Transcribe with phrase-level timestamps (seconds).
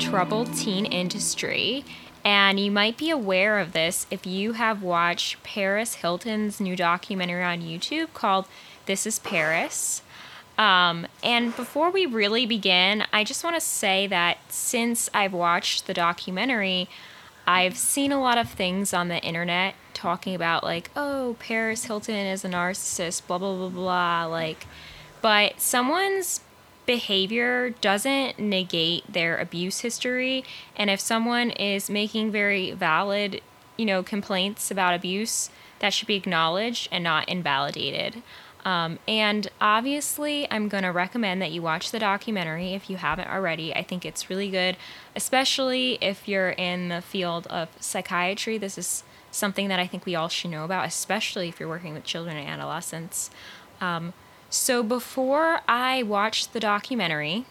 [0.00, 1.84] troubled teen industry.
[2.24, 7.44] And you might be aware of this if you have watched Paris Hilton's new documentary
[7.44, 8.46] on YouTube called
[8.86, 10.02] This is Paris.
[10.56, 15.86] Um, and before we really begin, I just want to say that since I've watched
[15.86, 16.88] the documentary,
[17.46, 22.14] I've seen a lot of things on the internet talking about, like, oh, Paris Hilton
[22.14, 24.24] is a narcissist, blah, blah, blah, blah.
[24.26, 24.66] Like,
[25.20, 26.40] but someone's
[26.90, 30.42] behavior doesn't negate their abuse history.
[30.74, 33.42] And if someone is making very valid,
[33.76, 38.24] you know, complaints about abuse, that should be acknowledged and not invalidated.
[38.64, 43.28] Um, and obviously, I'm going to recommend that you watch the documentary if you haven't
[43.28, 43.72] already.
[43.72, 44.76] I think it's really good,
[45.14, 48.58] especially if you're in the field of psychiatry.
[48.58, 51.94] This is something that I think we all should know about, especially if you're working
[51.94, 53.30] with children and adolescents.
[53.80, 54.12] Um,
[54.50, 57.46] so, before I watched the documentary,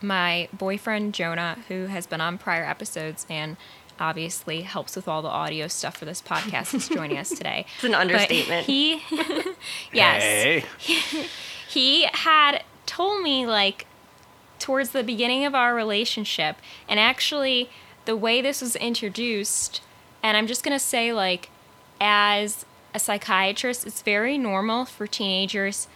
[0.00, 3.56] my boyfriend Jonah, who has been on prior episodes and
[4.00, 7.66] obviously helps with all the audio stuff for this podcast is joining us today.
[7.76, 8.66] It's an understatement.
[8.66, 9.02] But he,
[9.92, 10.64] yes, Hey.
[11.68, 13.86] he had told me like
[14.58, 16.56] towards the beginning of our relationship,
[16.88, 17.70] and actually
[18.04, 19.82] the way this was introduced,
[20.22, 21.50] and I'm just gonna say like,
[22.00, 25.88] as a psychiatrist, it's very normal for teenagers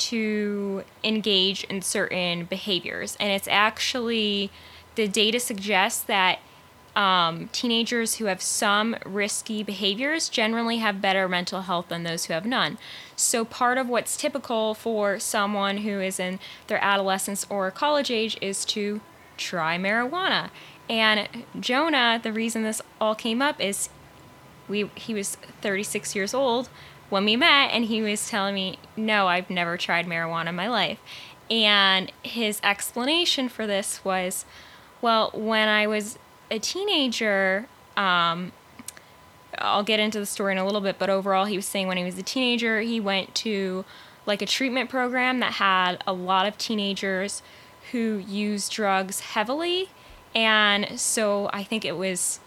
[0.00, 4.50] to engage in certain behaviors, and it's actually
[4.96, 6.40] the data suggests that
[6.96, 12.32] um, teenagers who have some risky behaviors generally have better mental health than those who
[12.32, 12.78] have none.
[13.14, 18.36] So, part of what's typical for someone who is in their adolescence or college age
[18.40, 19.00] is to
[19.36, 20.50] try marijuana.
[20.88, 23.88] And Jonah, the reason this all came up is
[24.68, 26.68] we he was 36 years old
[27.10, 30.68] when we met and he was telling me, "No, I've never tried marijuana in my
[30.68, 30.98] life."
[31.50, 34.44] And his explanation for this was,
[35.02, 36.18] well, when I was
[36.50, 37.66] a teenager,
[37.96, 38.52] um,
[39.58, 41.96] I'll get into the story in a little bit, but overall, he was saying when
[41.96, 43.84] he was a teenager, he went to
[44.26, 47.42] like a treatment program that had a lot of teenagers
[47.90, 49.88] who used drugs heavily.
[50.34, 52.38] And so I think it was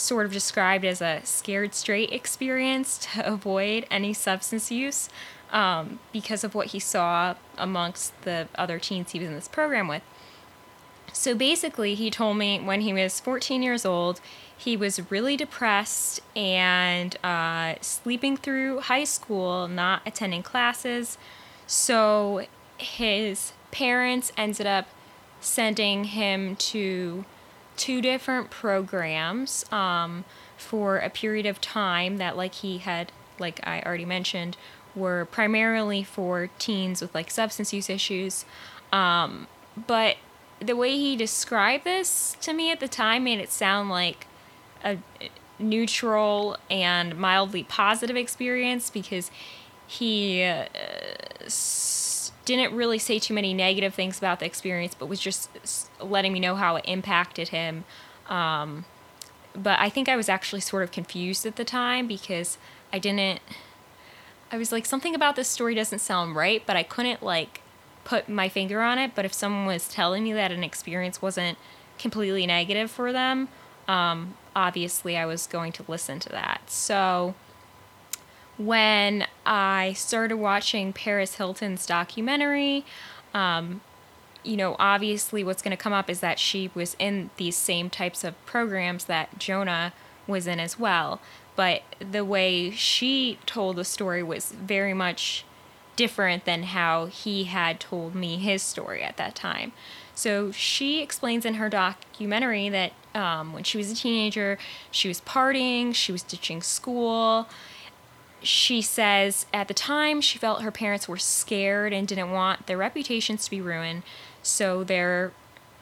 [0.00, 5.08] sort of described as a scared straight experience to avoid any substance use
[5.52, 9.88] um, because of what he saw amongst the other teens he was in this program
[9.88, 10.02] with.
[11.12, 14.20] So basically, he told me when he was 14 years old,
[14.56, 21.18] he was really depressed and uh, sleeping through high school, not attending classes.
[21.66, 22.46] So
[22.78, 24.86] his parents ended up
[25.40, 27.24] sending him to
[27.80, 30.24] two different programs um,
[30.58, 34.58] for a period of time that, like he had, like I already mentioned,
[34.94, 38.44] were primarily for teens with like substance use issues.
[38.92, 39.46] Um,
[39.86, 40.16] but
[40.60, 44.26] the way he described this to me at the time made it sound like
[44.84, 44.98] a
[45.58, 49.30] neutral and mildly positive experience because
[49.86, 50.66] he uh,
[52.56, 55.50] didn't really say too many negative things about the experience, but was just
[56.00, 57.84] letting me know how it impacted him.
[58.28, 58.84] Um,
[59.54, 62.58] but I think I was actually sort of confused at the time because
[62.92, 63.40] I didn't.
[64.52, 67.62] I was like, something about this story doesn't sound right, but I couldn't like
[68.04, 69.12] put my finger on it.
[69.14, 71.56] But if someone was telling me that an experience wasn't
[71.98, 73.48] completely negative for them,
[73.86, 76.62] um, obviously I was going to listen to that.
[76.68, 77.34] So
[78.60, 82.84] when I started watching Paris Hilton's documentary,
[83.32, 83.80] um,
[84.42, 87.88] you know, obviously what's going to come up is that she was in these same
[87.88, 89.94] types of programs that Jonah
[90.26, 91.22] was in as well.
[91.56, 95.44] But the way she told the story was very much
[95.96, 99.72] different than how he had told me his story at that time.
[100.14, 104.58] So she explains in her documentary that um, when she was a teenager,
[104.90, 107.48] she was partying, she was ditching school.
[108.42, 112.78] She says at the time she felt her parents were scared and didn't want their
[112.78, 114.02] reputations to be ruined.
[114.42, 115.32] So their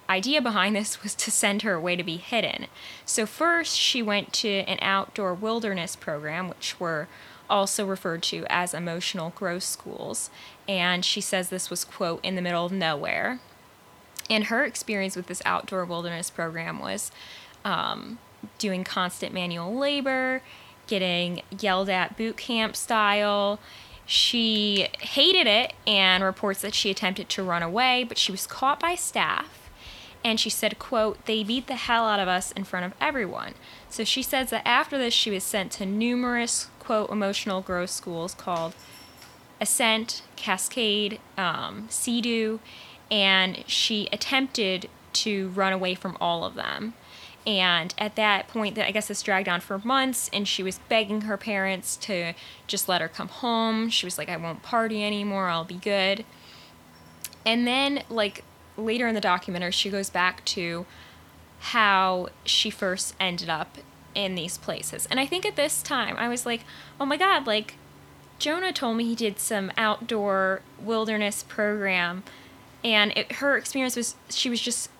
[0.08, 2.66] idea behind this was to send her away to be hidden.
[3.04, 7.08] So first she went to an outdoor wilderness program, which were
[7.48, 10.30] also referred to as emotional growth schools.
[10.66, 13.40] And she says this was, quote, in the middle of nowhere.
[14.28, 17.10] And her experience with this outdoor wilderness program was
[17.64, 18.18] um,
[18.58, 20.42] doing constant manual labor,
[20.88, 23.60] getting yelled at boot camp style.
[24.06, 28.80] She hated it and reports that she attempted to run away, but she was caught
[28.80, 29.70] by staff.
[30.24, 33.54] And she said, quote, they beat the hell out of us in front of everyone.
[33.88, 38.34] So she says that after this, she was sent to numerous, quote, emotional growth schools
[38.34, 38.74] called
[39.60, 42.58] Ascent, Cascade, um, CEDU,
[43.10, 46.94] and she attempted to run away from all of them.
[47.48, 50.80] And at that point, that I guess this dragged on for months, and she was
[50.90, 52.34] begging her parents to
[52.66, 53.88] just let her come home.
[53.88, 55.48] She was like, "I won't party anymore.
[55.48, 56.26] I'll be good."
[57.46, 58.44] And then, like
[58.76, 60.84] later in the documentary, she goes back to
[61.60, 63.78] how she first ended up
[64.14, 65.08] in these places.
[65.10, 66.64] And I think at this time, I was like,
[67.00, 67.76] "Oh my god!" Like
[68.38, 72.24] Jonah told me he did some outdoor wilderness program,
[72.84, 74.90] and it, her experience was she was just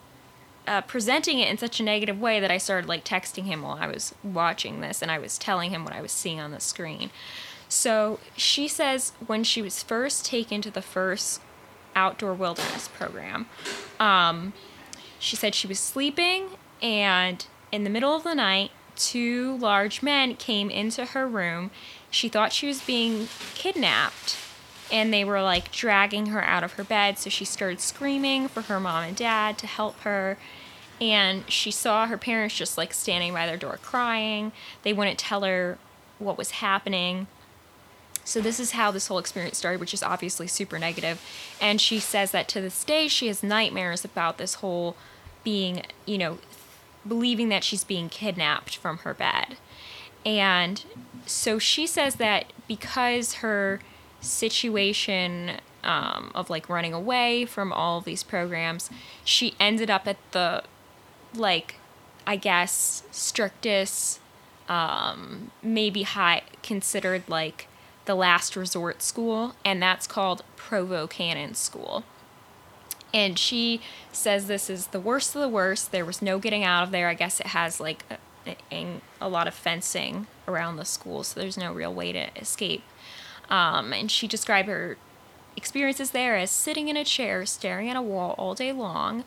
[0.69, 3.79] uh, presenting it in such a negative way that I started like texting him while
[3.81, 6.61] I was watching this, and I was telling him what I was seeing on the
[6.61, 7.11] screen.
[7.69, 11.41] So she says when she was first taken to the first
[11.97, 13.47] outdoor wilderness program,
[13.99, 14.53] um,
[15.19, 16.51] she said she was sleeping,
[16.83, 21.71] and in the middle of the night, two large men came into her room.
[22.11, 24.37] She thought she was being kidnapped
[24.91, 27.19] and they were like dragging her out of her bed.
[27.19, 30.39] So she started screaming for her mom and dad to help her.
[31.01, 34.53] And she saw her parents just like standing by their door crying.
[34.83, 35.79] They wouldn't tell her
[36.19, 37.29] what was happening.
[38.25, 41.23] So this is how this whole experience started, which is obviously super negative.
[41.61, 44.97] And she says that to this day she has nightmares about this whole
[45.45, 46.39] being, you know,
[47.07, 49.57] believing that she's being kidnapped from her bed.
[50.27, 50.85] And
[51.25, 53.81] so she says that because her
[54.21, 55.53] situation
[55.85, 58.91] um, of like running away from all of these programs,
[59.25, 60.65] she ended up at the
[61.35, 61.77] like,
[62.27, 64.21] I guess, strictest,
[64.69, 67.67] um, maybe high considered like
[68.05, 72.05] the last resort school, and that's called Provo Canyon School.
[73.13, 73.81] And she
[74.13, 75.93] says this is the worst of the worst.
[75.93, 77.09] There was no getting out of there.
[77.09, 78.05] I guess it has like
[78.47, 82.29] a, a, a lot of fencing around the school, so there's no real way to
[82.39, 82.83] escape.
[83.51, 84.99] Um, and she described her
[85.57, 89.25] experiences there as sitting in a chair, staring at a wall all day long,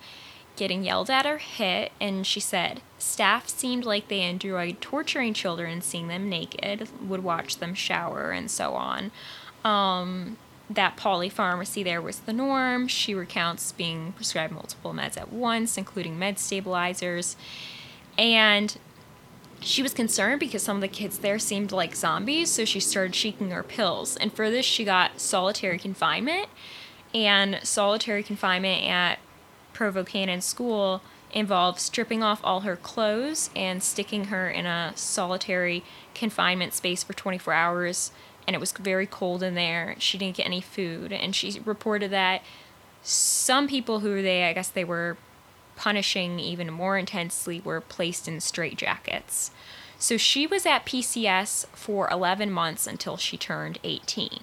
[0.56, 1.92] getting yelled at or hit.
[2.00, 7.57] And she said, staff seemed like they enjoyed torturing children, seeing them naked, would watch
[7.57, 9.12] them shower, and so on.
[9.63, 10.38] Um,
[10.69, 12.88] that polypharmacy there was the norm.
[12.88, 17.36] She recounts being prescribed multiple meds at once, including med stabilizers.
[18.18, 18.77] And
[19.59, 23.13] she was concerned because some of the kids there seemed like zombies, so she started
[23.13, 24.18] shaking her pills.
[24.18, 26.48] And for this, she got solitary confinement.
[27.13, 29.19] And solitary confinement at
[29.81, 31.01] Provo Canyon School
[31.31, 35.83] involved stripping off all her clothes and sticking her in a solitary
[36.13, 38.11] confinement space for 24 hours
[38.45, 39.95] and it was very cold in there.
[39.97, 42.43] She didn't get any food, and she reported that
[43.01, 45.17] some people who there, I guess they were
[45.75, 49.49] punishing even more intensely, were placed in straitjackets.
[49.97, 54.41] So she was at PCS for 11 months until she turned 18.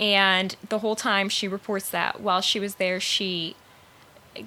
[0.00, 3.54] And the whole time she reports that while she was there, she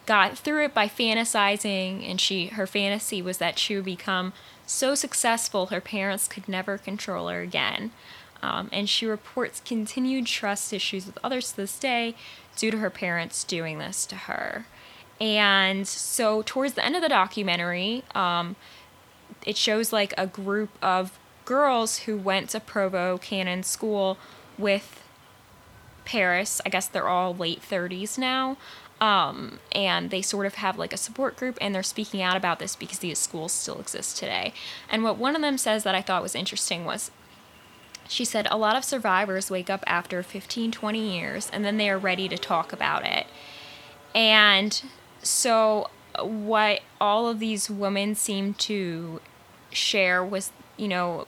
[0.05, 4.33] got through it by fantasizing and she her fantasy was that she would become
[4.65, 7.91] so successful her parents could never control her again.
[8.41, 12.15] Um, and she reports continued trust issues with others to this day
[12.55, 14.65] due to her parents doing this to her.
[15.19, 18.55] And so, towards the end of the documentary, um,
[19.45, 24.17] it shows like a group of girls who went to Provo Canyon School
[24.57, 25.03] with
[26.05, 26.61] Paris.
[26.65, 28.55] I guess they're all late 30s now.
[29.01, 32.59] Um, and they sort of have like a support group and they're speaking out about
[32.59, 34.53] this because these schools still exist today.
[34.89, 37.11] And what one of them says that I thought was interesting was
[38.09, 41.89] she said a lot of survivors wake up after 15, 20 years and then they
[41.89, 43.27] are ready to talk about it.
[44.13, 44.81] And
[45.21, 45.89] so
[46.19, 49.21] what all of these women seem to
[49.71, 51.27] share was, you know,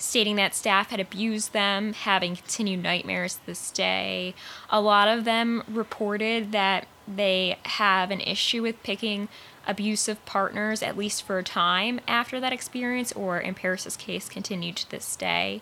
[0.00, 4.34] stating that staff had abused them, having continued nightmares to this day.
[4.70, 9.28] A lot of them reported that they have an issue with picking
[9.66, 14.76] abusive partners, at least for a time after that experience, or in Paris's case, continued
[14.76, 15.60] to this day.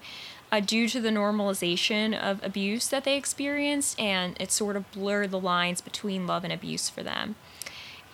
[0.51, 5.31] Uh, due to the normalization of abuse that they experienced, and it sort of blurred
[5.31, 7.35] the lines between love and abuse for them.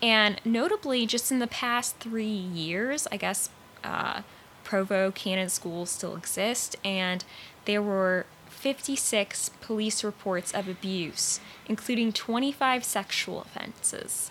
[0.02, 3.50] And notably, just in the past three years, I guess
[3.84, 4.22] uh,
[4.64, 7.24] Provo Canyon schools still exist, and
[7.66, 14.30] there were 56 police reports of abuse, including 25 sexual offenses.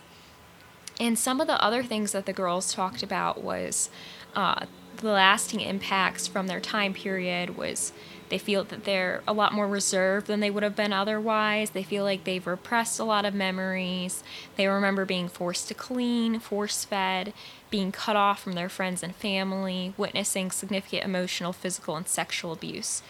[1.00, 3.90] And some of the other things that the girls talked about was
[4.36, 4.66] uh,
[4.98, 7.94] the lasting impacts from their time period was
[8.34, 11.70] they feel that they're a lot more reserved than they would have been otherwise.
[11.70, 14.24] They feel like they've repressed a lot of memories.
[14.56, 17.32] They remember being forced to clean, force fed,
[17.70, 23.04] being cut off from their friends and family, witnessing significant emotional, physical, and sexual abuse,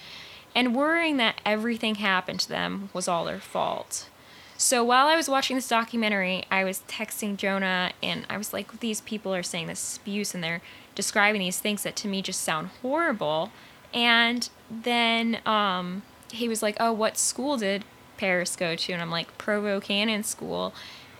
[0.54, 4.10] and worrying that everything happened to them was all their fault.
[4.58, 8.82] So while I was watching this documentary, I was texting Jonah and I was like,
[8.82, 10.62] these people are saying this abuse and they're
[10.96, 13.54] describing these things that to me just sound horrible.
[13.94, 17.86] And then um, he was like, oh, what school did
[18.18, 18.94] Paris go to?
[18.94, 20.74] And I'm like, Provo Canyon School.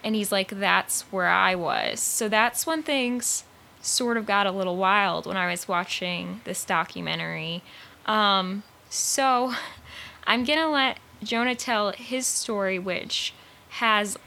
[0.04, 2.00] And he's like, that's where I was.
[2.00, 3.44] So that's when things
[3.82, 7.62] sort of got a little wild when I was watching this documentary.
[8.06, 9.54] Um, so
[10.26, 13.34] I'm to let Jonah tell his story, which
[13.70, 14.18] has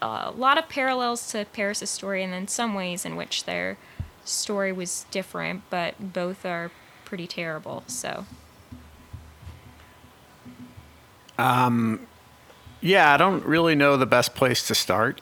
[0.00, 3.78] a lot of parallels to Paris's story, and then some ways in which their
[4.24, 6.70] story was different, but both are
[7.12, 7.84] pretty terrible.
[7.88, 8.24] So.
[11.36, 12.00] Um,
[12.80, 15.20] yeah, I don't really know the best place to start.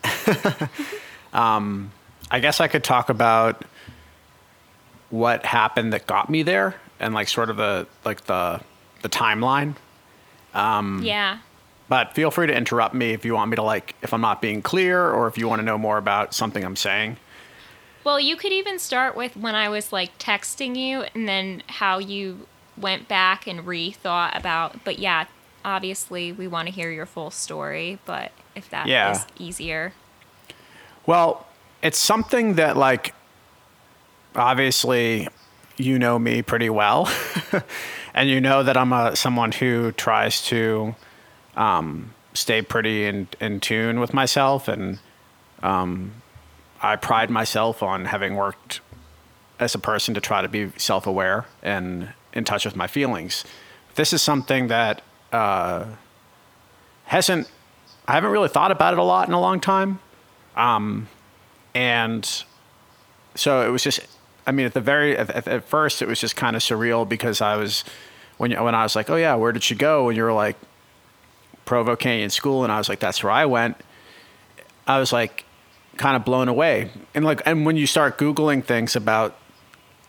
[1.33, 1.91] um,
[2.31, 3.65] I guess I could talk about
[5.09, 8.61] what happened that got me there and like sort of the like the
[9.03, 9.75] the timeline.
[10.55, 11.39] Um, yeah.
[11.89, 14.41] But feel free to interrupt me if you want me to like if I'm not
[14.41, 17.17] being clear or if you want to know more about something I'm saying.
[18.03, 21.99] Well, you could even start with when I was like texting you and then how
[21.99, 25.27] you went back and rethought about but yeah,
[25.65, 29.13] obviously we want to hear your full story, but if that yeah.
[29.13, 29.93] is easier.
[31.07, 31.47] Well,
[31.83, 33.15] it's something that like
[34.35, 35.29] obviously
[35.77, 37.11] you know me pretty well,
[38.15, 40.95] and you know that I'm a someone who tries to
[41.57, 44.99] um, stay pretty in in tune with myself, and
[45.63, 46.20] um,
[46.83, 48.81] I pride myself on having worked
[49.59, 53.45] as a person to try to be self aware and in touch with my feelings.
[53.95, 55.85] This is something that uh,
[57.05, 57.51] hasn't
[58.09, 60.01] I haven't really thought about it a lot in a long time,
[60.57, 61.09] um,
[61.75, 62.45] and
[63.35, 64.01] so it was just
[64.47, 67.41] I mean, at the very at, at first, it was just kind of surreal because
[67.41, 67.85] I was
[68.39, 70.57] when when I was like, "Oh yeah, where did she go?" and you were like,
[71.67, 73.77] "Provo Canyon School," and I was like, "That's where I went."
[74.87, 75.45] I was like,
[76.01, 79.37] kind of blown away, and like, and when you start googling things about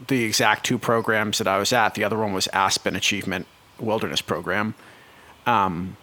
[0.08, 3.46] the exact two programs that I was at, the other one was Aspen Achievement
[3.78, 4.74] Wilderness Program.
[5.46, 5.98] Um,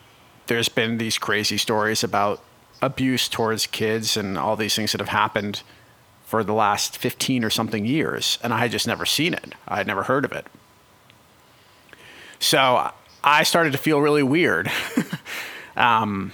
[0.46, 2.44] there's been these crazy stories about
[2.82, 5.62] abuse towards kids and all these things that have happened
[6.22, 9.54] for the last 15 or something years, and I had just never seen it.
[9.66, 10.46] I had never heard of it.
[12.38, 12.90] So
[13.24, 14.70] I started to feel really weird.
[15.76, 16.32] um,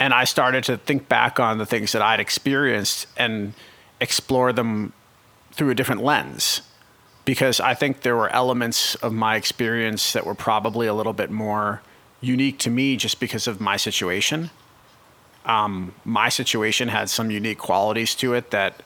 [0.00, 3.54] and I started to think back on the things that I'd experienced and
[4.00, 4.92] explore them
[5.52, 6.62] through a different lens.
[7.24, 11.30] Because I think there were elements of my experience that were probably a little bit
[11.30, 11.82] more
[12.20, 14.50] unique to me just because of my situation.
[15.44, 18.82] Um, my situation had some unique qualities to it that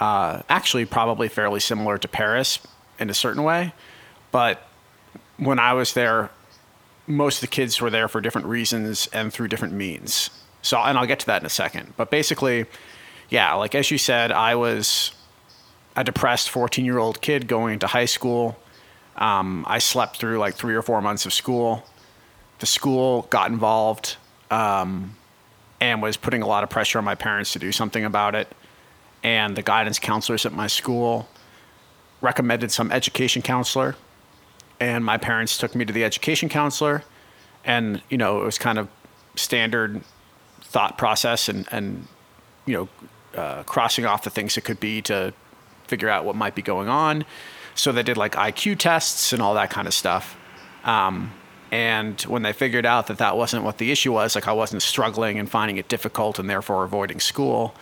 [0.00, 2.58] uh, actually probably fairly similar to Paris
[2.98, 3.72] in a certain way.
[4.32, 4.66] But
[5.36, 6.30] when I was there,
[7.06, 10.30] most of the kids were there for different reasons and through different means.
[10.62, 11.94] So, and I'll get to that in a second.
[11.96, 12.66] But basically,
[13.28, 15.12] yeah, like as you said, I was
[15.96, 18.56] a depressed 14 year old kid going into high school.
[19.16, 21.84] Um, I slept through like three or four months of school.
[22.60, 24.16] The school got involved
[24.50, 25.16] um,
[25.80, 28.48] and was putting a lot of pressure on my parents to do something about it
[29.22, 31.28] and the guidance counselors at my school
[32.20, 33.96] recommended some education counselor
[34.88, 37.04] and my parents took me to the education counselor.
[37.64, 38.88] And you know it was kind of
[39.36, 40.02] standard
[40.62, 42.06] thought process and and
[42.66, 45.32] you know uh, crossing off the things it could be to
[45.86, 47.24] figure out what might be going on.
[47.74, 50.36] So they did like iq tests and all that kind of stuff.
[50.84, 51.32] Um,
[51.70, 54.82] and when they figured out that that wasn't what the issue was like i wasn't
[54.82, 57.74] struggling and finding it difficult and therefore avoiding school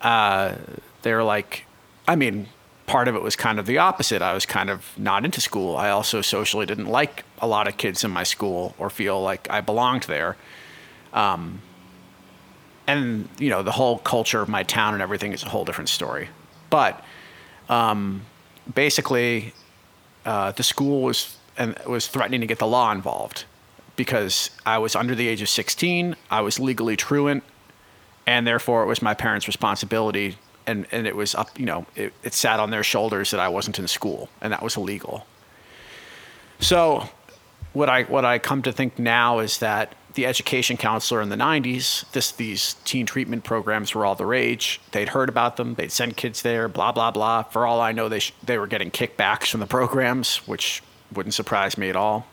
[0.00, 0.54] uh,
[1.02, 1.66] they're like,
[2.08, 2.48] I mean,
[2.90, 4.20] part of it was kind of the opposite.
[4.20, 5.76] I was kind of not into school.
[5.76, 9.48] I also socially didn't like a lot of kids in my school or feel like
[9.48, 10.36] I belonged there.
[11.12, 11.62] Um,
[12.88, 15.88] and you know the whole culture of my town and everything is a whole different
[15.88, 16.30] story.
[16.68, 17.04] But
[17.68, 18.22] um,
[18.74, 19.54] basically,
[20.24, 23.44] uh, the school was and was threatening to get the law involved
[23.94, 26.16] because I was under the age of 16.
[26.28, 27.44] I was legally truant
[28.26, 30.36] and therefore it was my parents' responsibility
[30.70, 33.48] and, and it was up you know it, it sat on their shoulders that i
[33.48, 35.26] wasn't in school and that was illegal.
[36.60, 37.08] So
[37.72, 41.36] what i what i come to think now is that the education counselor in the
[41.36, 44.80] 90s this these teen treatment programs were all the rage.
[44.92, 45.74] They'd heard about them.
[45.74, 47.42] They'd send kids there blah blah blah.
[47.44, 51.34] For all i know they sh- they were getting kickbacks from the programs which wouldn't
[51.34, 52.26] surprise me at all.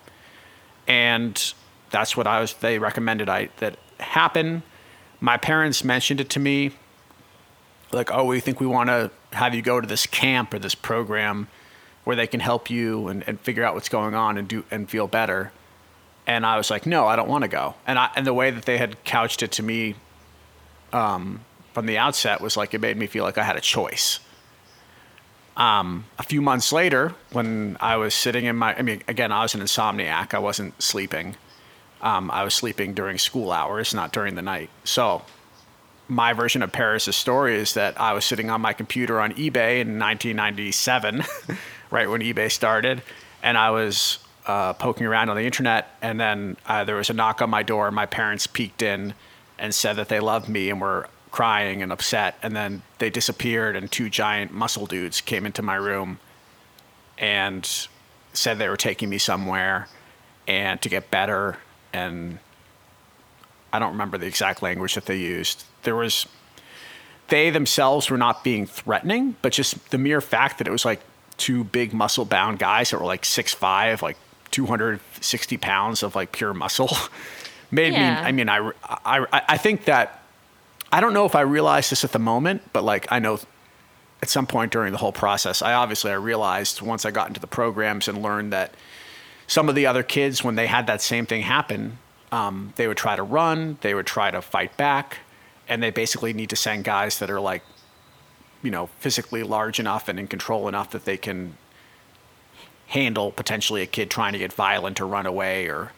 [0.88, 1.54] And
[1.90, 4.64] that's what i was they recommended i that happen.
[5.20, 6.74] My parents mentioned it to me
[7.98, 10.76] like oh we think we want to have you go to this camp or this
[10.76, 11.48] program
[12.06, 14.90] where they can help you and, and figure out what's going on and do and
[14.90, 15.52] feel better
[16.28, 17.76] And I was like, no, I don't want to go.
[17.88, 19.96] And I, and the way that they had couched it to me
[20.92, 21.40] um,
[21.74, 24.20] from the outset was like it made me feel like I had a choice.
[25.56, 29.42] Um, a few months later, when I was sitting in my, I mean, again, I
[29.42, 30.34] was an insomniac.
[30.34, 31.36] I wasn't sleeping.
[32.02, 34.70] Um, I was sleeping during school hours, not during the night.
[34.84, 35.24] So,
[36.08, 39.82] my version of Paris's story is that I was sitting on my computer on eBay
[39.82, 41.24] in 1997,
[41.92, 43.02] right when eBay started,
[43.44, 47.14] and I was uh, poking around on the internet, and then uh, there was a
[47.14, 47.92] knock on my door.
[47.92, 49.14] My parents peeked in
[49.60, 53.76] and said that they loved me and were crying and upset, and then they disappeared,
[53.76, 56.20] and two giant muscle dudes came into my room
[57.18, 57.88] and
[58.34, 59.88] said they were taking me somewhere
[60.48, 61.58] and to get better
[61.92, 62.40] and
[63.78, 65.64] I don't remember the exact language that they used.
[65.84, 66.28] There was
[67.30, 71.02] they themselves were not being threatening, but just the mere fact that it was like
[71.38, 74.18] two big muscle bound guys that were like six five, like
[74.52, 76.90] 260 pounds of like pure muscle
[77.72, 78.22] made Yeah.
[78.22, 78.72] me, I mean, I,
[79.06, 80.24] I, I think that,
[80.92, 83.40] I don't know if I realized this at the moment, but like I know
[84.24, 87.40] at some point during the whole process, I obviously I realized once I got into
[87.42, 88.74] the programs and learned that
[89.48, 91.98] some of the other kids, when they had that same thing happen,
[92.32, 95.20] um, they would try to run, they would try to fight back,
[95.68, 97.64] and they basically need to send guys that are like,
[98.62, 101.58] you know, physically large enough and in control enough that they can
[102.88, 105.92] handle potentially a kid trying to get violent or run away or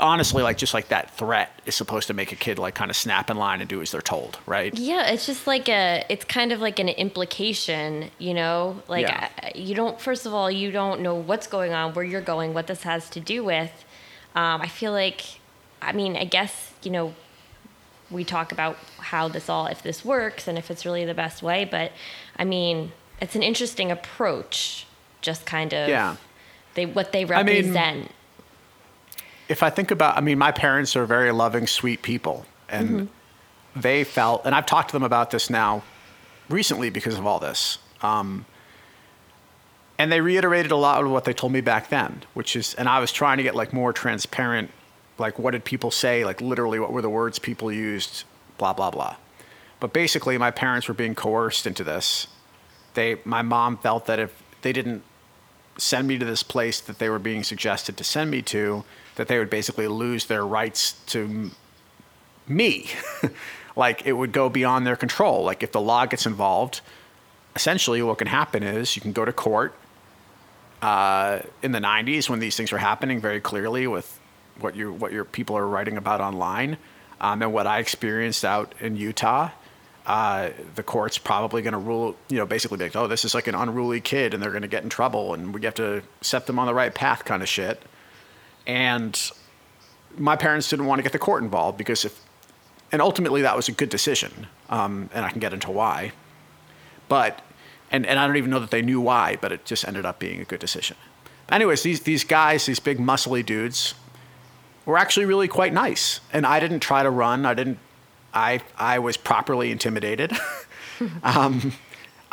[0.00, 2.96] honestly like just like that threat is supposed to make a kid like kind of
[2.96, 6.24] snap in line and do as they're told right Yeah, it's just like a, it's
[6.24, 8.82] kind of like an implication, you know?
[8.88, 9.28] Like, Yeah.
[9.54, 12.66] You don't, first of all, you don't know what's going on, where you're going, what
[12.66, 13.84] this has to do with.
[14.34, 15.22] Um, I feel like,
[15.84, 17.14] I mean, I guess, you know,
[18.10, 21.42] we talk about how this all, if this works and if it's really the best
[21.42, 21.92] way, but
[22.36, 24.86] I mean, it's an interesting approach,
[25.20, 26.16] just kind of yeah
[26.74, 28.10] they what they I mean- represent.
[29.48, 33.08] if I think about, I mean, my parents are very loving, sweet people, and
[33.76, 35.82] they felt, and I've talked to them about this now
[36.48, 37.78] recently because of all this.
[38.02, 38.44] Um,
[39.98, 42.88] and they reiterated a lot of what they told me back then, which is, and
[42.88, 44.70] I was trying to get like more transparent,
[45.18, 48.24] like what did people say, like literally what were the words people used,
[48.58, 49.16] blah blah blah.
[49.80, 52.28] But basically, my parents were being coerced into this.
[52.94, 55.02] They, my mom felt that if they didn't
[55.76, 58.84] send me to this place that they were being suggested to send me to,
[59.16, 61.50] that they would basically lose their rights to
[62.46, 62.88] me.
[63.76, 65.44] like it would go beyond their control.
[65.44, 66.80] Like if the law gets involved,
[67.56, 69.74] essentially what can happen is you can go to court.
[70.80, 74.20] Uh, in the 90s, when these things were happening very clearly with
[74.60, 76.78] what you what your people are writing about online,
[77.20, 79.50] um, and what I experienced out in Utah,
[80.06, 83.46] uh, the court's probably going to rule, you know, basically like, oh, this is like
[83.46, 86.46] an unruly kid and they're going to get in trouble and we have to set
[86.46, 87.82] them on the right path kind of shit.
[88.66, 89.18] And
[90.18, 92.20] my parents didn't want to get the court involved because if,
[92.92, 94.46] and ultimately that was a good decision.
[94.68, 96.12] Um, and I can get into why.
[97.08, 97.40] But,
[97.90, 100.18] and, and I don't even know that they knew why, but it just ended up
[100.18, 100.96] being a good decision.
[101.48, 103.94] Anyways, these, these guys, these big muscly dudes,
[104.86, 106.20] were actually really quite nice.
[106.32, 107.46] And I didn't try to run.
[107.46, 107.78] I didn't
[108.34, 110.32] I I was properly intimidated.
[111.22, 111.72] um,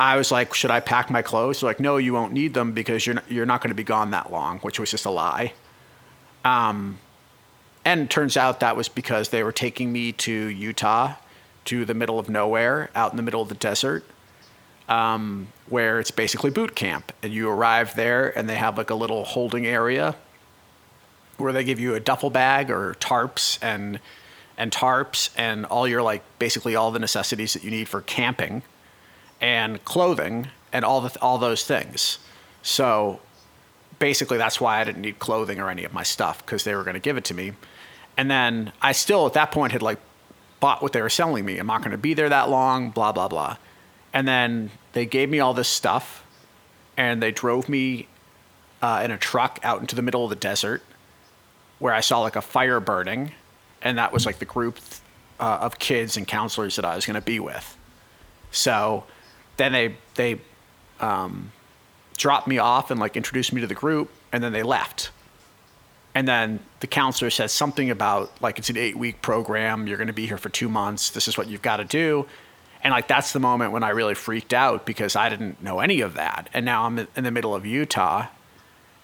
[0.00, 1.60] I was like, should I pack my clothes?
[1.60, 3.84] They're like, no, you won't need them because you're not, you're not going to be
[3.84, 5.52] gone that long, which was just a lie.
[6.44, 6.98] Um,
[7.84, 11.14] and turns out that was because they were taking me to Utah,
[11.66, 14.04] to the middle of nowhere, out in the middle of the desert,
[14.88, 17.12] um, where it's basically boot camp.
[17.22, 20.16] And you arrive there, and they have like a little holding area
[21.42, 24.00] where they give you a duffel bag or tarps and
[24.56, 28.62] and tarps and all your like basically all the necessities that you need for camping
[29.40, 32.18] and clothing and all the all those things.
[32.62, 33.20] So
[33.98, 36.84] basically that's why I didn't need clothing or any of my stuff because they were
[36.84, 37.52] going to give it to me.
[38.16, 39.98] And then I still at that point had like
[40.60, 41.58] bought what they were selling me.
[41.58, 43.56] I'm not going to be there that long, blah blah blah.
[44.12, 46.24] And then they gave me all this stuff
[46.96, 48.06] and they drove me
[48.82, 50.82] uh, in a truck out into the middle of the desert
[51.82, 53.32] where I saw like a fire burning,
[53.82, 54.78] and that was like the group
[55.40, 57.76] uh, of kids and counselors that I was going to be with.
[58.52, 59.02] So
[59.56, 60.40] then they they
[61.00, 61.50] um,
[62.16, 65.10] dropped me off and like introduced me to the group, and then they left.
[66.14, 69.88] And then the counselor said something about like it's an eight week program.
[69.88, 71.10] You're going to be here for two months.
[71.10, 72.26] This is what you've got to do.
[72.84, 76.00] And like that's the moment when I really freaked out because I didn't know any
[76.00, 76.48] of that.
[76.54, 78.28] And now I'm in the middle of Utah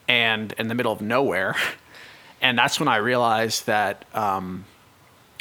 [0.07, 1.57] and in the middle of nowhere.
[2.41, 4.65] And that's when I realized that um,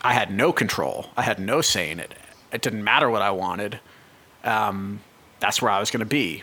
[0.02, 1.06] I had no control.
[1.16, 2.14] I had no say in it.
[2.52, 3.80] It didn't matter what I wanted.
[4.44, 5.00] Um,
[5.40, 6.42] that's where I was going to be.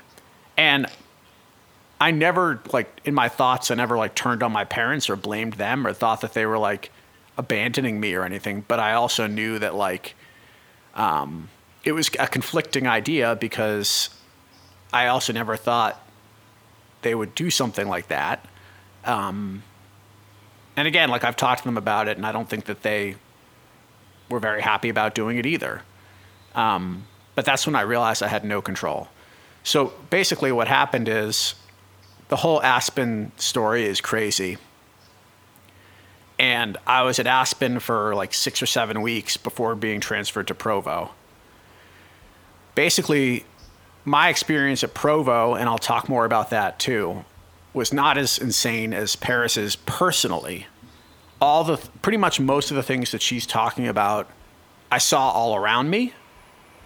[0.57, 0.87] And
[1.99, 5.53] I never like in my thoughts I never like turned on my parents or blamed
[5.53, 6.91] them or thought that they were like
[7.37, 10.15] abandoning me or anything, but I also knew that like
[10.93, 11.49] um
[11.83, 14.09] it was a conflicting idea because
[14.91, 16.01] I also never thought
[17.01, 18.45] they would do something like that.
[19.03, 19.63] Um,
[20.77, 23.15] and again, like I've talked to them about it, and I don't think that they
[24.29, 25.81] were very happy about doing it either.
[26.53, 29.09] Um, but that's when I realized I had no control.
[29.63, 31.55] So basically, what happened is
[32.27, 34.57] the whole Aspen story is crazy.
[36.37, 40.55] And I was at Aspen for like six or seven weeks before being transferred to
[40.55, 41.11] Provo.
[42.73, 43.45] Basically,
[44.03, 47.23] my experience at Provo, and I'll talk more about that too,
[47.75, 50.67] was not as insane as Paris's personally.
[51.41, 54.29] All the pretty much most of the things that she's talking about,
[54.89, 56.13] I saw all around me,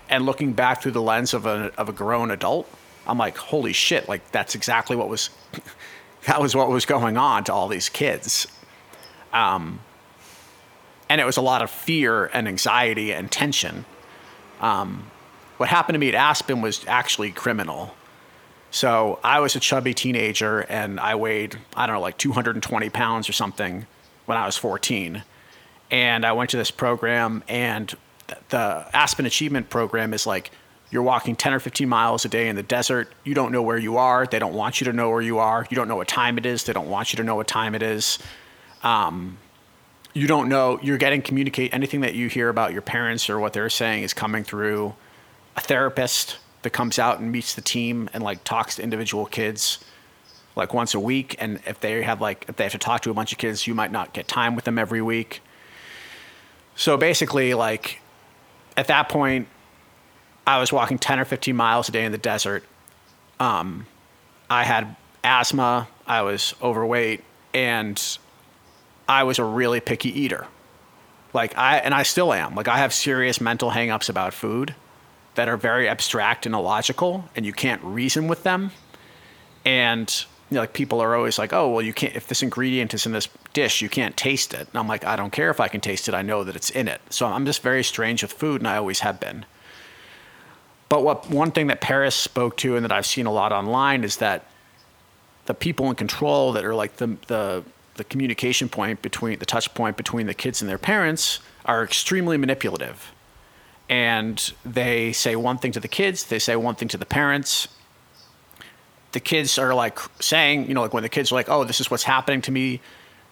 [0.09, 2.67] and looking back through the lens of a of a grown adult,
[3.05, 4.09] I'm like, holy shit!
[4.09, 5.29] Like that's exactly what was
[6.25, 8.47] that was what was going on to all these kids.
[9.31, 9.81] Um,
[11.07, 13.85] and it was a lot of fear and anxiety and tension.
[14.59, 15.11] Um,
[15.57, 17.93] what happened to me at Aspen was actually criminal.
[18.71, 23.27] So I was a chubby teenager and I weighed, I don't know, like 220 pounds
[23.27, 23.87] or something
[24.25, 25.23] when I was 14.
[25.91, 27.95] And I went to this program, and
[28.49, 30.51] the Aspen Achievement Program is like
[30.91, 33.11] you're walking 10 or 15 miles a day in the desert.
[33.23, 34.27] You don't know where you are.
[34.27, 35.65] They don't want you to know where you are.
[35.69, 36.63] You don't know what time it is.
[36.63, 38.19] They don't want you to know what time it is.
[38.83, 39.37] Um,
[40.13, 40.79] you don't know.
[40.81, 44.13] You're getting communicate anything that you hear about your parents or what they're saying is
[44.13, 44.93] coming through
[45.55, 49.79] a therapist that comes out and meets the team and like talks to individual kids
[50.55, 51.35] like once a week.
[51.39, 53.65] And if they have like if they have to talk to a bunch of kids
[53.65, 55.41] you might not get time with them every week.
[56.75, 58.01] So basically like
[58.77, 59.47] at that point
[60.47, 62.63] i was walking 10 or 15 miles a day in the desert.
[63.39, 63.85] Um,
[64.49, 65.87] i had asthma.
[66.05, 67.23] I was overweight.
[67.53, 68.17] And
[69.07, 70.47] i was a really picky eater.
[71.33, 72.55] Like i and i still am.
[72.55, 74.75] Like i have serious mental hangups about food
[75.39, 78.71] that are very abstract and illogical and you can't reason with them.
[79.63, 82.93] And you know, like people are always like oh well you can't if this ingredient
[82.93, 84.67] is in this dish you can't taste it.
[84.67, 86.13] And i'm like i don't care if i can taste it.
[86.13, 86.99] I know that it's in it.
[87.09, 89.45] So i'm just very strange with food and i always have been.
[90.89, 94.03] But what one thing that paris spoke to and that i've seen a lot online
[94.03, 94.43] is that
[95.45, 97.63] the people in control that are like the the
[97.95, 102.35] the communication point between the touch point between the kids and their parents are extremely
[102.35, 103.13] manipulative
[103.89, 107.67] and they say one thing to the kids, they say one thing to the parents.
[109.11, 111.81] The kids are like saying, you know, like when the kids are like, "Oh, this
[111.81, 112.79] is what's happening to me,"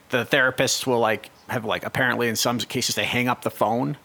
[0.09, 3.97] the therapists will like have like apparently in some cases they hang up the phone,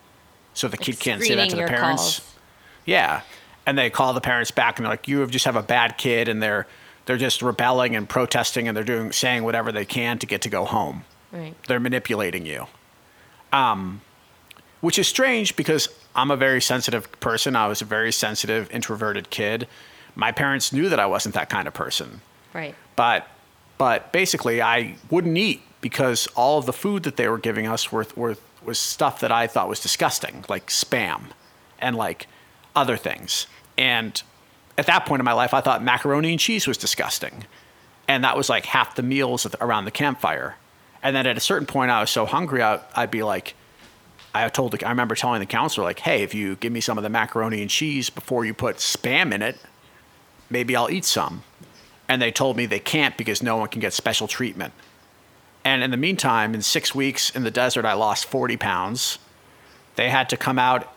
[0.53, 2.19] so the kid can't say that to the parents.
[2.19, 2.35] calls.
[2.85, 3.23] Yeah,
[3.65, 5.97] and they call the parents back and they're like, "You have just have a bad
[5.97, 6.67] kid," and they're
[7.07, 10.49] they're just rebelling and protesting and they're doing saying whatever they can to get to
[10.49, 11.05] go home.
[11.33, 11.55] Right.
[11.67, 12.67] They're manipulating you.
[13.53, 14.03] Um,
[14.83, 17.57] which is strange because I'm a very sensitive person.
[17.57, 19.67] I was a very sensitive, introverted kid.
[20.15, 22.21] My parents knew that I wasn't that kind of person.
[22.53, 22.75] Right.
[22.95, 23.27] But
[23.79, 27.91] but basically I wouldn't eat because all of the food that they were giving us
[27.91, 31.31] were, were was stuff that I thought was disgusting, like spam
[31.81, 32.27] and like
[32.77, 33.47] other things.
[33.79, 34.21] And
[34.77, 37.45] at that point in my life I thought macaroni and cheese was disgusting.
[38.09, 40.57] And that was like half the meals around the campfire.
[41.05, 43.55] And then at a certain point I was so hungry I, I'd be like
[44.35, 46.99] I told the, I remember telling the counselor like, "Hey, if you give me some
[46.99, 49.59] of the macaroni and cheese before you put spam in it,
[50.49, 51.43] maybe I'll eat some."
[52.09, 54.73] And they told me they can't because no one can get special treatment.
[55.65, 59.19] And in the meantime, in six weeks in the desert, I lost 40 pounds.
[59.97, 60.93] They had to come out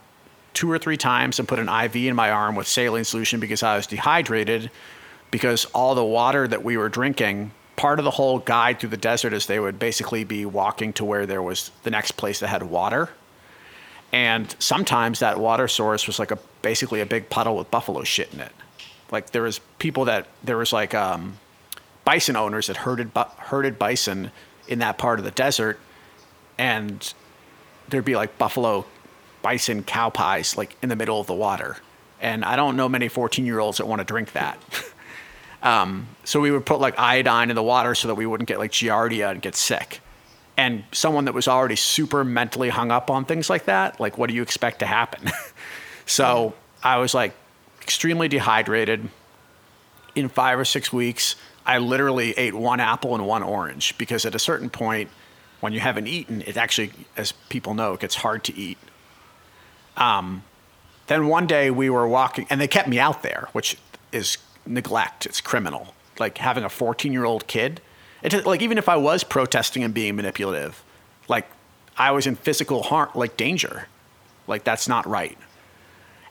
[0.54, 3.62] two or three times and put an IV in my arm with saline solution because
[3.62, 4.71] I was dehydrated.
[5.30, 8.98] Because all the water that we were drinking, part of the whole guide through the
[8.98, 12.48] desert is they would basically be walking to where there was the next place that
[12.48, 13.10] had water.
[14.12, 18.34] And sometimes that water source was like a basically a big puddle with buffalo shit
[18.34, 18.52] in it.
[19.12, 21.38] Like there was people that there was like um,
[22.06, 24.32] bison owners that herded herded bison
[24.68, 25.80] in that part of the desert,
[26.58, 27.13] and
[27.89, 28.86] there'd be like buffalo,
[29.41, 31.78] bison cow pies like in the middle of the water.
[32.22, 34.58] And I don't know many 14 year olds that want to drink that.
[35.62, 38.60] um, so we would put like iodine in the water so that we wouldn't get
[38.60, 40.00] like giardia and get sick.
[40.58, 44.30] And someone that was already super mentally hung up on things like that, like what
[44.30, 45.30] do you expect to happen?
[46.06, 47.34] so I was like
[47.82, 49.10] extremely dehydrated.
[50.15, 54.34] In five or six weeks, I literally ate one apple and one orange because at
[54.34, 55.10] a certain point,
[55.60, 58.78] when you haven't eaten, it actually, as people know, it gets hard to eat.
[59.98, 60.44] Um,
[61.08, 63.78] then one day we were walking, and they kept me out there, which
[64.12, 65.26] is neglect.
[65.26, 65.94] It's criminal.
[66.18, 67.82] like having a 14 year old kid.
[68.34, 70.84] It, like even if I was protesting and being manipulative,
[71.28, 71.48] like
[71.98, 73.88] I was in physical harm, like danger.
[74.48, 75.38] Like that's not right.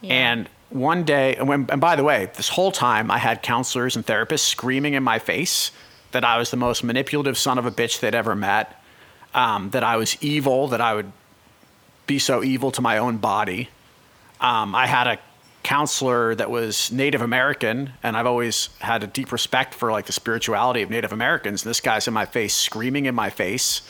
[0.01, 0.13] Yeah.
[0.15, 3.97] And one day, and, when, and by the way, this whole time I had counselors
[3.97, 5.71] and therapists screaming in my face
[6.13, 8.81] that I was the most manipulative son of a bitch they'd ever met,
[9.35, 11.13] um, that I was evil, that I would
[12.07, 13.69] be so evil to my own body.
[14.41, 15.19] Um, I had a
[15.65, 20.13] counselor that was Native American, and I've always had a deep respect for like the
[20.13, 21.65] spirituality of Native Americans.
[21.65, 23.83] And this guy's in my face, screaming in my face,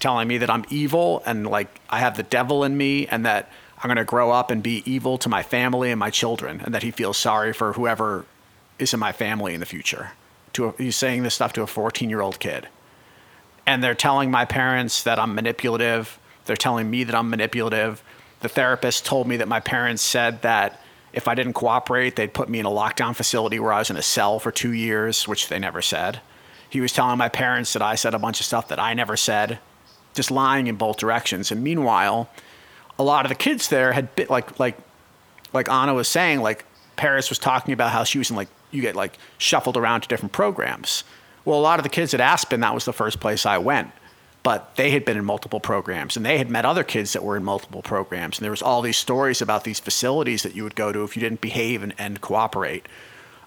[0.00, 3.50] telling me that I'm evil and like I have the devil in me, and that
[3.78, 6.74] I'm going to grow up and be evil to my family and my children, and
[6.74, 8.26] that he feels sorry for whoever
[8.78, 10.10] is in my family in the future.
[10.54, 12.68] To a, he's saying this stuff to a 14 year old kid,
[13.64, 16.18] and they're telling my parents that I'm manipulative.
[16.46, 18.02] They're telling me that I'm manipulative.
[18.40, 20.81] The therapist told me that my parents said that
[21.12, 23.96] if I didn't cooperate, they'd put me in a lockdown facility where I was in
[23.96, 26.20] a cell for two years, which they never said.
[26.68, 29.16] He was telling my parents that I said a bunch of stuff that I never
[29.16, 29.58] said,
[30.14, 31.50] just lying in both directions.
[31.50, 32.30] And meanwhile,
[32.98, 34.78] a lot of the kids there had been like like
[35.52, 36.64] like Anna was saying, like
[36.96, 40.08] Paris was talking about how she was in like you get like shuffled around to
[40.08, 41.04] different programs.
[41.44, 43.90] Well, a lot of the kids at Aspen, that was the first place I went.
[44.42, 47.36] But they had been in multiple programs and they had met other kids that were
[47.36, 48.38] in multiple programs.
[48.38, 51.16] And there was all these stories about these facilities that you would go to if
[51.16, 52.86] you didn't behave and, and cooperate.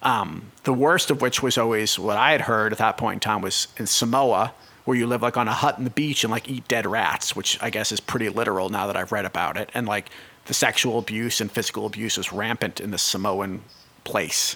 [0.01, 3.19] Um, the worst of which was always what I had heard at that point in
[3.19, 4.53] time was in Samoa,
[4.85, 7.35] where you live like on a hut in the beach and like eat dead rats,
[7.35, 9.69] which I guess is pretty literal now that I've read about it.
[9.73, 10.11] And like
[10.45, 13.63] the sexual abuse and physical abuse is rampant in the Samoan
[14.03, 14.55] place.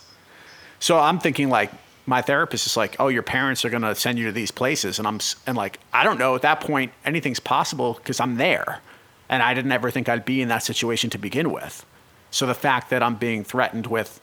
[0.79, 1.71] So I'm thinking like
[2.09, 4.99] my therapist is like, "Oh, your parents are going to send you to these places."
[4.99, 8.81] And I'm and like, I don't know at that point anything's possible because I'm there.
[9.29, 11.85] And I didn't ever think I'd be in that situation to begin with.
[12.31, 14.19] So the fact that I'm being threatened with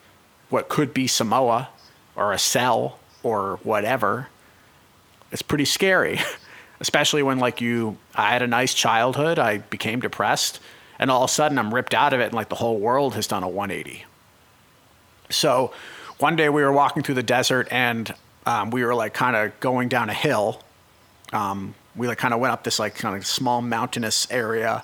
[0.49, 1.69] what could be Samoa
[2.15, 4.27] or a cell or whatever
[5.31, 6.19] it's pretty scary,
[6.79, 10.59] especially when like you, I had a nice childhood, I became depressed,
[10.99, 13.15] and all of a sudden I'm ripped out of it, and like the whole world
[13.15, 14.05] has done a 180.
[15.29, 15.73] So
[16.19, 18.13] one day we were walking through the desert, and
[18.45, 20.61] um, we were like kind of going down a hill.
[21.33, 24.83] Um, we like kind of went up this like kind of small mountainous area,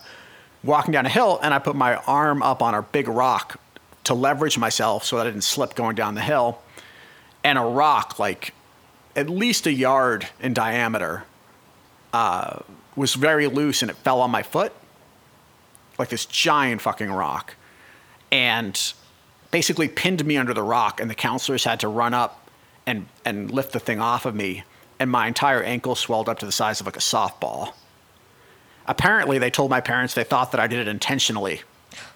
[0.64, 3.60] walking down a hill, and I put my arm up on a big rock
[4.06, 6.60] to leverage myself so that I didn't slip going down the hill.
[7.44, 8.54] And a rock like
[9.16, 11.24] at least a yard in diameter,
[12.14, 12.60] uh,
[12.96, 14.74] was very loose and it fell on my foot,
[15.98, 17.56] like this giant fucking rock,
[18.32, 18.94] and
[19.54, 21.00] basically pinned me under the rock.
[21.00, 22.50] And the counselors had to run up
[22.86, 24.64] and and lift the thing off of me,
[25.00, 27.74] and my entire ankle swelled up to the size of like a softball.
[28.86, 31.62] Apparently, they told my parents they thought that I did it intentionally.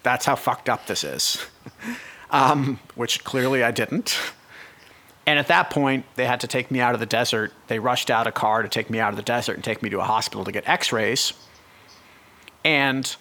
[0.04, 1.46] That's how fucked up this is.
[2.32, 4.18] um, which clearly I didn't.
[5.26, 7.54] And at that point, they had to take me out of the desert.
[7.68, 9.90] They rushed out a car to take me out of the desert and take me
[9.92, 11.34] to a hospital to get x rays.
[12.66, 13.16] And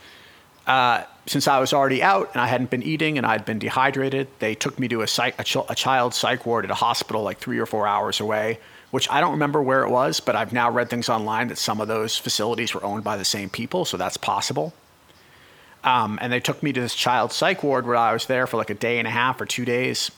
[0.66, 4.28] uh, since I was already out and I hadn't been eating and I'd been dehydrated,
[4.38, 7.22] they took me to a, psych, a, ch- a child psych ward at a hospital
[7.22, 8.58] like three or four hours away,
[8.92, 11.80] which I don't remember where it was, but I've now read things online that some
[11.80, 14.72] of those facilities were owned by the same people, so that's possible.
[15.82, 18.56] Um, and they took me to this child psych ward where I was there for
[18.56, 20.10] like a day and a half or two days.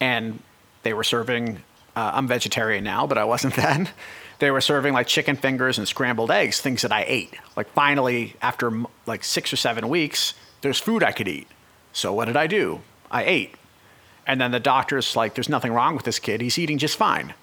[0.00, 0.40] And
[0.82, 1.62] they were serving,
[1.96, 3.88] uh, I'm vegetarian now, but I wasn't then.
[4.38, 7.34] They were serving like chicken fingers and scrambled eggs, things that I ate.
[7.56, 8.70] Like finally, after
[9.06, 11.48] like six or seven weeks, there's food I could eat.
[11.92, 12.80] So what did I do?
[13.10, 13.54] I ate.
[14.26, 16.40] And then the doctor's like, there's nothing wrong with this kid.
[16.40, 17.34] He's eating just fine.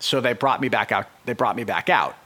[0.00, 1.06] So they brought me back out.
[1.26, 2.16] They brought me back out.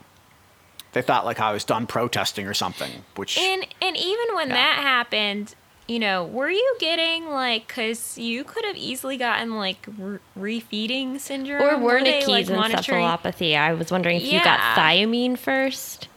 [0.93, 3.37] They thought like I was done protesting or something, which.
[3.37, 4.55] And and even when Yeah.
[4.55, 5.53] that happened,
[5.87, 11.19] you know, were you getting like, because you could have easily gotten like re- refeeding
[11.19, 13.57] syndrome Or Were they, Wernicke's like, monitoring- encephalopathy.
[13.57, 16.07] I was wondering if you got thiamine first.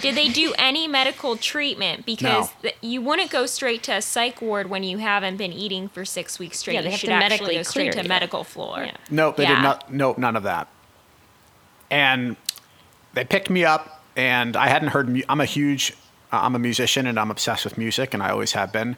[0.00, 2.04] Did they do any medical treatment?
[2.06, 2.50] Because No.
[2.62, 6.04] th- you wouldn't go straight to a psych ward when you haven't been eating for
[6.04, 6.74] six weeks straight.
[6.74, 8.08] Yeah, they you have should to actually medically go straight to you.
[8.08, 8.82] medical floor.
[8.84, 8.96] Yeah.
[9.10, 9.54] Nope, they Yeah.
[9.56, 9.92] did not.
[9.92, 10.66] Nope, none of that.
[11.90, 12.36] And
[13.14, 15.08] they picked me up, and I hadn't heard.
[15.08, 15.92] Mu- I'm a huge.
[16.32, 18.96] I'm a musician, and I'm obsessed with music, and I always have been.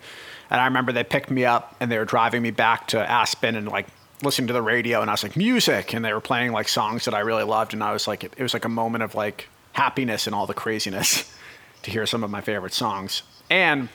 [0.51, 3.57] And I remember they picked me up, and they were driving me back to Aspen,
[3.57, 3.87] and like
[4.23, 7.05] listening to the radio, and I was like music, and they were playing like songs
[7.05, 9.49] that I really loved, and I was like, it was like a moment of like
[9.73, 11.33] happiness and all the craziness
[11.83, 13.23] to hear some of my favorite songs.
[13.51, 13.89] And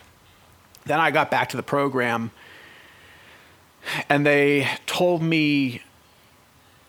[0.85, 2.31] then I got back to the program,
[4.09, 5.81] and they told me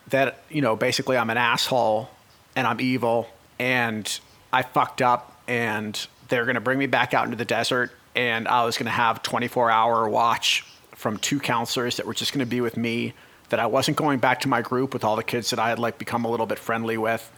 [0.08, 2.10] that you know basically I'm an asshole
[2.54, 3.28] and I'm evil
[3.58, 4.20] and
[4.52, 8.46] I fucked up and they're going to bring me back out into the desert and
[8.46, 12.44] I was going to have 24 hour watch from two counselors that were just going
[12.44, 13.14] to be with me
[13.50, 15.78] that I wasn't going back to my group with all the kids that I had
[15.78, 17.30] like become a little bit friendly with,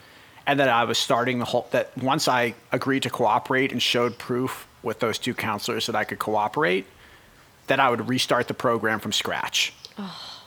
[0.46, 4.18] and that I was starting the whole that once I agreed to cooperate and showed
[4.18, 6.87] proof with those two counselors that I could cooperate,
[7.66, 9.75] that I would restart the program from scratch.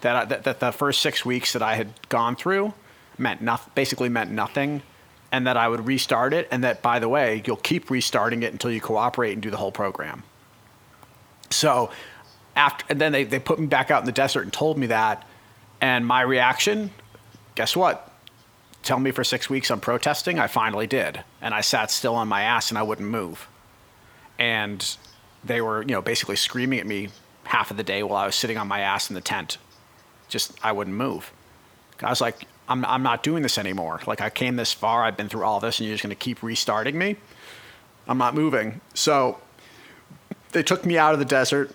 [0.02, 2.74] That, I, that that the first six weeks that I had gone through
[3.18, 4.82] meant nothing, basically meant nothing,
[5.32, 8.52] and that I would restart it, and that by the way, you'll keep restarting it
[8.52, 10.24] until you cooperate and do the whole program.
[11.50, 11.92] So,
[12.56, 14.88] after and then they they put me back out in the desert and told me
[14.88, 15.28] that,
[15.82, 16.92] and my reaction,
[17.56, 18.12] guess what?
[18.82, 20.40] Tell me for six weeks I'm protesting.
[20.40, 23.48] I finally did, and I sat still on my ass and I wouldn't move,
[24.38, 24.98] and
[25.44, 27.10] they were you know basically screaming at me
[27.44, 29.58] half of the day while I was sitting on my ass in the tent.
[30.28, 31.32] Just I wouldn't move.
[32.02, 34.00] I was like, I'm, I'm not doing this anymore.
[34.06, 36.16] Like, I came this far, I've been through all this, and you're just going to
[36.16, 37.18] keep restarting me?
[38.08, 38.80] I'm not moving.
[38.94, 39.40] So
[40.52, 41.72] they took me out of the desert.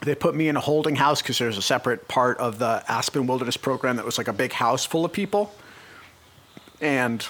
[0.00, 3.26] They put me in a holding house because there's a separate part of the Aspen
[3.26, 5.52] Wilderness Program that was like a big house full of people.
[6.80, 7.26] And,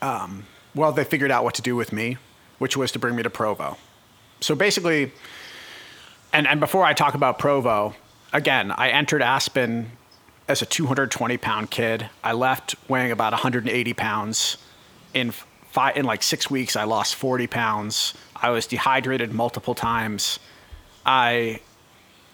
[0.00, 2.18] um, well, they figured out what to do with me,
[2.58, 3.78] which was to bring me to Provo.
[4.40, 5.12] So basically,
[6.32, 7.94] and, and before I talk about Provo,
[8.32, 9.90] again, I entered Aspen
[10.50, 12.10] as a 220 pound kid.
[12.24, 14.56] I left weighing about 180 pounds.
[15.14, 18.14] In five, in like six weeks, I lost 40 pounds.
[18.34, 20.40] I was dehydrated multiple times.
[21.06, 21.60] I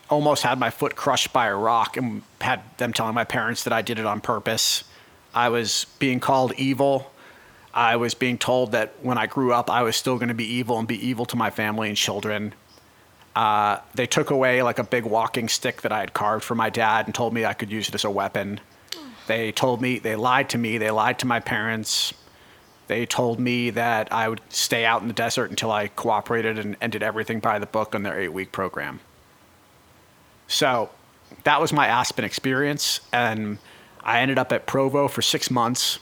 [0.09, 3.73] almost had my foot crushed by a rock and had them telling my parents that
[3.73, 4.85] I did it on purpose.
[5.35, 7.13] I was being called evil.
[7.75, 10.47] I was being told that when I grew up, I was still going to be
[10.47, 12.55] evil and be evil to my family and children.
[13.37, 16.71] Uh, they took away like a big walking stick that I had carved for my
[16.71, 18.61] dad and told me I could use it as a weapon.
[19.27, 22.15] They told me, they lied to me, they lied to my parents.
[22.87, 26.93] They told me that I would stay out in the desert until I cooperated and,
[26.93, 29.01] did everything by the book on their eight week program.
[30.49, 30.89] So
[31.45, 33.01] that was my Aspen experience.
[33.13, 33.59] And
[34.03, 35.99] I ended up at Provo for six months.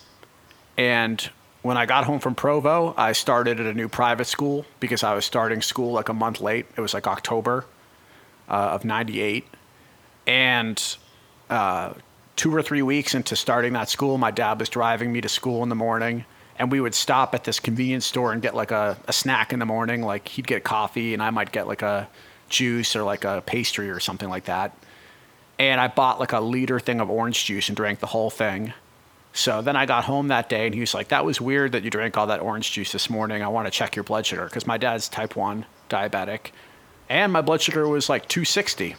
[0.77, 1.31] And
[1.65, 5.15] when I got home from Provo, I started at a new private school because I
[5.15, 6.67] was starting school like a month late.
[6.77, 7.65] It was like October
[8.51, 9.47] uh, of 98.
[10.27, 10.97] And
[11.49, 11.95] uh,
[12.37, 15.63] two or three weeks into starting that school, my dad was driving me to school
[15.63, 16.27] in the morning.
[16.59, 19.59] And we would stop at this convenience store and get like a, a snack in
[19.59, 20.03] the morning.
[20.03, 22.11] Like he'd get coffee and I might get like a
[22.51, 24.77] juice or like a pastry or something like that.
[25.59, 28.75] And I bought like a liter thing of orange juice and drank the whole thing
[29.37, 31.83] so then I got home that day and he was like, That was weird that
[31.83, 33.43] you drank all that orange juice this morning.
[33.43, 36.53] I want to check your blood sugar because my dad's type 1 diabetic
[37.09, 38.95] and my blood sugar was like 260.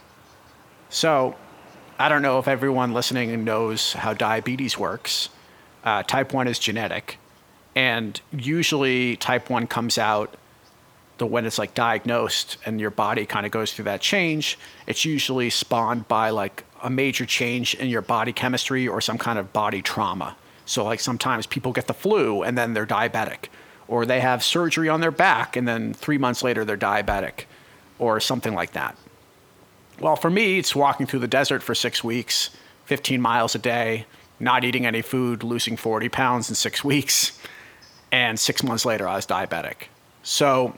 [0.89, 1.35] So
[1.97, 5.29] I don't know if everyone listening knows how diabetes works.
[5.85, 7.17] Uh, type 1 is genetic.
[7.73, 10.35] And usually type 1 comes out
[11.17, 15.05] the when it's like diagnosed and your body kind of goes through that change, it's
[15.05, 19.51] usually spawned by like a major change in your body chemistry or some kind of
[19.51, 20.37] body trauma.
[20.65, 23.47] So, like sometimes people get the flu and then they're diabetic,
[23.87, 27.45] or they have surgery on their back and then three months later they're diabetic,
[27.97, 28.95] or something like that.
[29.99, 32.51] Well, for me, it's walking through the desert for six weeks,
[32.85, 34.05] 15 miles a day,
[34.39, 37.39] not eating any food, losing 40 pounds in six weeks,
[38.11, 39.87] and six months later I was diabetic.
[40.21, 40.75] So,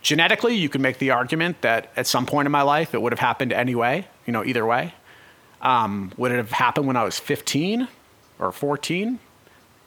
[0.00, 3.12] genetically, you could make the argument that at some point in my life it would
[3.12, 4.94] have happened anyway, you know, either way.
[5.62, 7.88] Um, would it have happened when I was 15
[8.38, 9.18] or 14?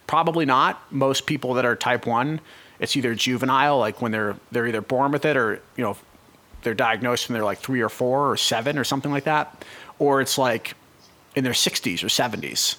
[0.08, 0.82] Probably not.
[0.92, 2.40] Most people that are type 1,
[2.80, 5.98] it's either juvenile, like when they're they're either born with it or, you know,
[6.64, 9.66] they're diagnosed when they're like 3 or 4 or 7 or something like that,
[10.00, 10.76] or it's like
[11.36, 12.78] in their 60s or 70s.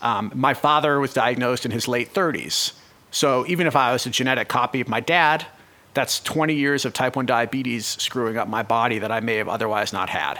[0.00, 2.72] Um, my father was diagnosed in his late 30s.
[3.10, 5.46] So even if I was a genetic copy of my dad,
[5.94, 9.48] that's 20 years of type 1 diabetes screwing up my body that I may have
[9.48, 10.38] otherwise not had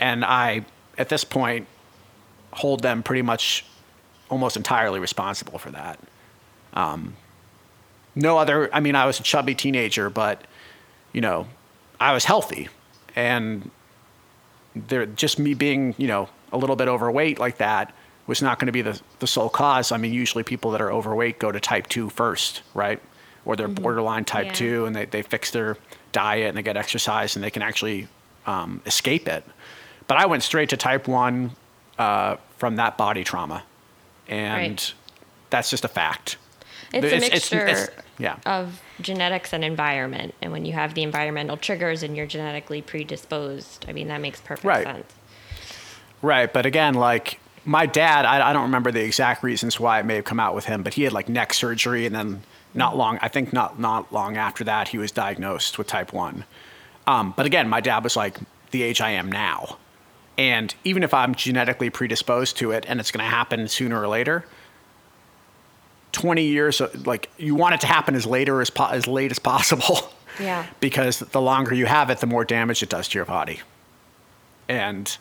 [0.00, 0.64] and I,
[0.98, 1.68] at this point,
[2.52, 3.64] hold them pretty much
[4.30, 6.00] almost entirely responsible for that.
[6.72, 7.14] Um,
[8.14, 10.44] no other, I mean, I was a chubby teenager, but,
[11.12, 11.46] you know,
[12.00, 12.68] I was healthy.
[13.14, 13.70] And
[14.74, 17.94] there, just me being, you know, a little bit overweight like that
[18.26, 19.92] was not going to be the, the sole cause.
[19.92, 23.00] I mean, usually people that are overweight go to type 2 first, right?
[23.44, 23.82] Or they're mm-hmm.
[23.82, 24.52] borderline type yeah.
[24.52, 25.76] 2 and they, they fix their
[26.12, 28.08] diet and they get exercise and they can actually
[28.46, 29.44] um, escape it.
[30.10, 31.52] But I went straight to type one
[31.96, 33.62] uh, from that body trauma,
[34.26, 34.94] and right.
[35.50, 36.36] that's just a fact.
[36.92, 38.34] It's, it's a mixture it's, it's, yeah.
[38.44, 43.84] of genetics and environment, and when you have the environmental triggers and you're genetically predisposed,
[43.86, 44.84] I mean that makes perfect right.
[44.84, 45.14] sense.
[46.22, 50.06] Right, but again, like my dad, I, I, don't remember the exact reasons why it
[50.06, 52.42] may have come out with him, but he had like neck surgery, and then
[52.74, 56.46] not long, I think not not long after that, he was diagnosed with type one.
[57.06, 58.38] Um, but again, my dad was like
[58.72, 59.76] the age I am now.
[60.40, 64.08] And even if I'm genetically predisposed to it and it's going to happen sooner or
[64.08, 64.46] later,
[66.12, 69.30] 20 years uh, like you want it to happen as later as po- as late
[69.30, 70.10] as possible.
[70.38, 70.64] Yeah.
[70.80, 73.60] because the longer you have it, the more damage it does to your body.
[74.68, 75.14] And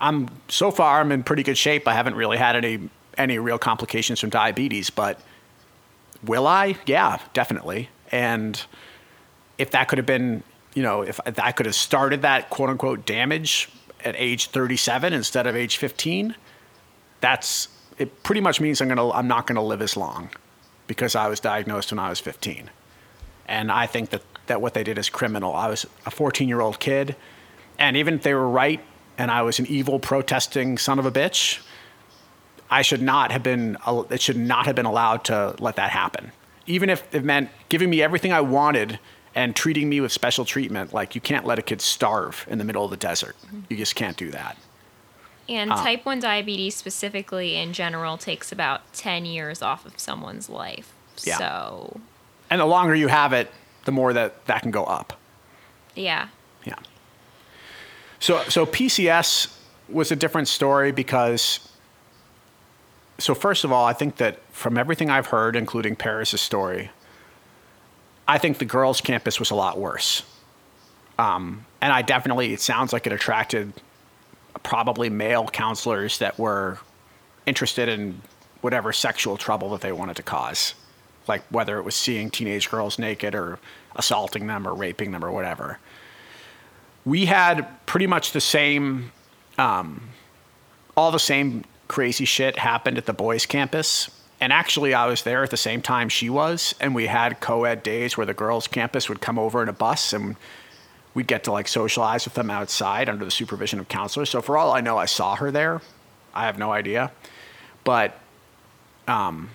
[0.00, 1.88] I'm so far I'm in pretty good shape.
[1.88, 5.20] I haven't really had any any real complications from diabetes, but
[6.22, 6.76] will I?
[6.84, 7.88] Yeah, definitely.
[8.10, 8.60] And
[9.56, 10.42] if that could have been,
[10.74, 13.70] you know, if I could have started that quote unquote damage
[14.06, 16.34] at age 37 instead of age 15,
[17.20, 20.30] that's it pretty much means I'm to I'm not to live as long
[20.86, 22.70] because I was diagnosed when I was 15.
[23.48, 25.54] And I think that that what they did is criminal.
[25.54, 27.16] I was a 14-year-old kid,
[27.80, 28.80] and even if they were right
[29.18, 31.60] and I was an evil protesting son of a bitch,
[32.70, 33.76] I should not have been
[34.10, 36.30] it should not have been allowed to let that happen.
[36.66, 39.00] Even if it meant giving me everything I wanted
[39.36, 42.64] and treating me with special treatment, like you can't let a kid starve in the
[42.64, 43.36] middle of the desert.
[43.44, 43.60] Mm-hmm.
[43.68, 44.56] You just can't do that.
[45.48, 50.48] And um, type 1 diabetes, specifically in general, takes about 10 years off of someone's
[50.48, 50.92] life.
[51.22, 51.36] Yeah.
[51.36, 52.00] So,
[52.50, 53.50] And the longer you have it,
[53.84, 55.12] the more that that can go up.
[55.94, 56.28] yeah.
[56.64, 56.74] Yeah.
[58.18, 59.56] So so PCS
[59.88, 61.60] was a different story because
[63.18, 66.90] so first of all, I think that from everything I've heard, including Paris's story,
[68.28, 70.22] I think the girls' campus was a lot worse.
[71.18, 73.72] Um, and I definitely, it sounds like it attracted
[74.62, 76.78] probably male counselors that were
[77.46, 78.20] interested in
[78.60, 80.74] whatever sexual trouble that they wanted to cause.
[81.28, 83.58] Like whether it was seeing teenage girls naked or
[83.94, 85.78] assaulting them or raping them or whatever.
[87.04, 89.12] We had pretty much the same,
[89.58, 90.08] um,
[90.96, 94.10] all the same crazy shit happened at the boys' campus.
[94.40, 97.64] And actually, I was there at the same time she was, and we had co
[97.64, 100.36] ed days where the girls' campus would come over in a bus and
[101.14, 104.28] we'd get to like socialize with them outside under the supervision of counselors.
[104.28, 105.80] So, for all I know, I saw her there.
[106.34, 107.10] I have no idea.
[107.82, 108.18] But
[109.08, 109.50] um,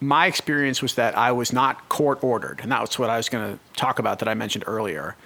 [0.00, 3.54] my experience was that I was not court ordered, and that's what I was going
[3.54, 5.16] to talk about that I mentioned earlier.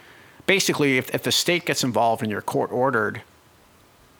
[0.45, 3.21] Basically, if, if the state gets involved and you're court ordered,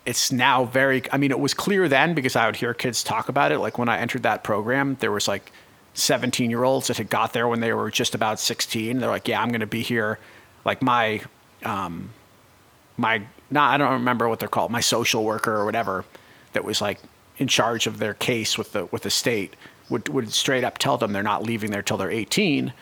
[0.06, 3.30] it's now very i mean it was clear then because i would hear kids talk
[3.30, 3.60] about it.
[3.60, 5.52] Like when i entered that program there was like
[5.94, 9.28] 17 year olds that had got there when they were just about 16 they're like
[9.28, 10.20] yeah i'm going to be here.
[10.66, 11.22] Like my
[11.64, 12.12] um
[12.98, 16.06] my not i don't remember what they're called my social worker or whatever
[16.54, 17.00] that was like
[17.38, 19.56] in charge of their case with the with the state
[19.90, 22.74] would would straight up tell them they're not leaving there till they're 18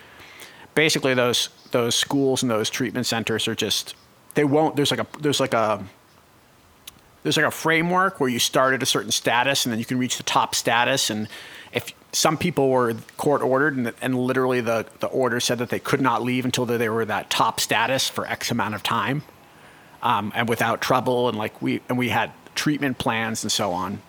[0.76, 3.96] basically those those schools and those treatment centers are just
[4.36, 5.84] they won't there's like a there's like a
[7.28, 10.00] there's like a framework where you start at a certain status and then you can
[10.00, 11.10] reach the top status.
[11.10, 11.28] And
[11.74, 15.80] if some people were court ordered and, and literally the, the order said that they
[15.80, 19.24] could not leave until they were that top status for x amount of time
[20.02, 24.02] um, and without trouble and like we and we had treatment plans and so on.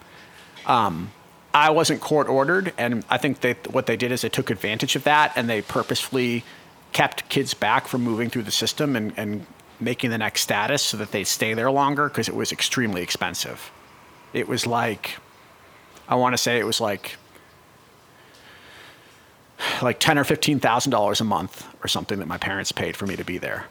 [0.65, 1.11] Um,
[1.53, 4.95] i wasn't court ordered and i think that what they did is they took advantage
[4.97, 6.45] of that and they purposefully
[6.93, 9.47] kept kids back from moving through the system and, and
[9.81, 13.71] making the next status so that they'd stay there longer because it was extremely expensive.
[14.33, 15.17] It was like,
[16.09, 17.17] I want to say it was like,
[19.83, 23.07] like ten or fifteen thousand dollars a month or something that my parents paid for
[23.07, 23.67] me to be there.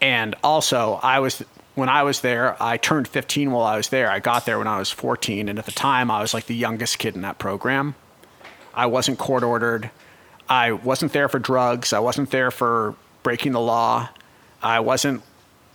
[0.00, 1.42] And also, I was
[1.74, 4.10] when I was there, I turned 15 while I was there.
[4.10, 6.54] I got there when I was 14, and at the time, I was like the
[6.54, 7.94] youngest kid in that program.
[8.74, 9.90] I wasn't court ordered.
[10.48, 11.92] I wasn't there for drugs.
[11.92, 14.08] I wasn't there for breaking the law.
[14.62, 15.22] I wasn't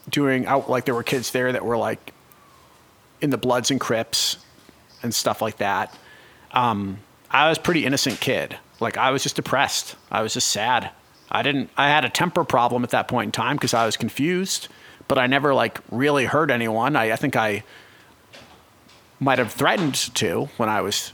[0.10, 2.14] doing out like there were kids there that were like
[3.22, 4.38] in the Bloods and Crips
[5.04, 5.96] and stuff like that.
[6.52, 7.00] Um,
[7.30, 8.58] I was pretty innocent kid.
[8.80, 9.96] Like I was just depressed.
[10.12, 10.92] I was just sad.
[11.32, 11.70] I didn't.
[11.78, 14.68] I had a temper problem at that point in time because I was confused,
[15.08, 16.96] but I never like really hurt anyone.
[16.96, 17.64] I, I think I
[19.20, 21.14] might have threatened to when I was,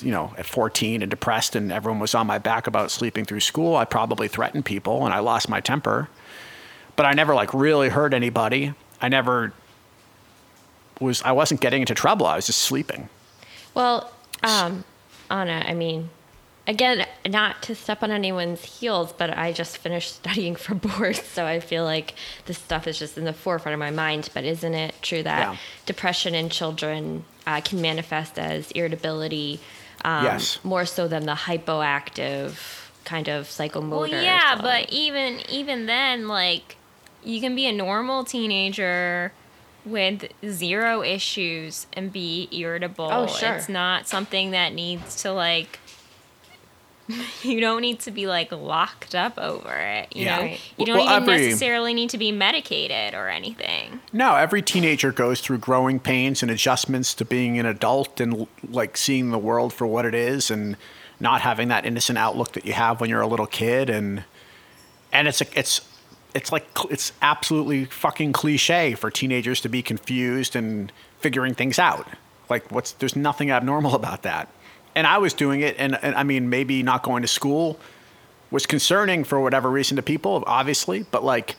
[0.00, 3.40] you know, at 14 and depressed, and everyone was on my back about sleeping through
[3.40, 3.76] school.
[3.76, 6.08] I probably threatened people, and I lost my temper
[6.98, 8.74] but I never like really hurt anybody.
[9.00, 9.52] I never
[11.00, 12.26] was I wasn't getting into trouble.
[12.26, 13.08] I was just sleeping.
[13.72, 14.10] Well,
[14.42, 14.82] um,
[15.30, 16.10] Anna, I mean,
[16.66, 21.46] again, not to step on anyone's heels, but I just finished studying for boards, so
[21.46, 22.14] I feel like
[22.46, 24.28] this stuff is just in the forefront of my mind.
[24.34, 25.56] But isn't it true that Yeah.
[25.86, 29.60] depression in children uh, can manifest as irritability
[30.04, 30.58] um, Yes.
[30.64, 32.56] more so than the hypoactive
[33.04, 33.90] kind of psychomotor?
[33.90, 34.62] Well, yeah, stuff?
[34.62, 36.74] but even even then, like,
[37.24, 39.32] you can be a normal teenager
[39.84, 43.08] with zero issues and be irritable.
[43.10, 43.54] Oh, sure.
[43.54, 45.78] It's not something that needs to like
[47.42, 50.14] you don't need to be like locked up over it.
[50.14, 50.38] You Yeah.
[50.40, 54.00] know, you don't Well, even every- necessarily need to be medicated or anything.
[54.12, 58.98] No, every teenager goes through growing pains and adjustments to being an adult and like
[58.98, 60.76] seeing the world for what it is and
[61.18, 64.24] not having that innocent outlook that you have when you're a little kid and
[65.10, 65.80] and it's a, it's
[66.34, 72.06] it's like it's absolutely fucking cliche for teenagers to be confused and figuring things out.
[72.48, 74.48] Like what's there's nothing abnormal about that.
[74.94, 77.78] And I was doing it and, and I mean maybe not going to school
[78.50, 81.56] was concerning for whatever reason to people, obviously, but like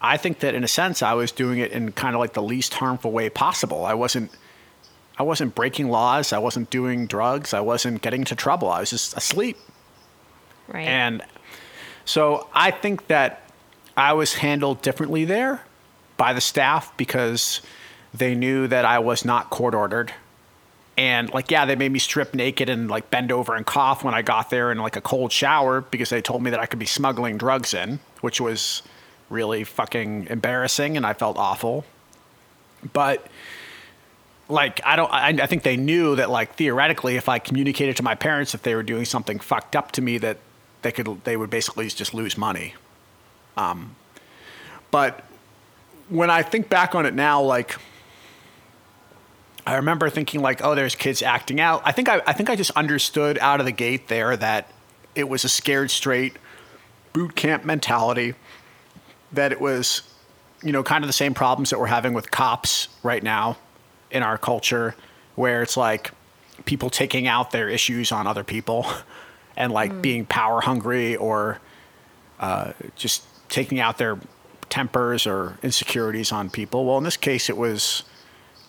[0.00, 2.42] I think that in a sense I was doing it in kind of like the
[2.42, 3.84] least harmful way possible.
[3.84, 4.30] I wasn't
[5.18, 8.68] I wasn't breaking laws, I wasn't doing drugs, I wasn't getting into trouble.
[8.68, 9.56] I was just asleep.
[10.68, 10.86] Right.
[10.86, 11.22] And
[12.04, 13.47] so I think that
[13.98, 15.60] I was handled differently there
[16.16, 17.60] by the staff because
[18.14, 20.14] they knew that I was not court ordered.
[20.96, 24.14] And like, yeah, they made me strip naked and like bend over and cough when
[24.14, 26.78] I got there in like a cold shower because they told me that I could
[26.78, 28.82] be smuggling drugs in, which was
[29.30, 31.84] really fucking embarrassing and I felt awful.
[32.92, 33.26] But
[34.48, 38.04] like I don't I, I think they knew that like theoretically if I communicated to
[38.04, 40.38] my parents that they were doing something fucked up to me that
[40.82, 42.74] they could they would basically just lose money.
[43.58, 43.96] Um
[44.90, 45.24] but
[46.08, 47.76] when I think back on it now like
[49.66, 51.82] I remember thinking like oh there's kids acting out.
[51.84, 54.70] I think I I think I just understood out of the gate there that
[55.14, 56.36] it was a scared straight
[57.12, 58.34] boot camp mentality
[59.32, 60.02] that it was
[60.62, 63.56] you know kind of the same problems that we're having with cops right now
[64.10, 64.94] in our culture
[65.34, 66.10] where it's like
[66.64, 68.86] people taking out their issues on other people
[69.56, 71.60] and like being power hungry or
[72.40, 74.18] uh, just taking out their
[74.68, 76.84] tempers or insecurities on people.
[76.84, 78.02] Well, in this case, it was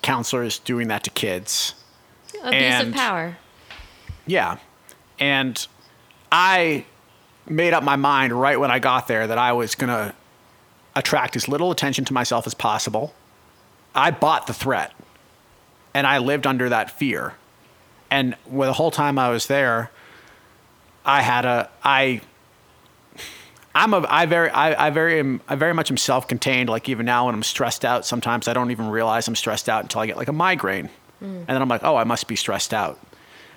[0.02, 1.76] counselors doing that to kids.
[2.42, 3.38] Abuse and- of power.
[4.26, 4.58] Yeah.
[5.20, 5.66] And
[6.32, 6.86] I
[7.48, 10.14] made up my mind right when I got there that I was going to
[10.96, 13.14] attract as little attention to myself as possible.
[13.96, 14.94] I bought the threat
[15.94, 17.34] and I lived under that fear.
[18.12, 19.92] And well, the whole time I was there,
[21.06, 22.22] I had a, I,
[23.76, 26.70] I'm a, I very, I, I very, am, I very much am self-contained.
[26.70, 29.84] Like even now when I'm stressed out, sometimes I don't even realize I'm stressed out
[29.84, 30.89] until I get like a migraine.
[31.22, 31.38] Mm.
[31.39, 32.99] And then I'm like, oh, I must be stressed out.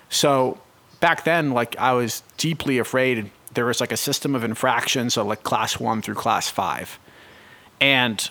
[0.09, 0.59] So
[0.99, 3.31] back then, like I was deeply afraid.
[3.53, 6.97] There was like a system of infractions, so like class one through class five,
[7.79, 8.29] and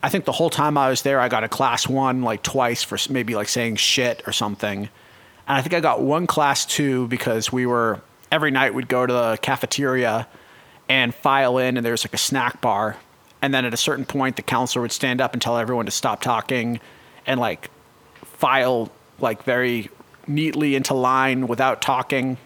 [0.00, 2.84] I think the whole time I was there, I got a class one like twice
[2.84, 4.88] for maybe like saying shit or something, and
[5.58, 8.00] I think I got one class two because we were
[8.30, 10.28] every night we'd go to the cafeteria
[10.90, 12.96] and file in, and there's like a snack bar,
[13.40, 15.92] and then at a certain point, the counselor would stand up and tell everyone to
[15.92, 16.80] stop talking,
[17.26, 17.70] and like
[18.24, 19.88] file like very
[20.26, 22.38] neatly into line without talking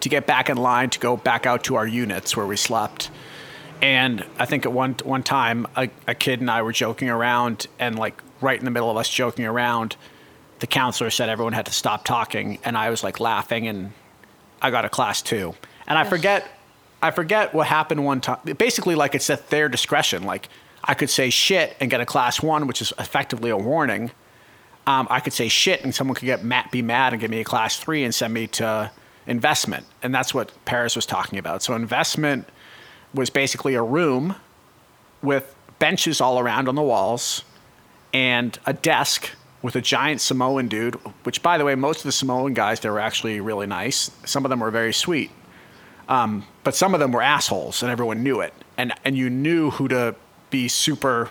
[0.00, 3.10] to get back in line to go back out to our units where we slept.
[3.80, 7.66] And I think at one one time a, a kid and I were joking around
[7.78, 9.96] and like right in the middle of us joking around,
[10.58, 13.92] the counselor said everyone had to stop talking and I was like laughing and
[14.60, 15.54] I got a class two.
[15.86, 16.46] And I forget
[17.02, 18.38] I forget what happened one time.
[18.58, 20.24] Basically like it's at their discretion.
[20.24, 20.48] Like
[20.84, 24.10] I could say shit and get a class one, which is effectively a warning
[24.86, 27.40] um, I could say shit and someone could get mad, be mad and give me
[27.40, 28.90] a class three and send me to
[29.26, 29.86] investment.
[30.02, 31.62] And that's what Paris was talking about.
[31.62, 32.48] So investment
[33.14, 34.36] was basically a room
[35.22, 37.44] with benches all around on the walls
[38.12, 39.30] and a desk
[39.62, 40.94] with a giant Samoan dude,
[41.24, 44.10] which by the way, most of the Samoan guys, they were actually really nice.
[44.24, 45.30] Some of them were very sweet.
[46.10, 48.52] Um, but some of them were assholes and everyone knew it.
[48.76, 50.16] And, and you knew who to
[50.50, 51.30] be super,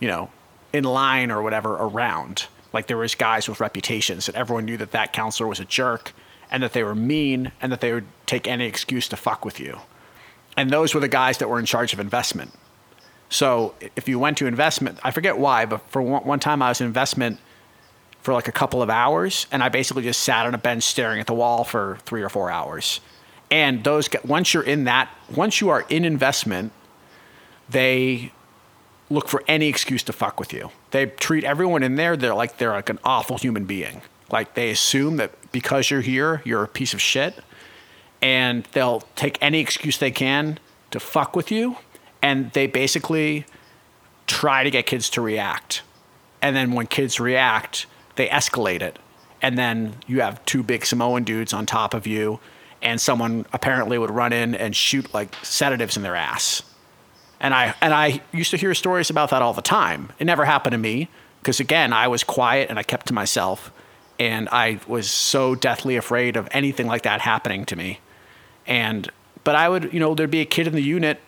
[0.00, 0.28] you know,
[0.72, 2.46] in line or whatever around.
[2.72, 6.12] Like there was guys with reputations that everyone knew that that counselor was a jerk
[6.50, 9.60] and that they were mean and that they would take any excuse to fuck with
[9.60, 9.78] you.
[10.56, 12.52] And those were the guys that were in charge of investment.
[13.30, 16.70] So if you went to investment, I forget why, but for one, one time I
[16.70, 17.38] was in investment
[18.20, 21.20] for like a couple of hours and I basically just sat on a bench staring
[21.20, 23.00] at the wall for three or four hours.
[23.52, 26.72] And those, once you're in that, once you are in investment,
[27.68, 28.32] they
[29.10, 30.70] look for any excuse to fuck with you.
[30.90, 34.00] They treat everyone in there they're like they're like an awful human being.
[34.30, 37.34] Like they assume that because you're here, you're a piece of shit,
[38.22, 40.58] and they'll take any excuse they can
[40.90, 41.76] to fuck with you,
[42.22, 43.44] and they basically
[44.26, 45.82] try to get kids to react.
[46.40, 47.84] And then when kids react,
[48.16, 48.98] they escalate it.
[49.42, 52.40] And then you have two big Samoan dudes on top of you,
[52.82, 56.62] and someone apparently would run in and shoot like sedatives in their ass.
[57.40, 60.10] And I and I used to hear stories about that all the time.
[60.18, 61.08] It never happened to me
[61.40, 63.72] because again, I was quiet and I kept to myself.
[64.18, 67.98] and I was so deathly afraid of anything like that happening to me.
[68.66, 69.10] And
[69.44, 71.20] but I would, you know, there'd be a kid in the unit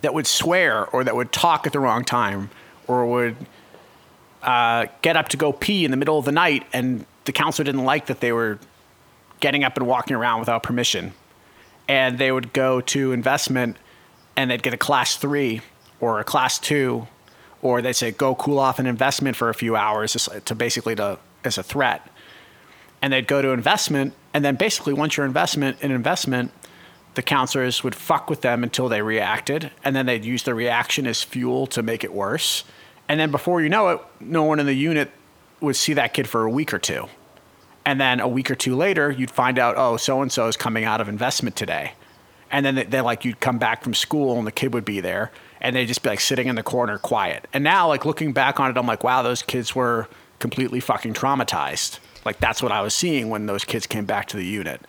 [0.00, 2.50] that would swear or that would talk at the wrong time
[2.88, 3.36] or would
[4.42, 7.64] uh, get up to go pee in the middle of the night, and the counselor
[7.64, 8.58] didn't like that they were
[9.44, 11.12] getting up and walking around without permission.
[11.86, 13.76] And they would go to investment
[14.36, 15.60] and they'd get a class three
[16.00, 17.06] or a class two,
[17.60, 20.16] or they'd say, go cool off an investment for a few hours
[20.46, 22.10] to basically to, as a threat.
[23.02, 26.50] And they'd go to investment, and then basically once you're investment in investment,
[27.12, 31.06] the counselors would fuck with them until they reacted, and then they'd use the reaction
[31.06, 32.64] as fuel to make it worse.
[33.10, 35.10] And then before you know it, no one in the unit
[35.60, 37.08] would see that kid for a week or two.
[37.86, 40.56] And then a week or two later, you'd find out, oh, so and so is
[40.56, 41.92] coming out of investment today.
[42.50, 45.32] And then they, like you'd come back from school and the kid would be there,
[45.60, 47.48] and they'd just be like sitting in the corner, quiet.
[47.52, 50.08] And now, like looking back on it, I'm like, wow, those kids were
[50.38, 51.98] completely fucking traumatized.
[52.24, 54.80] Like that's what I was seeing when those kids came back to the unit.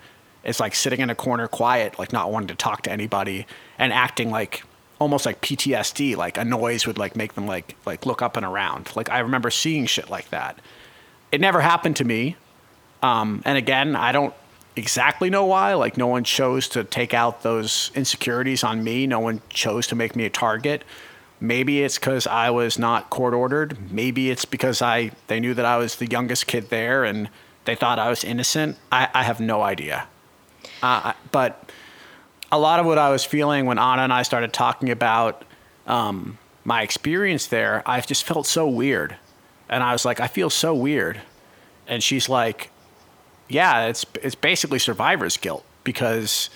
[0.43, 3.47] It's like sitting in a corner, quiet, like not wanting to talk to anybody,
[3.79, 4.63] and acting like
[4.99, 6.15] almost like PTSD.
[6.15, 8.95] Like a noise would like make them like like look up and around.
[8.95, 10.59] Like I remember seeing shit like that.
[11.31, 12.37] It never happened to me.
[13.05, 14.33] Um, and again, I don't
[14.75, 15.75] exactly know why.
[15.75, 19.05] Like no one chose to take out those insecurities on me.
[19.05, 20.83] No one chose to make me a target.
[21.39, 23.91] Maybe it's because I was not court ordered.
[23.91, 27.29] Maybe it's because I they knew that I was the youngest kid there and
[27.65, 28.77] they thought I was innocent.
[28.91, 30.07] I, I have no idea.
[30.81, 31.71] Uh, but
[32.51, 35.43] a lot of what I was feeling when Anna and I started talking about
[35.85, 39.15] um, my experience there, I just felt so weird.
[39.69, 41.21] And I was like, I feel so weird.
[41.87, 42.71] And she's like,
[43.47, 46.49] Yeah, it's it's basically survivor's guilt because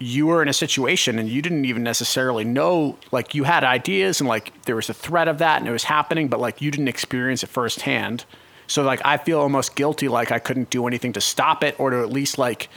[0.00, 4.20] you were in a situation and you didn't even necessarily know like you had ideas
[4.20, 6.70] and like there was a threat of that and it was happening but like you
[6.70, 8.24] didn't experience it firsthand
[8.68, 11.90] so like i feel almost guilty like i couldn't do anything to stop it or
[11.90, 12.68] to at least like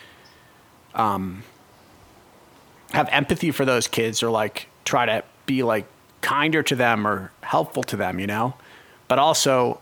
[0.95, 1.43] um,
[2.91, 5.85] have empathy for those kids or like try to be like
[6.21, 8.53] kinder to them or helpful to them, you know?
[9.07, 9.81] But also,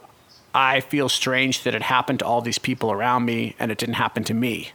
[0.53, 3.95] I feel strange that it happened to all these people around me and it didn't
[3.95, 4.71] happen to me.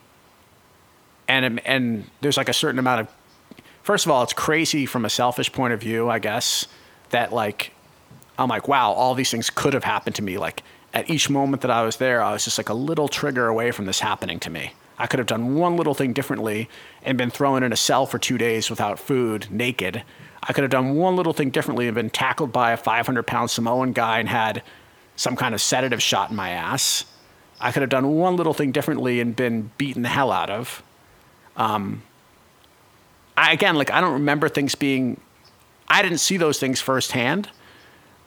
[1.26, 3.08] And and there's like a certain amount of
[3.82, 6.66] first of all, it's crazy from a selfish point of view, I guess,
[7.10, 7.72] that like
[8.38, 10.38] I'm like, wow, all these things could have happened to me.
[10.38, 10.62] Like
[10.92, 13.70] at each moment that I was there, I was just like a little trigger away
[13.70, 14.72] from this happening to me.
[14.96, 16.68] I could have done one little thing differently
[17.02, 20.04] and been thrown in a cell for two days without food, naked.
[20.42, 23.50] I could have done one little thing differently and been tackled by a 500 pound
[23.50, 24.62] Samoan guy and had
[25.16, 27.04] some kind of sedative shot in my ass.
[27.60, 30.82] I could have done one little thing differently and been beaten the hell out of.
[31.56, 32.02] Um,
[33.36, 35.20] I, again, like I don't remember things being,
[35.88, 37.50] I didn't see those things firsthand,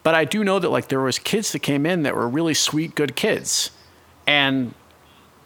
[0.02, 2.54] but I do know that like there was kids that came in that were really
[2.54, 3.70] sweet, good kids,
[4.26, 4.74] and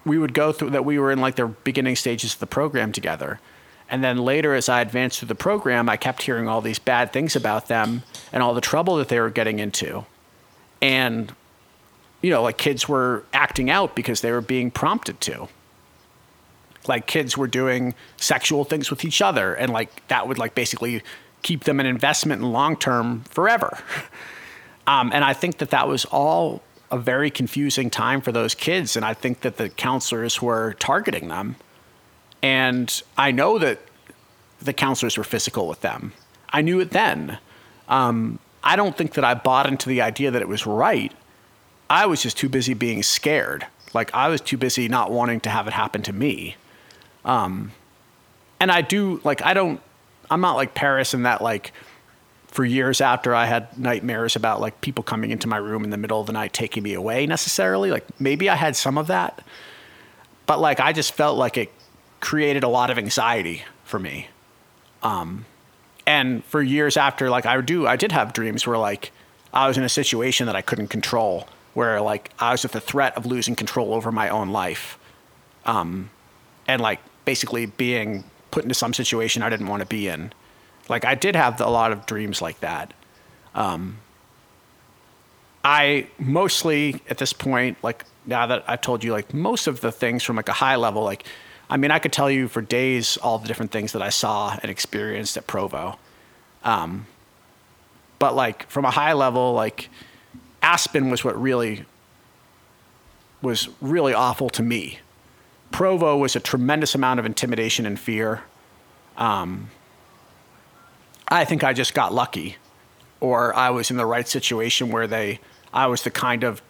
[0.05, 2.93] we would go through that we were in like the beginning stages of the program
[2.93, 3.41] together.
[3.89, 7.13] And then later, as I advanced through the program, I kept hearing all these bad
[7.13, 10.07] things about them and all the trouble that they were getting into.
[10.83, 11.35] And,
[12.21, 15.49] you know, like kids were acting out because they were being prompted to.
[16.87, 21.03] Like kids were doing sexual things with each other, and like that would like basically
[21.43, 23.79] keep them an investment in long term forever.
[24.85, 26.61] Um, and I think that that was all
[26.91, 28.97] a very confusing time for those kids.
[28.97, 31.57] And I think that the counselors were targeting them.
[32.43, 33.79] And I know that
[34.61, 36.13] the counselors were physical with them.
[36.51, 37.39] I knew it then.
[37.89, 41.13] Um, I don't think that I bought into the idea that it was right.
[41.91, 43.67] I was just too busy being scared.
[43.93, 46.57] Like I was too busy not wanting to have it happen to me.
[47.25, 47.73] Um,
[48.61, 49.81] and I do like I don't.
[50.31, 51.73] I'm not like Paris in that like
[52.47, 55.97] for years after I had nightmares about like people coming into my room in the
[55.97, 57.91] middle of the night taking me away necessarily.
[57.91, 59.43] Like maybe I had some of that,
[60.47, 61.73] but like I just felt like it
[62.21, 64.29] created a lot of anxiety for me.
[65.03, 65.45] Um,
[66.07, 69.13] and for years after, like I do, I did have dreams where like
[69.53, 72.81] I was in a situation that I couldn't control, where like I was at the
[72.81, 74.99] threat of losing control over my own life,
[75.65, 76.11] um,
[76.67, 80.33] and like basically being put into some situation I didn't want to be in
[80.89, 82.93] like I did have a lot of dreams like that.
[83.55, 83.99] Um,
[85.65, 89.93] I mostly at this point, like now that I've told you, like most of the
[89.93, 91.25] things from like a high level, like
[91.73, 94.59] I mean, I could tell you for days all the different things that I saw
[94.61, 95.99] and experienced at Provo.
[96.65, 97.07] Um,
[98.19, 99.89] but like from a high level, like
[100.61, 101.87] Aspen was what really
[103.41, 104.99] was really awful to me.
[105.71, 108.43] Provo was a tremendous amount of intimidation and fear.
[109.17, 109.71] Um,
[111.27, 112.59] I think I just got lucky,
[113.19, 115.41] or I was in the right situation where they,
[115.73, 116.61] I was the kind of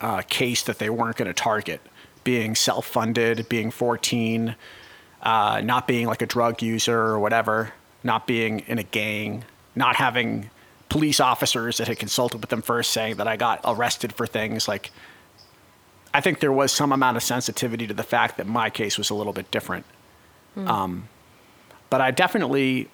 [0.00, 1.82] uh, case that they weren't going to target,
[2.26, 4.56] being self-funded, being 14,
[5.22, 7.72] uh, not being like a drug user or whatever,
[8.02, 9.44] not being in a gang,
[9.76, 10.50] not having
[10.88, 14.66] police officers that had consulted with them first saying that I got arrested for things
[14.66, 14.90] like.
[16.12, 19.10] I think there was some amount of sensitivity to the fact that my case was
[19.10, 19.84] a little bit different.
[20.56, 21.08] Um,
[21.90, 22.88] but I definitely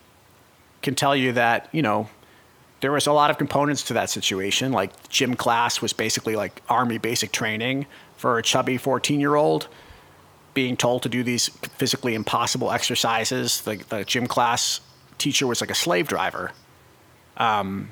[0.83, 2.09] can tell you that, you know,
[2.81, 4.73] there was a lot of components to that situation.
[4.73, 7.87] Like gym class was basically like army basic training
[8.23, 9.67] for a chubby 14 year old
[10.55, 13.63] being told to do these physically impossible exercises.
[13.63, 14.81] The, the gym class
[15.19, 16.53] teacher was like a slave driver.
[17.37, 17.91] Um,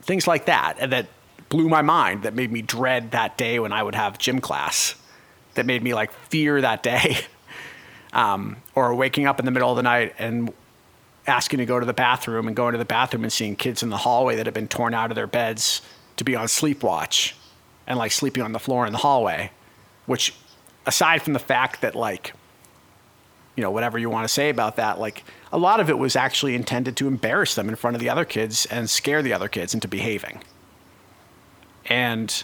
[0.00, 0.76] things like that.
[0.80, 1.08] And that
[1.50, 4.94] blew my mind, that made me dread that day when I would have gym class,
[5.52, 7.18] that made me like fear that day.
[8.14, 10.52] Um, or waking up in the middle of the night and
[11.26, 13.88] asking to go to the bathroom and going to the bathroom and seeing kids in
[13.88, 15.80] the hallway that have been torn out of their beds
[16.18, 17.34] to be on sleep watch
[17.86, 19.50] and like sleeping on the floor in the hallway,
[20.06, 20.34] which
[20.86, 22.32] aside from the fact that like,
[23.56, 26.16] you know, whatever you want to say about that, like a lot of it was
[26.16, 29.48] actually intended to embarrass them in front of the other kids and scare the other
[29.48, 30.40] kids into behaving.
[31.86, 32.42] And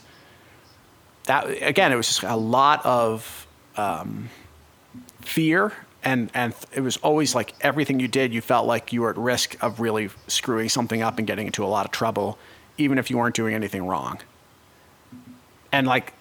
[1.25, 4.29] that, again, it was just a lot of um,
[5.21, 5.73] fear
[6.03, 9.17] and and it was always like everything you did you felt like you were at
[9.17, 12.39] risk of really screwing something up and getting into a lot of trouble
[12.77, 14.19] even if you weren't doing anything wrong
[15.73, 16.13] and like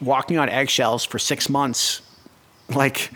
[0.00, 2.02] walking on eggshells for 6 months
[2.74, 3.10] like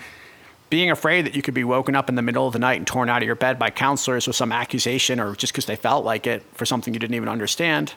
[0.68, 2.86] being afraid that you could be woken up in the middle of the night and
[2.86, 6.04] torn out of your bed by counselors with some accusation or just because they felt
[6.04, 7.94] like it for something you didn't even understand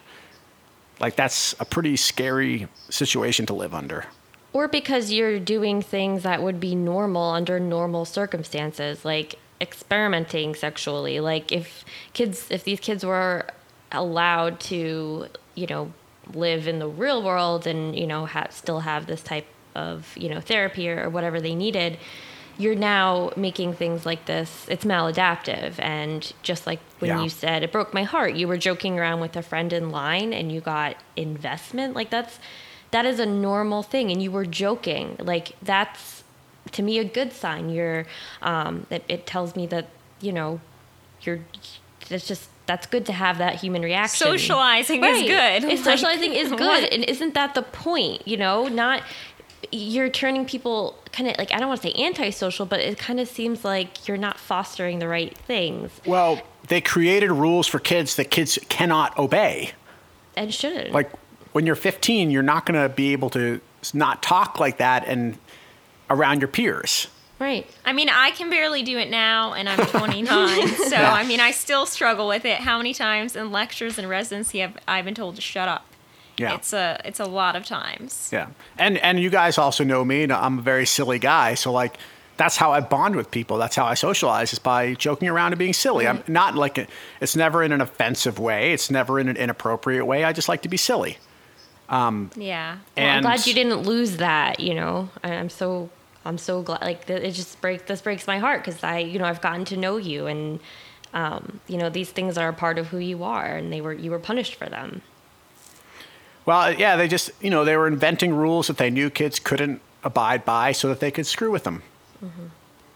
[1.00, 4.04] like that's a pretty scary situation to live under
[4.52, 11.20] Or because you're doing things that would be normal under normal circumstances, like experimenting sexually.
[11.20, 11.84] Like if
[12.14, 13.46] kids, if these kids were
[13.92, 15.92] allowed to, you know,
[16.34, 20.28] live in the real world and you know ha- still have this type of you
[20.28, 21.96] know therapy or, or whatever they needed,
[22.58, 24.66] you're now making things like this.
[24.68, 27.22] It's maladaptive, and just like when Yeah.
[27.22, 30.32] you said it broke my heart, you were joking around with a friend in line
[30.32, 31.94] and you got investment.
[31.94, 32.38] Like that's
[32.90, 36.24] that is a normal thing and you were joking like that's
[36.72, 38.04] to me a good sign you're
[38.42, 39.86] um it, it tells me that
[40.20, 40.60] you know
[41.22, 41.38] you're
[42.10, 44.24] it's just that's good to have that human reaction.
[44.28, 45.64] Socializing is good.
[45.64, 46.92] It's- Like, socializing is good what?
[46.92, 48.68] and isn't that the point you know?
[48.68, 49.02] Not
[49.72, 53.20] you're turning people kind of like i don't want to say antisocial but it kind
[53.20, 55.90] of seems like you're not fostering the right things.
[56.06, 59.72] Well they created rules for kids that kids cannot obey.
[60.36, 61.10] And shouldn't like
[61.52, 63.60] when you're 15 you're not going to be able to
[63.92, 65.36] not talk like that and
[66.08, 67.08] around your peers
[67.40, 70.68] right I mean, I can barely do it now, and I'm 29.
[70.68, 71.12] so, Yeah.
[71.12, 72.58] I mean, I still struggle with it.
[72.60, 75.86] How many times in lectures and residency have I been told to shut up?
[76.36, 78.30] yeah It's a it's a lot of times.
[78.32, 81.72] yeah and and you guys also know me and i'm a very silly guy so
[81.72, 81.98] like
[82.40, 83.58] that's how I bond with people.
[83.58, 86.06] That's how I socialize is by joking around and being silly.
[86.06, 86.32] I'm mm-hmm.
[86.32, 86.86] not like a,
[87.20, 88.72] it's never in an offensive way.
[88.72, 90.24] It's never in an inappropriate way.
[90.24, 91.18] I just like to be silly.
[91.90, 92.78] Um, yeah.
[92.96, 94.58] Well, I'm glad you didn't lose that.
[94.58, 95.90] You know, I- I'm so
[96.24, 96.82] I'm so glad.
[96.82, 99.76] Like it just breaks this breaks my heart because I you know I've gotten to
[99.76, 100.60] know you and
[101.14, 103.92] um, you know these things are a part of who you are and they were
[103.92, 105.02] you were punished for them.
[106.46, 109.80] Well, yeah, they just, you know, they were inventing rules that they knew kids couldn't
[110.02, 111.82] abide by so that they could screw with them.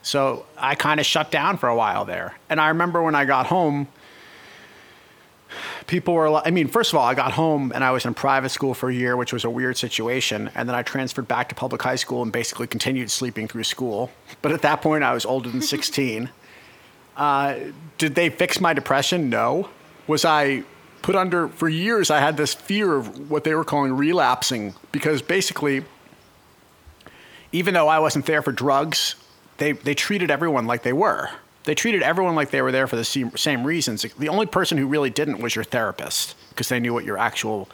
[0.03, 2.37] So I kind of shut down for a while there.
[2.51, 3.89] And I remember when I got home,
[5.87, 8.15] people were, li- I mean, first of all, I got home and I was in
[8.15, 10.51] private school for a year, which was a weird situation.
[10.55, 14.11] And then I transferred back to public high school and basically continued sleeping through school.
[14.43, 16.31] But at that point, I was older than 16.
[17.17, 17.57] Uh,
[17.97, 19.31] did they fix my depression?
[19.31, 19.69] No.
[20.09, 20.65] Was I
[21.03, 25.23] put under, for years, I had this fear of what they were calling relapsing because
[25.23, 25.85] basically,
[27.53, 29.15] even though I wasn't there for drugs,
[29.59, 31.31] they, they treated everyone like they were.
[31.65, 34.03] They treated everyone like they were there for the same, reasons.
[34.19, 37.69] The only person who really didn't was your therapist because they knew what your actual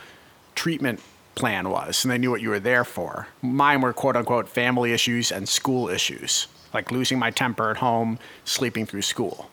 [0.55, 1.01] treatment
[1.34, 3.26] plan was and they knew what you were there for.
[3.43, 8.18] Mine were quote unquote family issues and school issues, like losing my temper at home,
[8.45, 9.51] sleeping through school.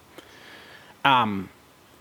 [1.03, 1.49] Um,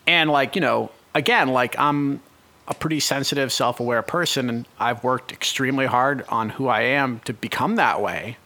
[0.07, 2.20] and like, you know, again, like I'm
[2.68, 7.20] a pretty sensitive, self aware person and I've worked extremely hard on who I am
[7.20, 8.37] to become that way.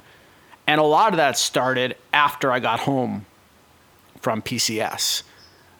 [0.68, 3.26] And a lot of that started after I got home
[4.20, 5.22] from PCS.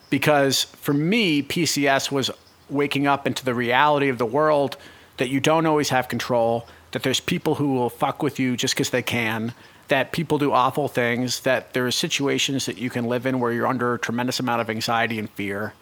[0.08, 2.30] Because for me, PCS was
[2.68, 4.76] waking up into the reality of the world
[5.18, 8.74] that you don't always have control, that there's people who will fuck with you just
[8.74, 9.52] because they can,
[9.88, 13.52] that people do awful things, that there are situations that you can live in where
[13.52, 15.74] you're under a tremendous amount of anxiety and fear.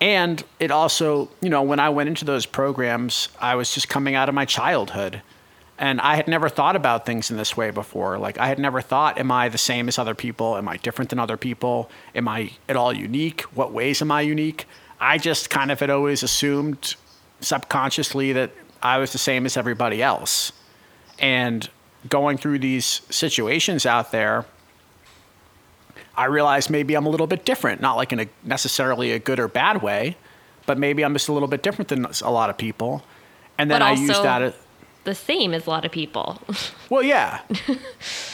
[0.00, 4.14] And it also, you know, when I went into those programs, I was just coming
[4.14, 5.20] out of my childhood.
[5.80, 8.18] And I had never thought about things in this way before.
[8.18, 10.58] Like, I had never thought, am I the same as other people?
[10.58, 11.90] Am I different than other people?
[12.14, 13.40] Am I at all unique?
[13.56, 14.66] What ways am I unique?
[15.00, 16.96] I just kind of had always assumed
[17.40, 18.50] subconsciously that
[18.82, 20.52] I was the same as everybody else.
[21.18, 21.66] And
[22.10, 24.44] going through these situations out there,
[26.14, 29.40] I realized maybe I'm a little bit different, not like in a necessarily a good
[29.40, 30.18] or bad way,
[30.66, 33.02] but maybe I'm just a little bit different than a lot of people.
[33.56, 34.54] And then But I also used that.
[35.04, 36.40] The same as a lot of people.
[36.90, 37.40] well, yeah,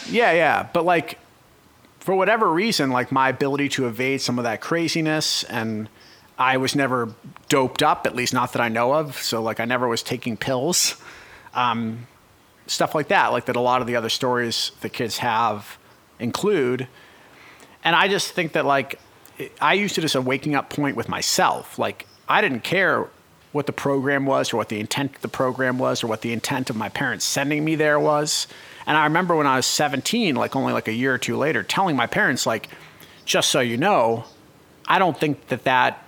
[0.09, 0.69] yeah, yeah.
[0.73, 1.19] But like,
[2.01, 5.89] for whatever reason, like my ability to evade some of that craziness, and
[6.39, 7.15] I was never
[7.49, 9.17] doped up, at least not that I know of.
[9.17, 11.01] So like, I never was taking pills,
[11.55, 12.07] um,
[12.67, 13.29] stuff like that.
[13.29, 15.79] Like that, a lot of the other stories the kids have
[16.19, 16.89] include.
[17.85, 18.99] And I just think that like,
[19.61, 21.79] I used it as a waking up point with myself.
[21.79, 23.09] Like, I didn't care
[23.57, 26.33] what the program was or what the intent of the program was or what the
[26.33, 28.47] intent of my parents sending me there was.
[28.87, 31.63] And I remember when I was 17, like only like a year or two later,
[31.63, 32.69] telling my parents, like,
[33.25, 34.25] just so you know,
[34.87, 36.05] I don't think that that,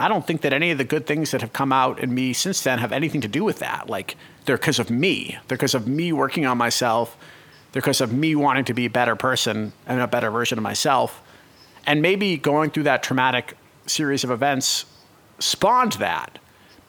[0.00, 2.32] I don't think that any of the good things that have come out in me
[2.32, 3.88] since then have anything to do with that.
[3.88, 5.38] Like, they're because of me.
[5.46, 7.16] They're because of me working on myself.
[7.70, 10.62] They're because of me wanting to be a better person and a better version of
[10.62, 11.22] myself.
[11.86, 13.56] And maybe going through that traumatic
[13.86, 14.86] series of events
[15.38, 16.38] spawned that.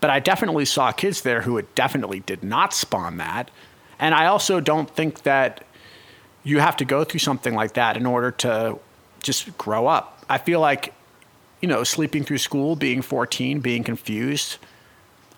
[0.01, 3.49] But I definitely saw kids there who it definitely did not spawn that.
[3.97, 5.65] And I also don't think that
[6.43, 8.77] you have to go through something like that in order to
[9.23, 10.23] just grow up.
[10.29, 10.93] I feel like,
[11.61, 14.57] you know, sleeping through school, being 14, being confused,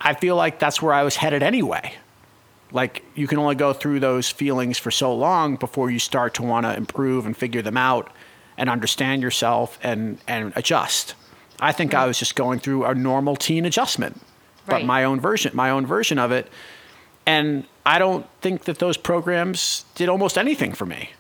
[0.02, 1.94] I feel like that's where I was headed anyway.
[2.72, 6.44] Like, you can only go through those feelings for so long before you start to
[6.44, 8.12] want to improve and figure them out
[8.58, 11.16] and understand yourself and, and adjust.
[11.60, 14.22] I think I was just going through a normal teen adjustment,
[14.66, 14.86] but Right.
[14.86, 16.52] my own version, my own version of it.
[17.26, 21.12] And I don't think that those programs did almost anything for me.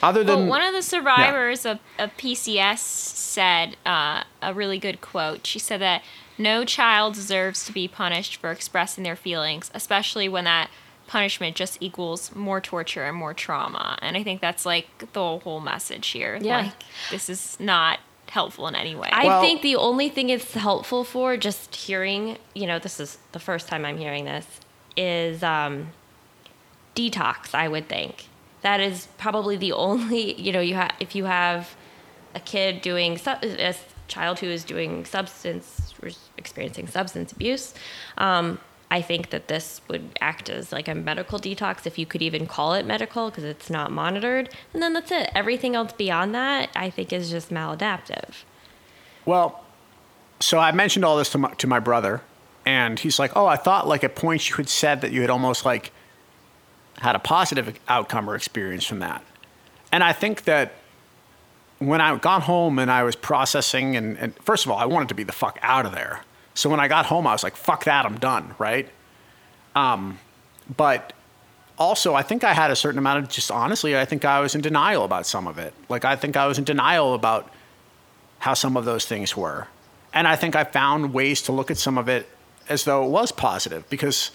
[0.00, 5.00] Other Well, than one of the survivors of, of PCS said uh, a really good
[5.00, 5.44] quote.
[5.46, 6.02] She said that
[6.36, 10.70] no child deserves to be punished for expressing their feelings, especially when that
[11.08, 13.98] punishment just equals more torture and more trauma.
[14.00, 16.38] And I think that's like the whole message here.
[16.40, 16.58] Yeah.
[16.58, 16.72] Like,
[17.10, 17.98] this is not
[18.28, 19.08] helpful in any way.
[19.10, 23.18] I Well- think the only thing it's helpful for, just hearing, you know, this is
[23.32, 24.46] the first time I'm hearing this,
[24.96, 25.92] is um,
[26.94, 27.54] detox.
[27.54, 28.26] I would think
[28.62, 31.74] that is probably the only, you know, you have if you have
[32.34, 33.74] a kid doing su- a
[34.08, 37.74] child who is doing substance or experiencing substance abuse.
[38.18, 38.58] Um,
[38.90, 42.46] I think that this would act as like a medical detox, if you could even
[42.46, 44.48] call it medical, because it's not monitored.
[44.72, 45.30] And then that's it.
[45.34, 48.44] Everything else beyond that, I think, is just maladaptive.
[49.26, 49.62] Well,
[50.40, 52.22] so I mentioned all this to my, to my brother,
[52.64, 55.30] and he's like, "Oh, I thought like at points you had said that you had
[55.30, 55.92] almost like
[57.00, 59.22] had a positive outcome or experience from that."
[59.92, 60.72] And I think that
[61.78, 65.08] when I got home and I was processing, and, and first of all, I wanted
[65.08, 66.22] to be the fuck out of there.
[66.58, 68.88] So when I got home, I was like, "Fuck that, I'm done." Right?
[69.76, 70.18] Um,
[70.76, 71.12] but
[71.78, 74.56] also, I think I had a certain amount of just honestly, I think I was
[74.56, 75.72] in denial about some of it.
[75.88, 77.48] Like I think I was in denial about
[78.40, 79.68] how some of those things were.
[80.12, 82.28] And I think I found ways to look at some of it
[82.68, 84.32] as though it was positive because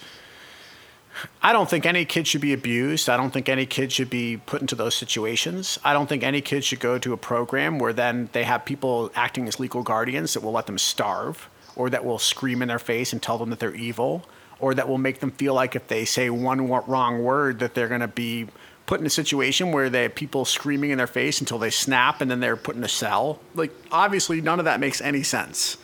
[1.42, 3.10] I don't think any kid should be abused.
[3.10, 5.78] I don't think any kid should be put into those situations.
[5.84, 9.10] I don't think any kid should go to a program where then they have people
[9.14, 12.78] acting as legal guardians that will let them starve or that will scream in their
[12.78, 14.24] face and tell them that they're evil
[14.58, 17.88] or that will make them feel like if they say one wrong word that they're
[17.88, 18.46] going to be
[18.86, 22.20] put in a situation where they have people screaming in their face until they snap
[22.20, 23.40] and then they're put in a cell.
[23.54, 25.76] Like obviously none of that makes any sense.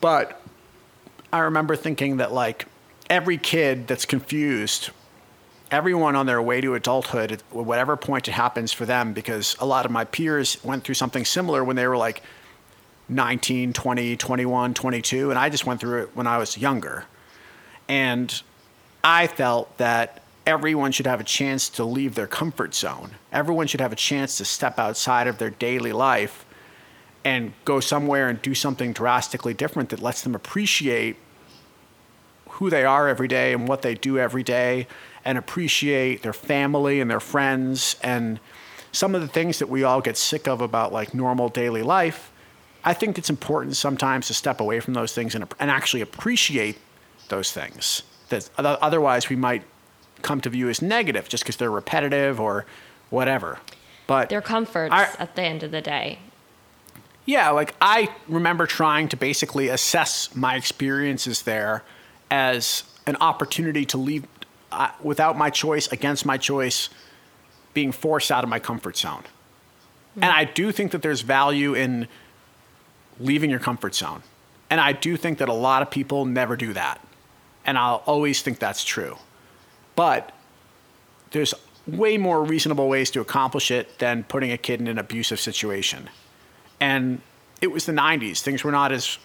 [0.00, 0.40] But
[1.32, 2.66] I remember thinking that like
[3.08, 4.90] every kid that's confused,
[5.70, 9.66] everyone on their way to adulthood, at whatever point it happens for them, because a
[9.66, 12.22] lot of my peers went through something similar when they were like
[13.08, 17.04] 19, 20, 21, 22, and I just went through it when I was younger.
[17.88, 18.42] And
[19.04, 23.10] I felt that everyone should have a chance to leave their comfort zone.
[23.32, 26.44] Everyone should have a chance to step outside of their daily life
[27.24, 31.16] and go somewhere and do something drastically different that lets them appreciate
[32.50, 34.86] who they are every day and what they do every day
[35.24, 38.38] and appreciate their family and their friends and
[38.92, 42.32] some of the things that we all get sick of about like normal daily life.
[42.86, 46.78] I think it's important sometimes to step away from those things and, and actually appreciate
[47.28, 49.64] those things that otherwise we might
[50.22, 52.64] come to view as negative just because they're repetitive or
[53.10, 53.58] whatever.
[54.06, 56.20] But They're comforts I- at the end of the day.
[57.24, 61.82] Yeah, like I remember trying to basically assess my experiences there
[62.30, 64.26] as an opportunity to leave
[64.70, 66.88] uh, without my choice, against my choice,
[67.74, 69.22] being forced out of my comfort zone.
[69.22, 70.22] Mm-hmm.
[70.22, 72.06] And I do think that there's value in
[73.20, 74.22] leaving your comfort zone.
[74.70, 77.00] And I do think that a lot of people never do that.
[77.64, 79.16] And I'll always think that's true.
[79.94, 80.32] But
[81.30, 81.54] there's
[81.86, 86.08] way more reasonable ways to accomplish it than putting a kid in an abusive situation.
[86.80, 87.20] And
[87.60, 88.40] it was the 90s.
[88.40, 89.18] Things were not as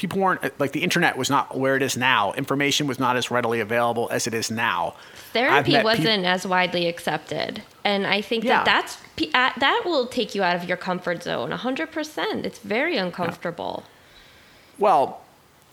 [0.00, 2.32] people weren't like the internet was not where it is now.
[2.32, 4.94] Information was not as readily available as it is now.
[5.34, 8.64] Therapy wasn't as widely accepted, and I think yeah.
[8.64, 8.96] that that's
[9.58, 11.50] that will take you out of your comfort zone.
[11.50, 12.46] hundred percent.
[12.46, 13.82] It's very uncomfortable.
[13.84, 14.76] Yeah.
[14.78, 15.20] Well,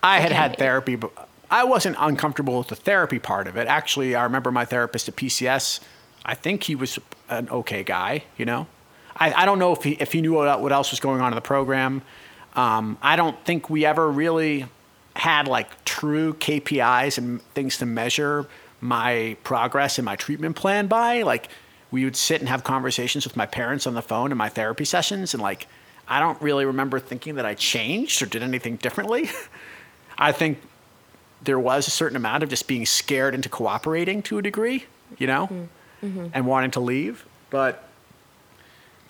[0.04, 3.66] I had had therapy, but I wasn't uncomfortable with the therapy part of it.
[3.66, 5.80] Actually, I remember my therapist at PCS.
[6.26, 7.00] I think he was
[7.30, 8.26] an okay guy.
[8.38, 8.68] You know,
[9.16, 11.32] I, I don't know if he if he knew what, what else was going on
[11.32, 12.02] in the program.
[12.58, 14.66] Um, I don't think we ever really
[15.16, 18.48] had like true KPIs and things to measure
[18.82, 21.22] my progress and my treatment plan by.
[21.22, 21.50] Like
[21.92, 24.86] we would sit and have conversations with my parents on the phone in my therapy
[24.86, 25.68] sessions, and like
[26.08, 29.30] I don't really remember thinking that I changed or did anything differently.
[30.18, 30.60] I think
[31.44, 34.86] there was a certain amount of just being scared into cooperating to a degree,
[35.20, 36.08] you know, mm-hmm.
[36.08, 36.28] mm-hmm.
[36.34, 37.26] and wanting to leave.
[37.52, 37.88] But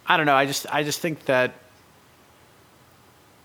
[0.06, 0.36] I don't know.
[0.36, 1.54] I just I just think that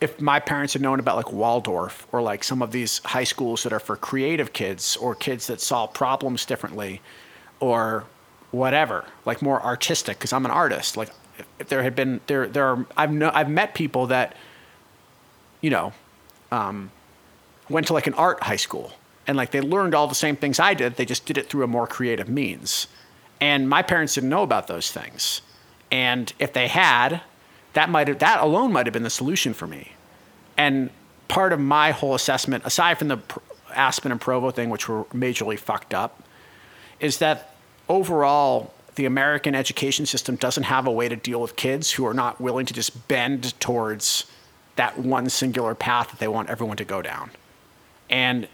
[0.03, 3.62] if my parents had known about like Waldorf or like some of these high schools
[3.62, 7.00] that are for creative kids or kids that solve problems differently
[7.61, 8.05] or
[8.50, 10.96] whatever, like more artistic, because I'm an artist.
[10.96, 11.11] Like
[11.59, 14.36] if there had been there there are I've no, I've met people that
[15.61, 15.92] you know
[16.50, 16.90] um,
[17.68, 18.92] went to like an art high school
[19.26, 20.96] and like they learned all the same things I did.
[20.96, 22.88] They just did it through a more creative means.
[23.40, 25.42] And my parents didn't know about those things.
[25.90, 27.20] And if they had,
[27.74, 29.91] that might have, that alone might have been the solution for me.
[30.62, 30.90] And
[31.26, 33.18] part of my whole assessment, aside from the
[33.74, 36.22] Aspen and Provo thing, which were majorly fucked up,
[37.00, 37.56] is that
[37.88, 42.14] overall the American education system doesn't have a way to deal with kids who are
[42.14, 44.26] not willing to just bend towards
[44.76, 47.32] that one singular path that they want everyone to go down.
[48.08, 48.46] And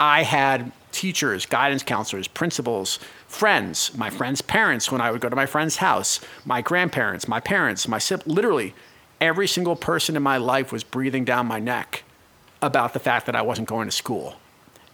[0.00, 2.98] I had teachers, guidance counselors, principals,
[3.28, 7.38] friends, my friends' parents when I would go to my friend's house, my grandparents, my
[7.38, 8.74] parents, my sib- literally
[9.22, 12.02] every single person in my life was breathing down my neck
[12.60, 14.34] about the fact that I wasn't going to school.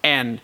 [0.04, 0.40] And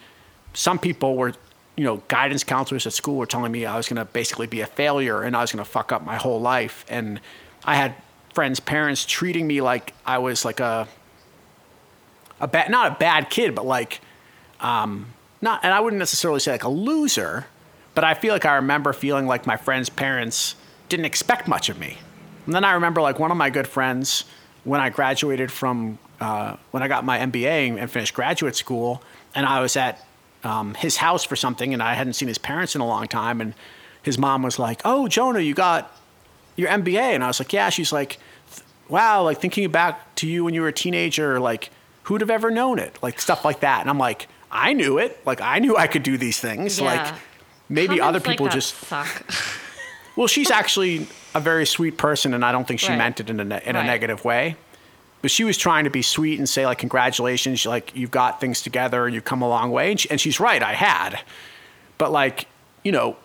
[0.54, 1.34] some people were,
[1.76, 4.62] you know, guidance counselors at school were telling me I was going to basically be
[4.62, 6.86] a failure and I was going to fuck up my whole life.
[6.88, 7.20] And
[7.62, 7.94] I had
[8.32, 10.88] friends' parents treating me like I was like a
[12.40, 14.00] a bad, not a bad kid, but like,
[14.60, 17.46] um, not, and I wouldn't necessarily say like a loser,
[17.94, 20.56] but I feel like I remember feeling like my friends' parents
[20.88, 21.98] didn't expect much of me.
[22.46, 24.24] And then I remember like one of my good friends
[24.64, 29.02] when I graduated from, uh, when I got my MBA and finished graduate school,
[29.34, 30.04] and I was at
[30.42, 33.40] um, his house for something, and I hadn't seen his parents in a long time,
[33.40, 33.54] and
[34.02, 35.96] his mom was like, "Oh, Jonah, you got
[36.56, 38.18] your MBA," and I was like, "Yeah." She's like,
[38.88, 41.70] "Wow, like thinking back to you when you were a teenager, like."
[42.04, 42.96] who'd have ever known it?
[43.02, 43.80] Like stuff like that.
[43.80, 45.20] And I'm like, I knew it.
[45.26, 46.78] Like I knew I could do these things.
[46.78, 46.86] Yeah.
[46.86, 47.14] Like
[47.68, 49.26] maybe Comments other people like just suck.
[50.16, 52.98] well, she's actually a very sweet person, and I don't think she right.
[52.98, 53.86] meant it in a in a right.
[53.86, 54.56] negative way.
[55.24, 58.60] But she was trying to be sweet and say like, congratulations, like you've got things
[58.60, 59.90] together and you've come a long way.
[59.92, 61.18] And, she, and she's right, I had.
[61.96, 62.46] But like,
[62.82, 63.16] you know,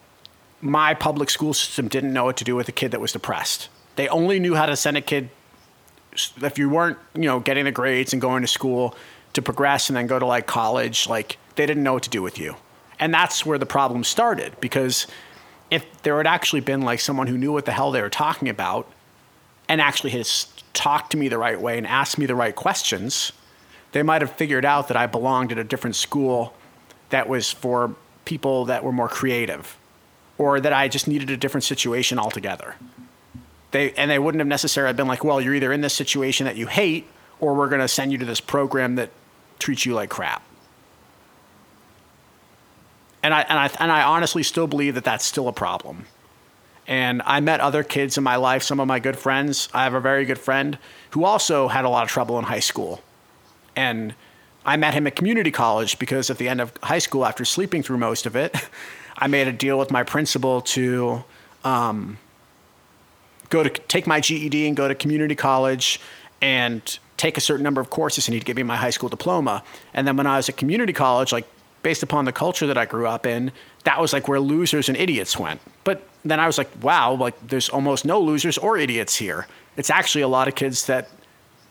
[0.62, 3.68] my public school system didn't know what to do with a kid that was depressed.
[3.98, 5.30] They only knew how to send a kid
[6.42, 8.96] if you weren't, you know, getting the grades and going to school
[9.34, 12.22] to progress and then go to like college, like they didn't know what to do
[12.22, 12.56] with you.
[12.98, 15.06] And that's where the problem started because
[15.72, 18.50] if there had actually been like someone who knew what the hell they were talking
[18.50, 18.92] about
[19.68, 20.28] and actually had
[20.74, 23.32] talked to me the right way and asked me the right questions,
[23.92, 26.54] they might have figured out that I belonged at a different school
[27.10, 27.96] that was for
[28.26, 29.78] people that were more creative
[30.38, 32.76] or that I just needed a different situation altogether
[33.72, 36.56] they and they wouldn't have necessarily been like, well, you're either in this situation that
[36.56, 37.08] you hate,
[37.40, 39.12] or we're going to send you to this program that
[39.60, 40.44] treats you like crap.
[43.22, 46.06] And I and I and I honestly still believe that that's still a problem.
[46.88, 49.70] And I met other kids in my life, some of my good friends.
[49.74, 50.78] I have a very good friend
[51.12, 53.04] who also had a lot of trouble in high school.
[53.76, 54.16] And
[54.66, 57.84] I met him at community college because at the end of high school, after sleeping
[57.84, 58.56] through most of it,
[59.18, 61.24] I made a deal with my principal to
[61.64, 62.18] um,
[63.50, 66.00] go to take my GED and go to community college
[66.42, 69.64] and take a certain number of courses and he'd give me my high school diploma.
[69.94, 71.48] And then when I was at community college, like
[71.82, 73.52] based upon the culture that I grew up in,
[73.84, 75.62] that was like where losers and idiots went.
[75.84, 79.48] But then I was like, wow, like there's almost no losers or idiots here.
[79.78, 81.10] It's actually a lot of kids that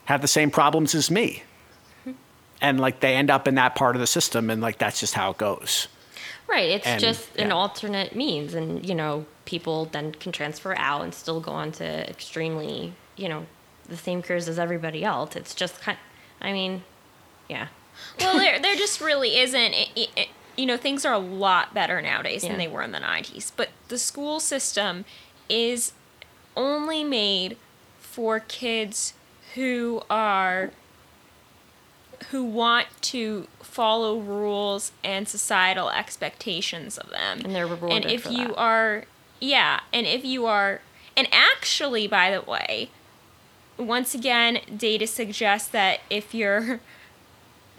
[0.07, 1.43] have the same problems as me.
[2.01, 2.13] Mm-hmm.
[2.61, 5.15] And like they end up in that part of the system and like that's just
[5.15, 5.89] how it goes.
[6.49, 6.71] Right.
[6.71, 8.55] It's And, just an alternate means.
[8.55, 13.29] And, you know, people then can transfer out and still go on to extremely, you
[13.29, 13.45] know,
[13.87, 15.37] the same careers as everybody else.
[15.37, 15.99] It's just kind
[16.41, 16.85] I mean,
[17.49, 17.69] yeah.
[18.21, 19.73] Well, there there just really isn't.
[19.75, 22.49] It, it- it- you know, things are a lot better nowadays Yeah.
[22.51, 23.53] than they were in the '90s.
[23.57, 25.05] But the school system
[25.49, 25.93] is
[26.57, 27.57] only made
[28.01, 29.15] for kids
[29.55, 30.73] who are
[32.31, 37.41] who want to follow rules and societal expectations of them.
[37.45, 38.57] And they're rewarded And if you that.
[38.57, 39.05] are,
[39.41, 40.81] yeah, and if you are,
[41.17, 42.91] and actually, by the way,
[43.79, 46.81] once again, data suggests that if you're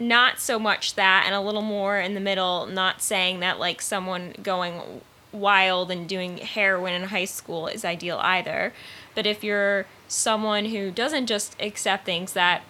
[0.00, 3.82] not so much that and a little more in the middle, not saying that like
[3.82, 8.72] someone going wild and doing heroin in high school is ideal either,
[9.14, 12.62] but if you're someone who doesn't just accept things that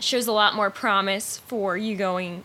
[0.00, 2.44] shows a lot more promise for you going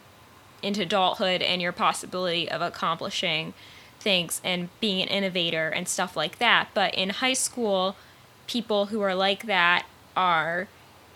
[0.62, 3.54] into adulthood and your possibility of accomplishing
[4.00, 6.70] things and being an innovator and stuff like that.
[6.74, 7.96] But in high school,
[8.48, 9.86] people who are like that
[10.16, 10.68] are,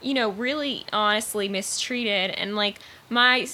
[0.02, 2.32] you know, really honestly mistreated.
[2.32, 2.80] And like
[3.10, 3.48] my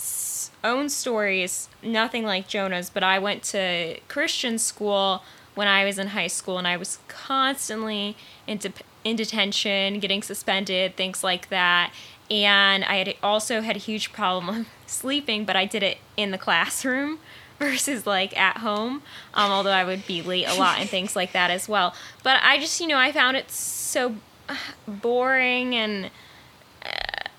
[0.64, 5.24] own story is nothing like Jonah's, but I went to Christian school
[5.54, 8.74] when I was in high school and I was constantly in, de-
[9.04, 11.93] in detention, getting suspended, things like that.
[12.30, 16.38] And I had also had a huge problem sleeping, but I did it in the
[16.38, 17.20] classroom
[17.60, 19.02] versus like at home.
[19.34, 21.93] Um, although I would be late a lot and things like that as well.
[22.24, 24.16] But I just, you know, I found it so
[24.50, 26.12] uh, boring and.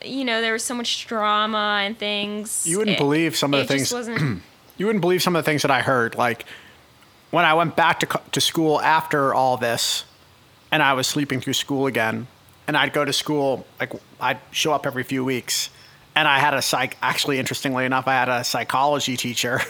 [0.07, 2.67] You know, there was so much drama and things.
[2.67, 3.93] You wouldn't It- believe some of the things-
[4.79, 6.17] You wouldn't believe some of the things that I heard.
[6.17, 6.45] Like
[7.31, 10.05] when I went back to, to school after all this
[10.71, 12.27] and I was sleeping through school again,
[12.69, 15.71] and I'd go to school, like I'd show up every few weeks.
[16.15, 19.61] And I had a psych, actually, interestingly enough, I had a psychology teacher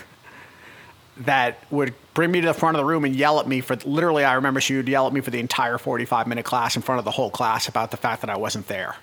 [1.18, 3.76] that would bring me to the front of the room and yell at me for
[3.84, 6.82] literally, I remember she would yell at me for the entire 45 minute class in
[6.82, 8.96] front of the whole class about the fact that I wasn't there.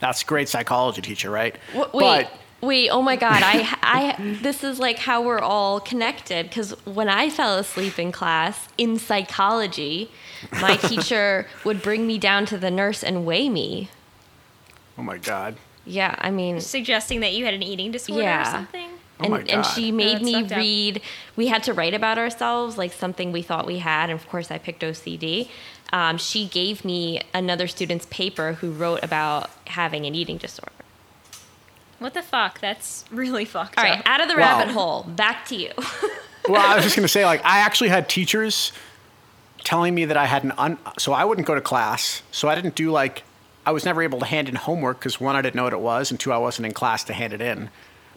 [0.00, 1.56] That's a great psychology teacher, right?
[1.72, 2.26] W- wait,
[2.60, 2.90] wait.
[2.90, 3.42] Oh my God.
[3.42, 6.48] I, I, this is like how we're all connected.
[6.48, 10.10] Because when I fell asleep in class in psychology,
[10.60, 13.88] my teacher would bring me down to the nurse and weigh me.
[14.98, 15.56] oh my God.
[15.88, 18.50] Yeah, I mean, suggesting that you had an eating disorder or Yeah.
[18.50, 18.88] something.
[19.20, 20.58] Oh and, my and she made that's me fucked up.
[20.58, 21.00] read.
[21.36, 24.10] We had to write about ourselves, like something we thought we had.
[24.10, 25.48] And of course, I picked OCD.
[25.92, 30.72] Um, she gave me another student's paper who wrote about having an eating disorder.
[31.98, 32.60] What the fuck?
[32.60, 33.90] That's really fucked All up.
[33.90, 34.58] right, out of the Wow.
[34.58, 35.02] rabbit hole.
[35.04, 35.70] Back to you.
[36.48, 38.70] Well, I was just going to say, like, I actually had teachers
[39.64, 40.78] telling me that I had an un.
[40.96, 42.22] So I wouldn't go to class.
[42.30, 43.24] So I didn't do like.
[43.66, 45.80] I was never able to hand in homework because one, I didn't know what it
[45.80, 47.68] was, and two, I wasn't in class to hand it in.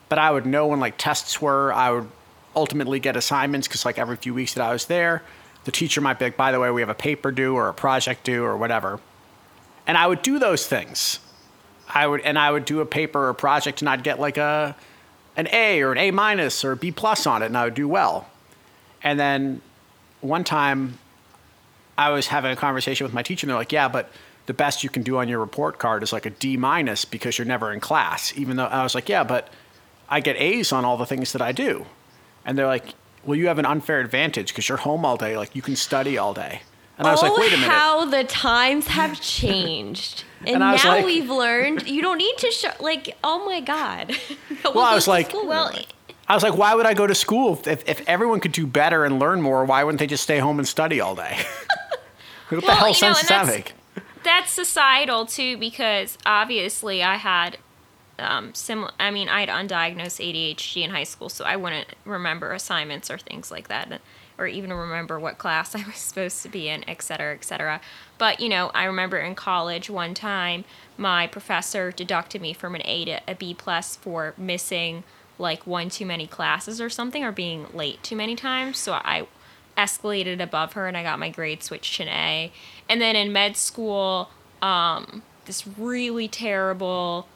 [0.10, 1.74] But I would know when like tests were.
[1.74, 2.08] I would
[2.56, 5.24] ultimately get assignments because like every few weeks that I was there,
[5.66, 7.74] the teacher might be like, "By the way, we have a paper due or a
[7.74, 9.00] project due or whatever,"
[9.86, 11.20] and I would do those things.
[11.88, 14.76] I would and I would do a paper or project, and I'd get like a
[15.36, 17.74] an A or an A minus or a B plus on it, and I would
[17.74, 18.28] do well.
[19.02, 19.62] And then
[20.22, 21.00] one time,
[21.98, 24.12] I was having a conversation with my teacher, and they're like, "Yeah, but
[24.46, 27.38] the best you can do on your report card is like a D minus because
[27.38, 29.50] you're never in class." Even though I was like, "Yeah, but
[30.10, 31.86] I get A's on all the things that I do,"
[32.46, 32.94] and they're like,
[33.30, 35.38] "Well, you have an unfair advantage because you're home all day.
[35.38, 36.64] Like you can study all day."
[36.98, 40.24] And I was like, oh, "Wait a minute." how the times have changed.
[40.42, 44.16] And, And now like- we've learned you don't need to show, like, oh my God.
[44.64, 45.74] Well, I was like- well,
[46.30, 49.04] I was like, why would I go to school if, if everyone could do better
[49.04, 49.66] and learn more?
[49.66, 51.40] Why wouldn't they just stay home and study all day?
[52.50, 53.74] what the hell you know, does that make?
[54.24, 57.58] that's societal too because obviously I had
[58.20, 58.92] um, similar.
[59.00, 63.18] I mean, I had undiagnosed ADHD in high school, so I wouldn't remember assignments or
[63.18, 64.02] things like that,
[64.38, 67.82] or even remember what class I was supposed to be in, et cetera, et cetera.
[68.18, 70.66] But you know, I remember in college one time
[70.98, 75.04] my professor deducted me from an A to a B plus for missing
[75.38, 78.78] like one too many classes or something, or being late too many times.
[78.78, 79.28] So I
[79.78, 82.52] escalated above her and I got my grade switched to an A.
[82.90, 84.30] And then in med school,
[84.62, 87.28] um, this really terrible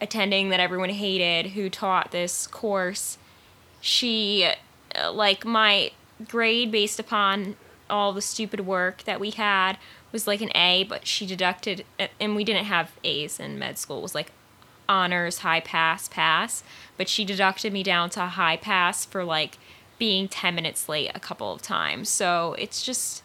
[0.00, 3.18] attending that everyone hated who taught this course,
[3.80, 4.50] she,
[4.94, 5.92] uh, like, my
[6.28, 7.56] grade based upon
[7.90, 9.78] all the stupid work that we had
[10.12, 11.84] was like an A, but she deducted,
[12.20, 13.98] and we didn't have A's in med school.
[13.98, 14.32] It was like
[14.88, 16.62] honors, high pass, pass.
[16.96, 19.58] But she deducted me down to a high pass for like
[19.98, 22.08] being 10 minutes late a couple of times.
[22.08, 23.22] So it's just,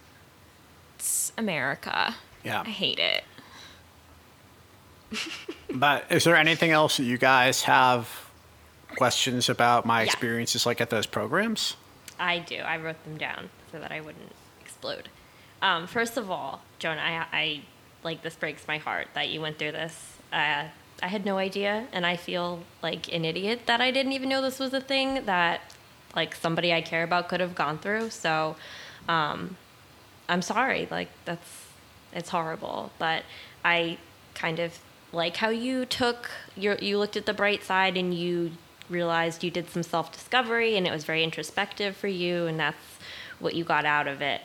[0.96, 2.16] it's America.
[2.44, 2.64] Yeah.
[2.66, 3.24] I hate it.
[5.72, 8.10] But is there anything else that you guys have
[8.95, 10.06] questions about my Yeah.
[10.07, 11.76] experiences like at those programs?
[12.19, 12.57] I do.
[12.57, 14.31] I wrote them down so that I wouldn't
[14.61, 15.10] explode.
[15.61, 17.61] Um, first of all, Joan, I, I
[18.03, 20.18] like this breaks my heart that you went through this.
[20.34, 20.65] Uh,
[21.02, 24.41] I had no idea, and I feel like an idiot that I didn't even know
[24.41, 25.61] this was a thing that
[26.15, 28.10] like somebody I care about could have gone through.
[28.10, 28.56] So,
[29.07, 29.56] um,
[30.27, 30.88] I'm sorry.
[30.90, 31.68] Like that's
[32.11, 33.23] it's horrible, but
[33.64, 33.98] I
[34.34, 34.77] kind of
[35.11, 38.52] like how you took your you looked at the bright side and you
[38.90, 42.77] realized you did some self discovery and it was very introspective for you and that's
[43.40, 44.41] what you got out of it.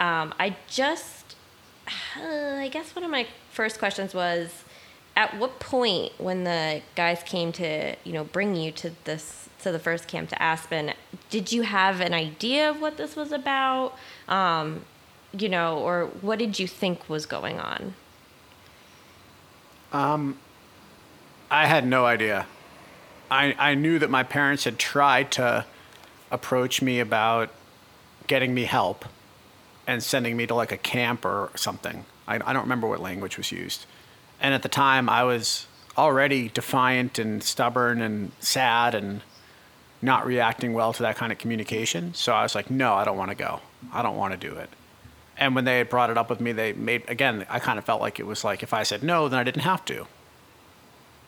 [0.00, 1.36] Um, I just
[2.16, 2.22] uh,
[2.56, 4.64] I guess one of my first questions was
[5.16, 9.70] at what point when the guys came to you know bring you to this to
[9.70, 10.92] the first camp to Aspen
[11.30, 13.94] did you have an idea of what this was about
[14.28, 14.84] um,
[15.36, 17.94] you know or what did you think was going on
[19.92, 20.38] Um,
[21.50, 22.46] I had no idea.
[23.30, 25.64] I, I knew that my parents had tried to
[26.30, 27.50] approach me about
[28.26, 29.04] getting me help
[29.86, 32.04] and sending me to like a camp or something.
[32.26, 33.86] I, I don't remember what language was used.
[34.40, 35.66] And at the time, I was
[35.96, 39.22] already defiant and stubborn and sad and
[40.00, 42.14] not reacting well to that kind of communication.
[42.14, 43.60] So I was like, no, I don't want to go.
[43.92, 44.70] I don't want to do it.
[45.38, 47.84] And when they had brought it up with me, they made, again, I kind of
[47.84, 50.06] felt like it was like if I said no, then I didn't have to.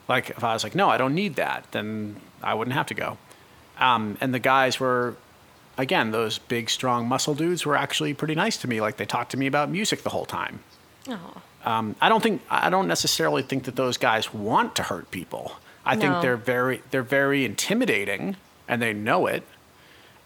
[0.08, 2.94] Like if I was like, no, I don't need that, then I wouldn't have to
[2.94, 3.16] go.
[3.78, 5.16] Um, and the guys were,
[5.78, 8.80] again, those big, strong muscle dudes were actually pretty nice to me.
[8.80, 10.60] Like they talked to me about music the whole time.
[11.08, 15.10] oh Um, I don't think I don't necessarily think that those guys want to hurt
[15.10, 15.52] people.
[15.86, 16.00] I No.
[16.00, 18.36] think they're very they're very intimidating
[18.68, 19.42] and they know it.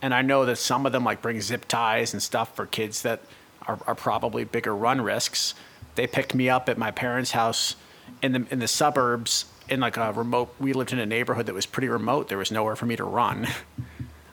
[0.03, 3.03] And I know that some of them like bring zip ties and stuff for kids
[3.03, 3.21] that
[3.69, 5.55] are, are probably bigger run risks.
[5.95, 7.77] They picked me up at my parents' house
[8.23, 10.55] in the in the suburbs in like a remote.
[10.59, 12.29] We lived in a neighborhood that was pretty remote.
[12.29, 13.47] There was nowhere for me to run.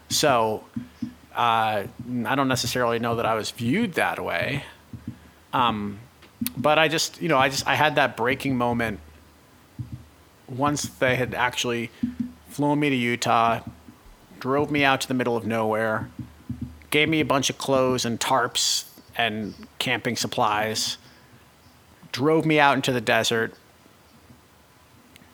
[0.08, 0.64] So
[1.36, 4.64] uh, I don't necessarily know that I was viewed that way
[6.58, 9.00] but I just, you know, I just, I had that breaking moment
[10.48, 11.92] once they had actually
[12.50, 13.62] flown me to Utah,
[14.40, 16.10] drove me out to the middle of nowhere,
[16.90, 18.86] gave me a bunch of clothes and tarps
[19.18, 20.98] and camping supplies,
[22.12, 23.54] drove me out into the desert,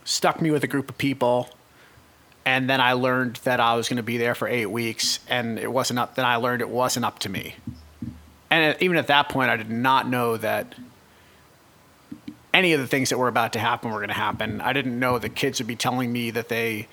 [0.04, 1.50] stuck me with a group of people.
[2.44, 5.60] And then I learned that I was going to be there for eight weeks, and
[5.60, 6.16] it wasn't up.
[6.16, 7.56] Then I learned it wasn't up to me.
[8.50, 10.74] And even at that point, I did not know that
[12.54, 14.60] any of the things that were about to happen were going to happen.
[14.60, 16.88] I didn't know the kids would be telling me that they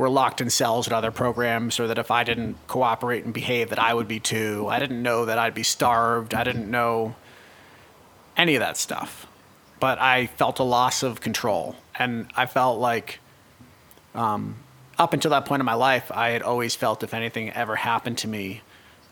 [0.00, 3.68] were locked in cells at other programs or that if I didn't cooperate and behave
[3.68, 4.66] that I would be too.
[4.68, 6.32] I didn't know that I'd be starved.
[6.32, 7.14] I didn't know
[8.34, 9.26] any of that stuff.
[9.78, 13.20] But I felt a loss of control and I felt like
[14.14, 14.56] um,
[14.98, 18.16] up until that point in my life, I had always felt if anything ever happened
[18.18, 18.62] to me,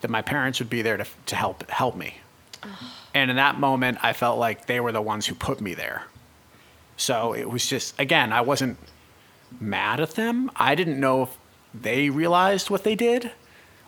[0.01, 2.17] that my parents would be there to, to help help me.
[3.13, 6.05] And in that moment, I felt like they were the ones who put me there.
[6.97, 8.79] So it was just, again, I wasn't
[9.61, 10.51] mad at them.
[10.57, 11.37] I didn't know if
[11.75, 13.33] they realized what they did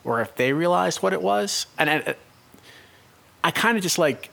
[0.04, 1.66] or if they realized what it was.
[1.78, 2.14] And I,
[3.44, 4.30] I kind of just like,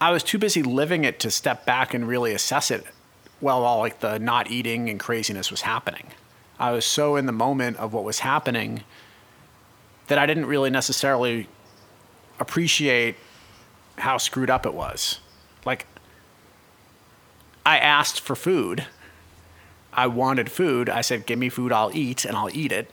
[0.00, 2.84] I was too busy living it to step back and really assess it
[3.40, 6.08] while all like the not eating and craziness was happening.
[6.58, 8.84] I was so in the moment of what was happening
[10.06, 11.48] that I didn't really necessarily
[12.38, 13.16] appreciate
[13.98, 15.18] how screwed up it was.
[15.64, 15.86] Like,
[17.64, 18.86] I asked for food.
[19.92, 20.88] I wanted food.
[20.88, 22.90] I said, give me food, I'll eat, and I'll eat it.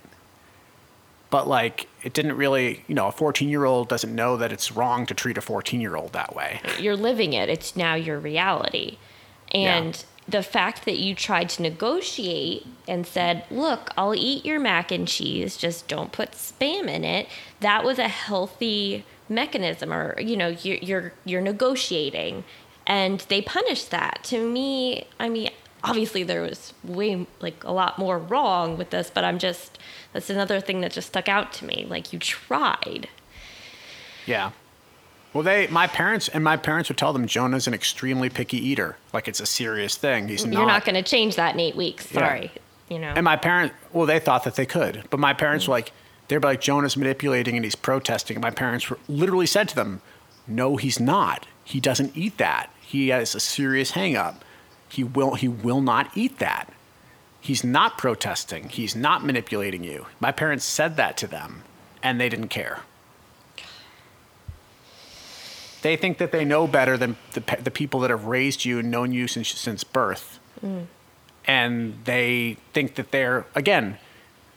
[1.29, 4.71] But, like, it didn't really, you know, a 14 year old doesn't know that it's
[4.71, 6.59] wrong to treat a 14 year old that way.
[6.79, 8.97] you're living it it's now your reality
[9.51, 14.91] and the fact that you tried to negotiate and said look i'll eat your mac
[14.91, 17.27] and cheese just don't put spam in it
[17.61, 22.43] that was a healthy mechanism or you know you're you're, you're negotiating
[22.85, 25.49] and they punished that to me i mean
[25.83, 29.79] obviously there was way like a lot more wrong with this but i'm just
[30.13, 33.07] that's another thing that just stuck out to me like you tried
[34.25, 34.51] Yeah.
[35.33, 38.97] Well, they, my parents, and my parents would tell them Jonah's an extremely picky eater.
[39.13, 40.27] Like it's a serious thing.
[40.27, 40.53] He's not.
[40.57, 42.19] you're not going to change that in eight weeks Yeah.
[42.19, 42.51] sorry
[42.89, 45.73] you know And my parents, well, they thought that they could, but my parents were
[45.75, 45.91] like,
[46.27, 48.37] they're like, Jonah's manipulating and he's protesting.
[48.37, 50.01] And my parents were, literally said to them,
[50.47, 51.45] no, he's not.
[51.63, 52.71] He doesn't eat that.
[52.81, 54.43] He has a serious hang up.
[54.89, 56.73] He will, he will not eat that.
[57.39, 58.69] He's not protesting.
[58.69, 60.07] He's not manipulating you.
[60.19, 61.63] My parents said that to them
[62.03, 62.81] and they didn't care.
[65.81, 68.91] they think that they know better than the, the people that have raised you and
[68.91, 70.85] known you since since birth, mm.
[71.45, 73.97] and they think that they're again.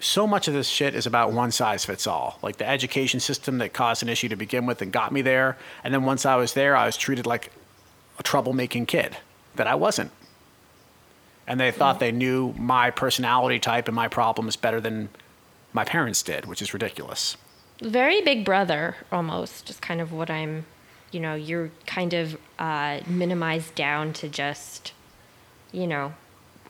[0.00, 2.40] So much of this shit is about one size fits all.
[2.42, 5.56] Like the education system that caused an issue to begin with and got me there,
[5.84, 7.52] and then once I was there, I was treated like
[8.18, 9.16] a troublemaking kid
[9.54, 10.10] that I wasn't.
[11.46, 15.08] And they thought they knew my personality type and my problems better than
[15.72, 17.36] my parents did, which is ridiculous.
[17.80, 19.66] Very big brother, almost.
[19.66, 20.66] Just kind of what I'm,
[21.10, 24.92] you know, you're kind of uh, minimized down to just,
[25.72, 26.14] you know,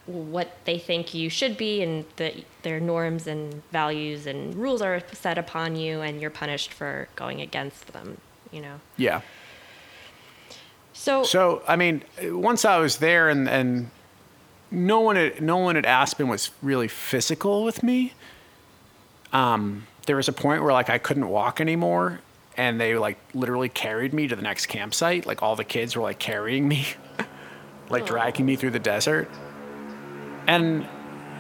[0.07, 5.01] what they think you should be and that their norms and values and rules are
[5.13, 8.19] set upon you and you're punished for going against them,
[8.51, 8.81] you know.
[8.97, 9.21] Yeah.
[10.93, 13.91] So, So I mean, once I was there, and and
[14.73, 18.15] no one at no one at Aspen was really physical with me.
[19.33, 22.21] Um, there was a point where like I couldn't walk anymore,
[22.57, 25.27] and they like literally carried me to the next campsite.
[25.27, 26.87] Like all the kids were like carrying me,
[27.91, 29.31] like dragging me through the desert.
[30.47, 30.87] And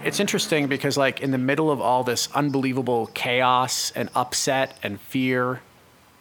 [0.04, 5.00] it's interesting because like in the middle of all this unbelievable chaos and upset and
[5.00, 5.60] fear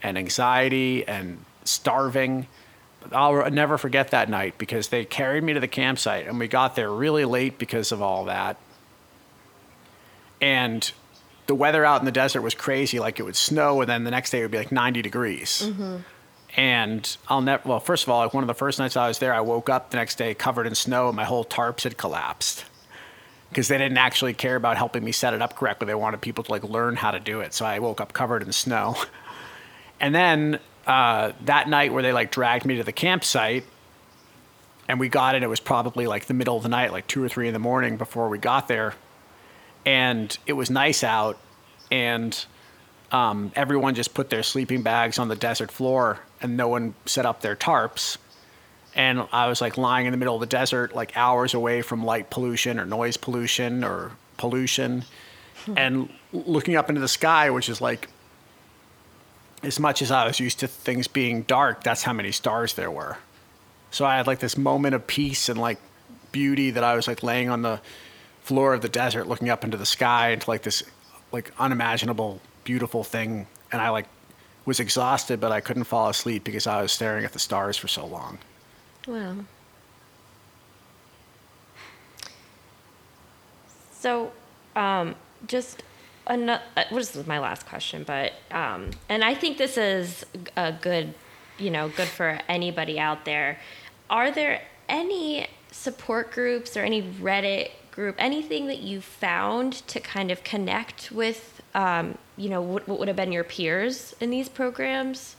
[0.01, 2.47] and anxiety and starving
[3.11, 6.75] I'll never forget that night because they carried me to the campsite and we got
[6.75, 8.57] there really late because of all that.
[10.39, 10.91] And
[11.47, 12.99] the weather out in the desert was crazy.
[12.99, 15.63] Like it would snow and then the next day it would be like 90 degrees.
[15.65, 15.97] Mm-hmm.
[16.57, 19.19] And I'll never, well, first of all, like one of the first nights I was
[19.19, 21.97] there, I woke up the next day covered in snow and my whole tarps had
[21.97, 22.65] collapsed
[23.49, 25.87] because they didn't actually care about helping me set it up correctly.
[25.87, 27.53] They wanted people to like learn how to do it.
[27.53, 28.95] So I woke up covered in snow.
[30.01, 30.59] And then
[30.91, 33.63] uh, that night where they like dragged me to the campsite
[34.89, 37.23] and we got it, it was probably like the middle of the night, like two
[37.23, 38.93] or three in the morning before we got there.
[39.85, 41.39] And it was nice out
[41.89, 42.45] and
[43.09, 47.25] um, everyone just put their sleeping bags on the desert floor and no one set
[47.25, 48.17] up their tarps.
[48.93, 52.03] And I was like lying in the middle of the desert, like hours away from
[52.03, 55.05] light pollution or noise pollution or pollution,
[55.77, 58.09] and looking up into the sky, which is like
[59.63, 62.91] as much as I was used to things being dark, that's how many stars there
[62.91, 63.17] were.
[63.91, 65.79] So I had like this moment of peace and like
[66.31, 67.81] beauty that I was like laying on the
[68.41, 70.81] floor of the desert looking up into the sky into like this
[71.31, 74.07] like unimaginable beautiful thing and I like
[74.65, 77.87] was exhausted but I couldn't fall asleep because I was staring at the stars for
[77.87, 78.39] so long.
[79.07, 79.45] Well.
[83.93, 84.31] So,
[84.75, 85.15] um,
[85.47, 85.83] just
[86.27, 86.63] another.
[86.91, 90.25] This is my last question, but um, and I think this is
[90.55, 91.13] a good,
[91.57, 93.59] you know, good for anybody out there.
[94.09, 100.31] Are there any support groups or any Reddit group, anything that you found to kind
[100.31, 104.49] of connect with, um, you know, what, what would have been your peers in these
[104.49, 105.35] programs?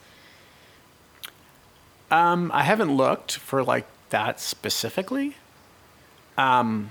[2.10, 5.36] Um, I haven't looked for like that specifically.
[6.36, 6.90] Um,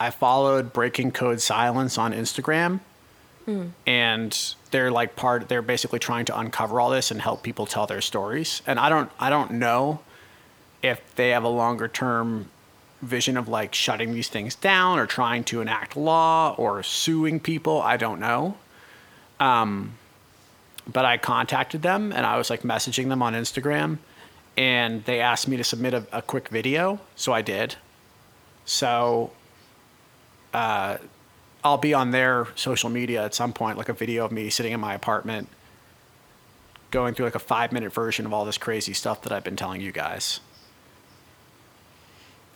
[0.00, 2.80] I followed Breaking Code Silence on Instagram,
[3.86, 5.48] and they're like part.
[5.48, 8.62] They're basically trying to uncover all this and help people tell their stories.
[8.66, 10.00] And I don't, I don't know
[10.82, 12.48] if they have a longer term
[13.02, 17.80] vision of like shutting these things down or trying to enact law or suing people.
[17.80, 18.56] I don't know.
[19.38, 19.94] Um,
[20.90, 23.98] but I contacted them and I was like messaging them on Instagram
[24.56, 27.00] and they asked me to submit a, a quick video.
[27.16, 27.76] So I did.
[28.64, 29.30] So
[30.52, 30.98] uh,
[31.62, 34.72] I'll be on their social media at some point, like a video of me sitting
[34.72, 35.48] in my apartment
[36.90, 39.56] going through like a five minute version of all this crazy stuff that I've been
[39.56, 40.40] telling you guys.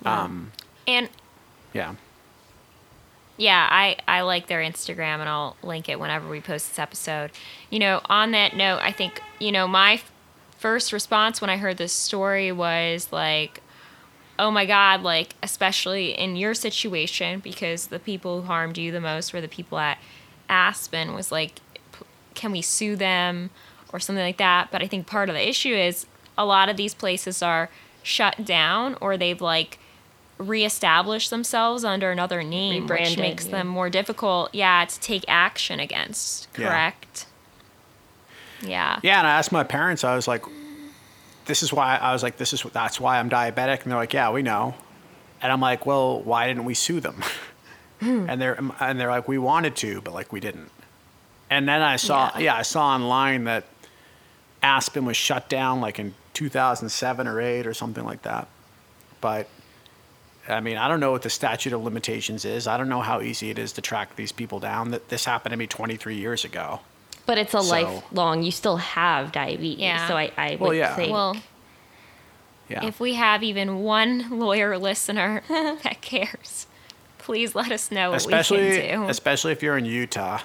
[0.05, 0.53] Um,
[0.87, 1.09] And
[1.73, 1.95] yeah.
[3.37, 7.31] yeah, I, I like their Instagram and I'll link it whenever we post this episode.
[7.71, 10.13] You know, on that note, I think, you know, my f-
[10.59, 13.61] first response when I heard this story was like,
[14.39, 19.01] oh my God, like, especially in your situation, because the people who harmed you the
[19.01, 19.99] most were the people at
[20.49, 21.61] Aspen, was like,
[21.93, 22.05] p-
[22.35, 23.51] can we sue them
[23.93, 24.71] or something like that?
[24.71, 26.07] But I think part of the issue is
[26.37, 27.71] a lot of these places are
[28.03, 29.79] shut down or they've like
[30.39, 33.53] reestablished themselves under another name, which makes yeah.
[33.53, 36.49] them more difficult, yeah, to take action against.
[36.59, 36.69] Yeah.
[36.69, 37.27] Correct.
[38.61, 38.99] Yeah.
[39.03, 40.05] Yeah, and I asked my parents.
[40.05, 40.45] I was like,
[41.47, 44.13] "This is why." I was like, "This is that's why I'm diabetic," and they're like,
[44.13, 44.75] "Yeah, we know."
[45.43, 47.23] And I'm like, "Well, why didn't we sue them?"
[48.01, 48.27] Hmm.
[48.29, 50.71] and they're and they're like, "We wanted to, but like we didn't."
[51.49, 52.41] And then I saw, Yeah.
[52.41, 53.65] yeah, I saw online that
[54.63, 58.49] Aspen was shut down like in 2007 or eight or something like that.
[59.21, 59.47] But
[60.49, 62.67] I mean, I don't know what the statute of limitations is.
[62.67, 64.91] I don't know how easy it is to track these people down.
[64.91, 66.81] That this happened to me 23 years ago.
[67.27, 68.43] But it's a So- lifelong.
[68.43, 70.07] You still have diabetes, Yeah.
[70.09, 70.95] so I, I would Well, yeah.
[70.95, 71.13] think.
[71.13, 71.37] Well,
[72.69, 72.85] Yeah.
[72.87, 76.67] if we have even one lawyer listener that cares,
[77.19, 79.09] please let us know what especially we can do.
[79.09, 80.41] especially if you're in Utah.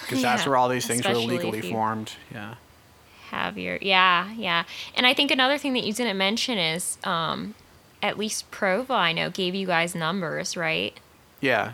[0.00, 2.12] Because that's where all these things were legally formed.
[2.32, 2.54] Yeah.
[3.30, 4.64] have your yeah yeah
[4.94, 7.54] and i think another thing that you didn't mention is um
[8.02, 10.98] at least Provo i know gave you guys numbers right
[11.40, 11.72] Yeah.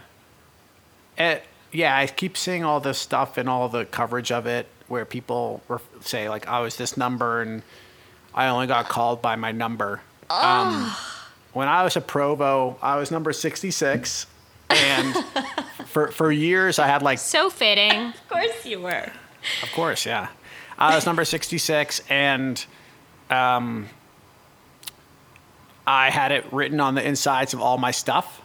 [1.17, 5.05] It, yeah, I keep seeing all this stuff and all the coverage of it where
[5.05, 7.63] people ref- say like, "I was this number and
[8.35, 10.01] I only got called by my number."
[10.31, 10.91] Um,
[11.53, 14.27] when I was a Provo, I was number sixty-six,
[14.71, 15.15] and
[15.87, 19.11] for for years I had like, so fitting of course you were.
[19.63, 20.29] of course, yeah,
[20.79, 22.65] I was number sixty-six, and
[23.31, 23.89] um,
[25.87, 28.43] I had it written on the insides of all my stuff.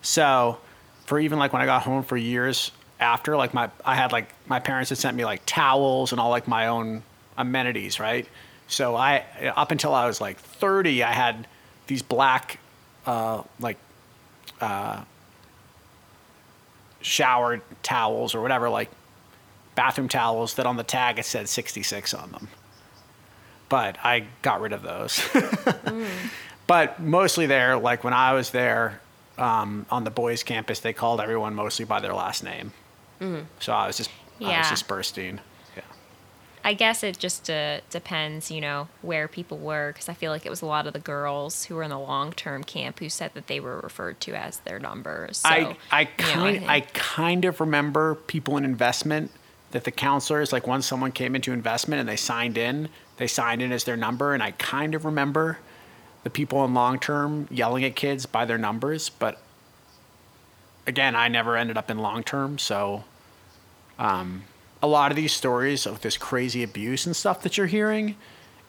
[0.00, 0.58] So,
[1.04, 2.70] for even like when I got home for years
[3.00, 6.30] after, like my I had like my parents had sent me like towels and all
[6.30, 7.02] like my own
[7.36, 8.26] amenities, right?
[8.68, 9.24] So I
[9.56, 11.46] up until I was like 30, I had
[11.86, 12.58] these black
[13.06, 13.76] uh like
[14.60, 15.04] uh
[17.02, 18.90] shower towels or whatever like
[19.74, 22.48] bathroom towels that on the tag it said 66 on them.
[23.68, 25.20] But I got rid of those.
[26.66, 29.00] But mostly there, like when I was there
[29.38, 32.72] um, on the boys' campus, they called everyone mostly by their last name.
[33.60, 34.48] So I was just, yeah.
[34.48, 35.38] I was just Burstein.
[35.74, 35.82] Yeah.
[36.62, 40.44] i guess it just uh, depends you know where people were because i feel like
[40.44, 43.30] it was a lot of the girls who were in the long-term camp who said
[43.32, 46.80] that they were referred to as their numbers so, I, I you know, kind, I
[46.92, 49.30] kind of remember people in investment
[49.74, 53.60] that the counselors, like once someone came into investment and they signed in, they signed
[53.60, 55.58] in as their number, and I kind of remember
[56.24, 59.40] the people in long term yelling at kids by their numbers, but
[60.86, 63.04] again, I never ended up in long term, so
[63.98, 64.44] um,
[64.82, 68.16] a lot of these stories of this crazy abuse and stuff that you're hearing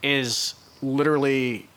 [0.04, 1.68] is literally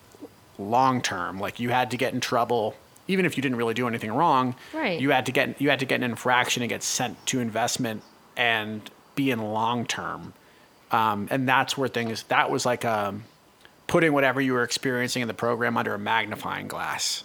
[0.58, 1.38] long term.
[1.38, 2.74] Like you had to get in trouble,
[3.06, 4.54] even if you didn't really do anything wrong.
[4.74, 5.00] Right.
[5.00, 8.02] You had to get you had to get an infraction and get sent to investment
[8.36, 10.34] and be in long term.
[10.90, 13.24] Um, and that's where things that was like um,
[13.88, 17.24] putting whatever you were experiencing in the program under a magnifying glass.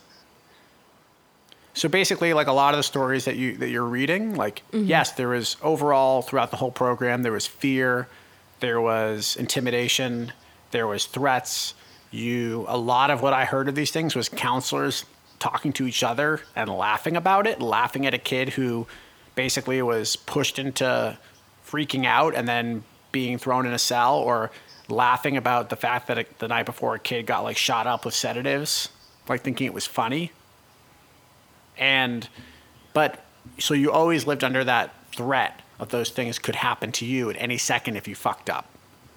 [1.75, 4.85] So basically, like a lot of the stories that you that you're reading, like mm-hmm.
[4.85, 8.07] yes, there was overall throughout the whole program, there was fear,
[8.59, 10.33] there was intimidation,
[10.71, 11.73] there was threats.
[12.11, 15.05] You a lot of what I heard of these things was counselors
[15.39, 18.87] talking to each other and laughing about it, laughing at a kid who
[19.35, 21.17] basically was pushed into
[21.67, 24.51] freaking out and then being thrown in a cell, or
[24.89, 28.05] laughing about the fact that a, the night before a kid got like shot up
[28.05, 28.89] with sedatives,
[29.27, 30.31] like thinking it was funny.
[31.77, 32.27] And
[32.93, 33.23] but
[33.59, 37.35] so you always lived under that threat of those things could happen to you at
[37.39, 38.67] any second if you fucked up.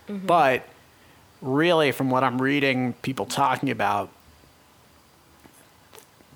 [0.09, 0.27] Mm-hmm.
[0.27, 0.67] But
[1.43, 4.09] really from what i'm reading people talking about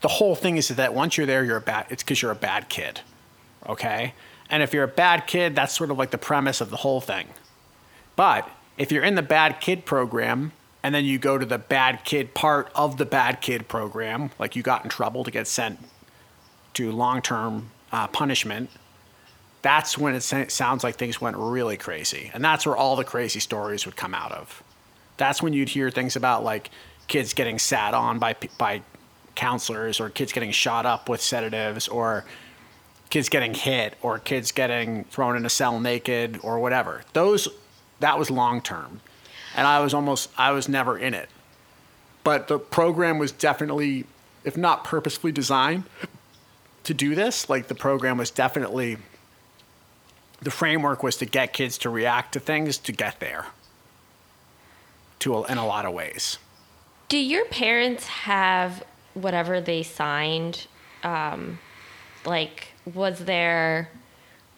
[0.03, 2.37] the whole thing is that once you're there you're a bad it's because you're a
[2.37, 3.01] bad kid
[3.69, 4.15] okay?
[4.49, 7.01] And if you're a bad kid that's sort of like the premise of the whole
[7.01, 7.29] thing.
[8.17, 8.49] But
[8.81, 10.53] if you're in the bad kid program
[10.83, 14.57] and then you go to the bad kid part of the bad kid program, like
[14.57, 15.79] you got in trouble to get sent
[16.73, 18.71] to long term uh, punishment,
[19.61, 22.31] that's when it sounds like things went really crazy.
[22.33, 24.63] And that's where all the crazy stories would come out of.
[25.19, 26.71] That's when you'd hear things about like
[27.07, 28.81] kids getting sat on by, by
[29.35, 32.25] counselors or kids getting shot up with sedatives or
[33.11, 37.03] kids getting hit or kids getting thrown in a cell naked or whatever.
[37.13, 37.47] Those
[38.01, 39.01] that was long term.
[39.57, 41.29] And I was almost I was never in it.
[42.25, 44.05] But the program was definitely
[44.45, 45.85] if not purposefully designed
[46.85, 48.97] to do this, like the program was definitely
[50.41, 53.47] the framework was to get kids to react to things to get there.
[55.21, 56.39] To in a lot of ways.
[57.09, 60.67] Do your parents have whatever they signed?
[61.03, 61.59] Um,
[62.25, 63.91] like, was there,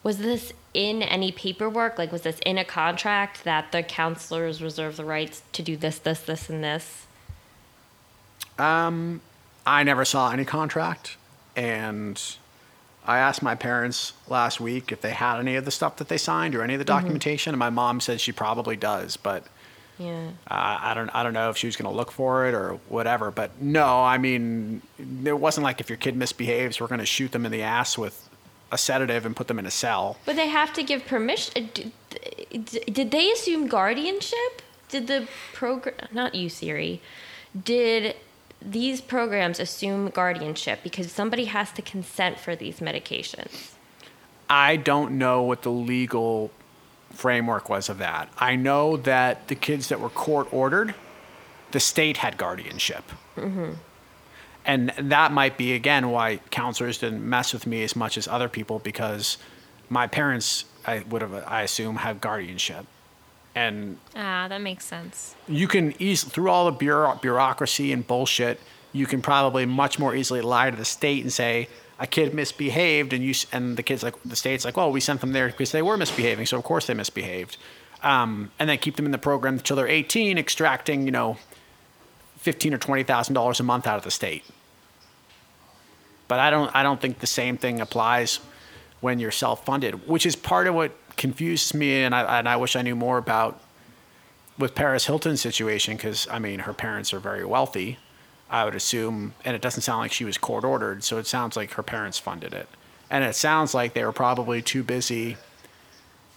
[0.02, 1.98] was this in any paperwork?
[1.98, 5.98] Like, was this in a contract that the counselors reserve the rights to do this,
[5.98, 7.06] this, this, and this?
[8.58, 9.20] Um,
[9.66, 11.16] I never saw any contract,
[11.56, 12.20] and
[13.06, 16.18] I asked my parents last week if they had any of the stuff that they
[16.18, 19.44] signed or any of the documentation, and my mom said she probably does, but
[19.98, 20.28] Yeah.
[20.50, 22.78] uh, I don't I don't know if she was going to look for it or
[22.88, 23.30] whatever.
[23.30, 24.82] But no, I mean,
[25.24, 27.96] it wasn't like if your kid misbehaves, we're going to shoot them in the ass
[27.98, 28.28] with
[28.72, 30.16] a sedative and put them in a cell.
[30.24, 31.70] But they have to give permission.
[31.74, 31.82] uh,
[32.50, 34.62] Did, did they assume guardianship?
[34.88, 37.00] Did the program, not you, Siri,
[37.64, 38.16] did
[38.60, 43.72] these programs assume guardianship because somebody has to consent for these medications?
[44.48, 46.50] I don't know what the legal
[47.10, 48.28] framework was of that.
[48.38, 50.94] I know that the kids that were court ordered,
[51.72, 53.04] the state had guardianship.
[54.64, 58.48] And that might be, again, why counselors didn't mess with me as much as other
[58.48, 59.36] people because
[59.90, 62.86] my parents, I would have, I assume, have guardianship.
[63.54, 65.34] And Ah, that makes sense.
[65.48, 68.58] you can easily through all the bureau- bureaucracy and bullshit
[68.94, 71.66] you can probably much more easily lie to the state and say
[71.98, 75.20] a kid misbehaved and you and the kids like the state's like well we sent
[75.20, 77.58] them there because they were misbehaving so of course they misbehaved
[78.02, 81.36] um, and then keep them in the program until they're 18 extracting you know
[82.42, 84.44] 15 or 20 thousand dollars a month out of the state
[86.28, 88.40] but i don't i don't think the same thing applies
[89.00, 92.76] when you're self-funded which is part of what confuses me and i, and I wish
[92.76, 93.60] i knew more about
[94.58, 97.98] with Paris Hilton's situation, because I mean, her parents are very wealthy,
[98.50, 101.56] I would assume, and it doesn't sound like she was court ordered, so it sounds
[101.56, 102.68] like her parents funded it.
[103.10, 105.38] And it sounds like they were probably too busy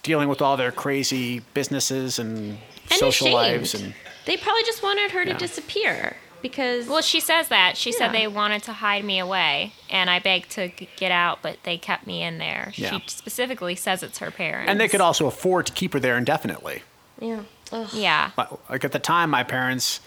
[0.01, 2.57] dealing with all their crazy businesses and,
[2.89, 3.33] And social ashamed.
[3.35, 3.93] lives and
[4.25, 5.33] They probably just wanted her Yeah.
[5.33, 7.77] to disappear because Well, she says that.
[7.77, 7.97] She Yeah.
[7.97, 11.57] said they wanted to hide me away, and I begged to g- get out, but
[11.63, 12.71] they kept me in there.
[12.75, 12.91] Yeah.
[12.91, 14.69] She specifically says it's her parents.
[14.69, 16.83] and they could also afford to keep her there indefinitely.
[17.19, 17.39] yeah.
[17.71, 17.89] Ugh.
[17.93, 18.31] Yeah.
[18.35, 19.99] But, Like at the time, my parents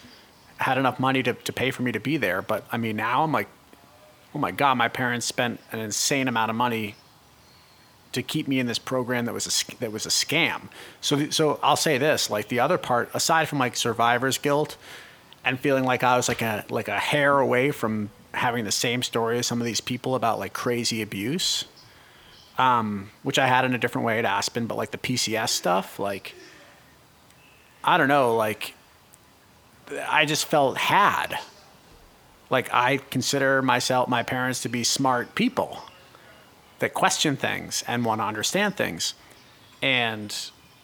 [0.59, 3.23] had enough money to, to pay for me to be there, but I mean now
[3.25, 3.49] I'm like,
[4.35, 6.95] oh my god, my parents spent an insane amount of money
[8.13, 10.69] to keep me in this program that was a that was a scam.
[11.01, 14.77] So so I'll say this, like the other part, aside from like survivor's guilt
[15.45, 19.03] and feeling like I was like a like a hair away from having the same
[19.03, 21.65] story as some of these people about like crazy abuse,
[22.57, 25.99] um, which I had in a different way at Aspen, but like the PCS stuff,
[25.99, 26.35] like
[27.85, 28.75] I don't know, like
[30.09, 31.39] I just felt had.
[32.51, 35.83] Like I consider myself, my parents to be smart people
[36.79, 39.15] that question things and want to understand things.
[39.83, 40.35] And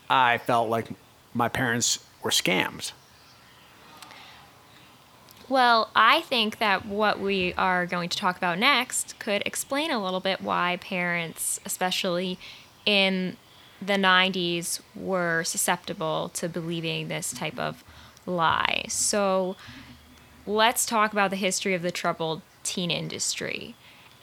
[0.08, 0.88] I felt like
[1.32, 2.92] my parents were scammed.
[5.48, 10.02] Well, I think that what we are going to talk about next could explain a
[10.02, 12.38] little bit why parents, especially
[12.86, 13.36] in
[13.80, 17.84] the 90s, were susceptible to believing this type of
[18.24, 18.86] lie.
[18.88, 19.56] So,
[20.46, 23.74] let's talk about the history of the troubled teen industry.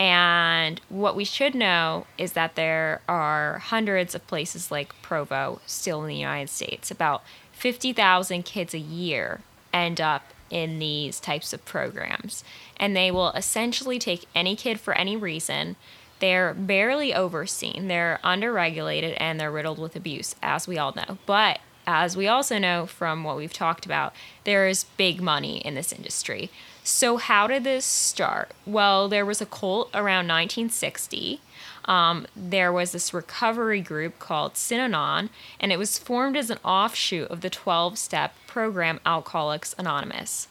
[0.01, 6.01] And what we should know is that there are hundreds of places like Provo still
[6.01, 6.89] in the United States.
[6.89, 7.21] About
[7.51, 9.41] 50,000 kids a year
[9.71, 12.43] end up in these types of programs.
[12.77, 15.75] And they will essentially take any kid for any reason.
[16.17, 21.19] They're barely overseen, they're underregulated, and they're riddled with abuse, as we all know.
[21.27, 24.15] But as we also know from what we've talked about,
[24.45, 26.49] there is big money in this industry.
[26.83, 28.51] So, how did this start?
[28.65, 31.39] Well, there was a cult around 1960.
[31.85, 35.29] Um, there was this recovery group called Synanon,
[35.59, 40.47] and it was formed as an offshoot of the 12 step program Alcoholics Anonymous.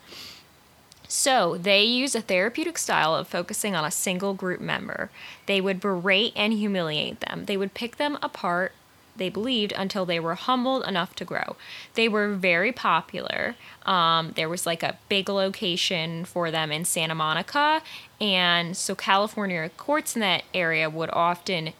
[1.09, 5.11] So, they use a therapeutic style of focusing on a single group member.
[5.47, 8.73] They would berate and humiliate them, they would pick them apart
[9.21, 11.55] they believed until they were humbled enough to grow.
[11.95, 13.55] They were very popular.
[13.85, 17.83] Um, there was like a big location for them in Santa Monica,
[18.19, 21.75] and so California courts in that area would often,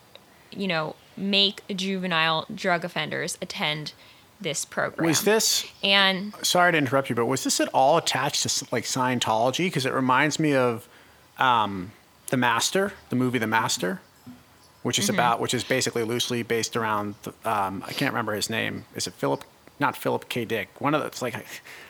[0.51, 3.95] you know, make juvenile drug offenders attend
[4.39, 5.07] this program.
[5.09, 8.85] Was this, and sorry to interrupt you, but was this at all attached to like
[8.85, 9.67] Scientology?
[9.67, 10.87] Because it reminds me of
[11.39, 11.93] um,
[12.29, 14.01] The Master, the movie The Master.
[14.83, 17.15] Which is about, which is basically loosely based around.
[17.23, 18.87] The, um, I can't remember his name.
[18.95, 19.45] Is it Philip?
[19.79, 20.45] Not Philip K.
[20.45, 20.69] Dick.
[20.81, 21.07] One of the.
[21.09, 21.35] It's like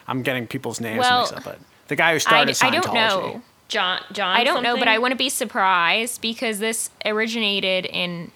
[0.08, 1.58] I'm getting people's names Well, mixed up, but
[1.88, 2.82] the guy who I, started I Scientology.
[2.82, 3.42] don't know.
[3.68, 4.88] John John I don't know, but?
[4.88, 8.32] I wouldn't be surprised because this originated in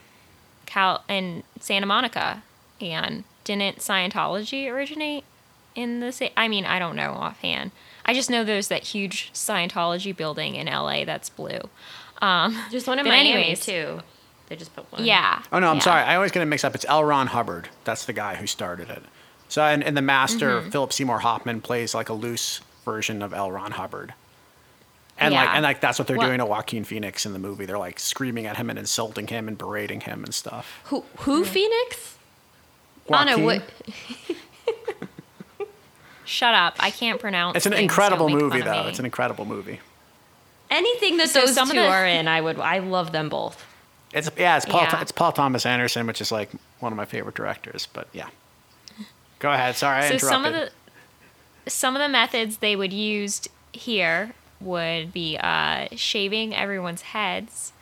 [0.66, 2.42] Cal in Santa Monica,
[2.80, 5.24] and didn't Scientology originate
[5.74, 6.30] in the same?
[6.36, 7.72] I mean, I don't know offhand.
[8.06, 11.58] I just know there's that huge Scientology building in LA that's blue.
[12.20, 13.64] Um, There's one in but Miami anyways.
[13.64, 14.00] too.
[14.48, 15.04] They just put one.
[15.04, 15.42] yeah.
[15.52, 15.82] Oh no, I'm yeah.
[15.82, 16.02] sorry.
[16.02, 16.74] I always get it mixed up.
[16.74, 17.02] It's L.
[17.04, 17.68] Ron Hubbard.
[17.84, 19.02] That's the guy who started it.
[19.48, 20.70] So and, in the Master, Mm-hmm.
[20.70, 23.50] Philip Seymour Hoffman plays like a loose version of L.
[23.50, 24.12] Ron Hubbard.
[25.18, 25.54] And like Yeah.
[25.54, 27.64] and like that's what they're Well- doing to Joaquin Phoenix in the movie.
[27.66, 30.80] They're like screaming at him and insulting him and berating him and stuff.
[30.86, 32.16] Who who Phoenix?
[33.08, 33.62] Anna, Joaquin, what?
[36.26, 36.76] Shut up!
[36.80, 37.56] I can't pronounce.
[37.56, 38.86] it's an incredible movie though.
[38.88, 39.80] It's an incredible movie.
[40.70, 42.58] Anything that So those some of two the- are in, I would.
[42.58, 43.64] I love them both.
[44.14, 45.00] It's yeah, it's Paul Yeah.
[45.02, 46.50] it's Paul Thomas Anderson, which is like
[46.80, 47.88] one of my favorite directors.
[47.92, 48.28] But yeah,
[49.40, 49.74] go ahead.
[49.76, 50.28] Sorry, I so interrupted.
[50.28, 50.70] some of the
[51.70, 53.42] some of the methods they would use
[53.72, 57.72] here would be uh, shaving everyone's heads,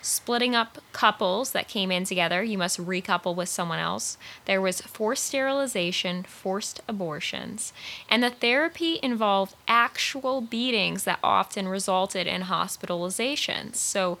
[0.00, 2.42] splitting up couples that came in together.
[2.42, 4.16] You must recouple with someone else.
[4.44, 7.72] There was forced sterilization, forced abortions,
[8.08, 13.76] and the therapy involved actual beatings that often resulted in hospitalizations.
[13.76, 14.18] So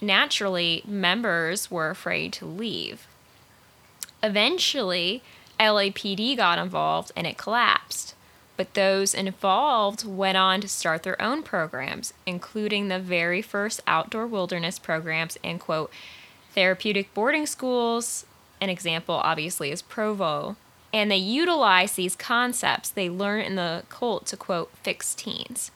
[0.00, 3.06] naturally, members were afraid to leave.
[4.22, 5.22] Eventually,
[5.58, 8.14] LAPD got involved and it collapsed.
[8.56, 14.26] But those involved went on to start their own programs, including the very first outdoor
[14.26, 15.92] wilderness programs and, quote,
[16.54, 18.24] therapeutic boarding schools.
[18.60, 20.56] An example, obviously, is Provo.
[20.92, 25.70] And they utilize these concepts they learned in the cult to, quote, fix teens.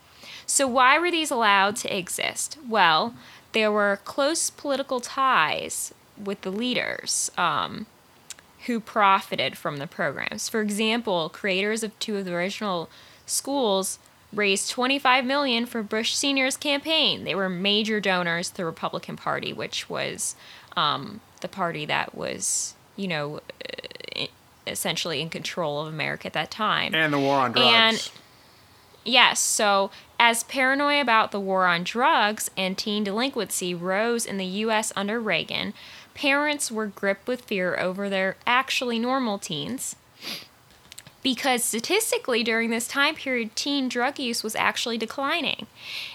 [0.47, 2.57] So, why were these allowed to exist?
[2.67, 3.15] Well,
[3.53, 7.31] there were close political ties with the leaders.
[7.37, 7.87] Um,
[8.67, 10.49] who profited from the programs.
[10.49, 12.91] For example, creators of two of the original
[13.27, 13.99] schools
[14.33, 17.25] raised 25 million for Bush Senior's campaign.
[17.25, 20.37] They were major donors to the Republican Party, which was
[20.77, 23.41] um, the party that was, you know,
[24.67, 26.95] essentially in control of America at that time.
[26.95, 27.67] And the war on drugs.
[27.67, 28.11] And
[29.11, 34.45] yes, so as paranoia about the war on drugs and teen delinquency rose in the
[34.45, 34.93] U.S.
[34.95, 35.75] under Reagan,
[36.15, 39.97] parents were gripped with fear over their actually normal teens
[41.23, 45.67] because statistically during this time period teen drug use was actually declining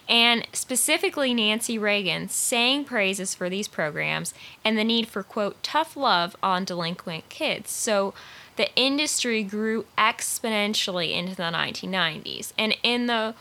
[0.09, 5.95] and specifically nancy reagan sang praises for these programs and the need for quote tough
[5.95, 8.13] love on delinquent kids so
[8.55, 13.33] the industry grew exponentially into the 1990s and in the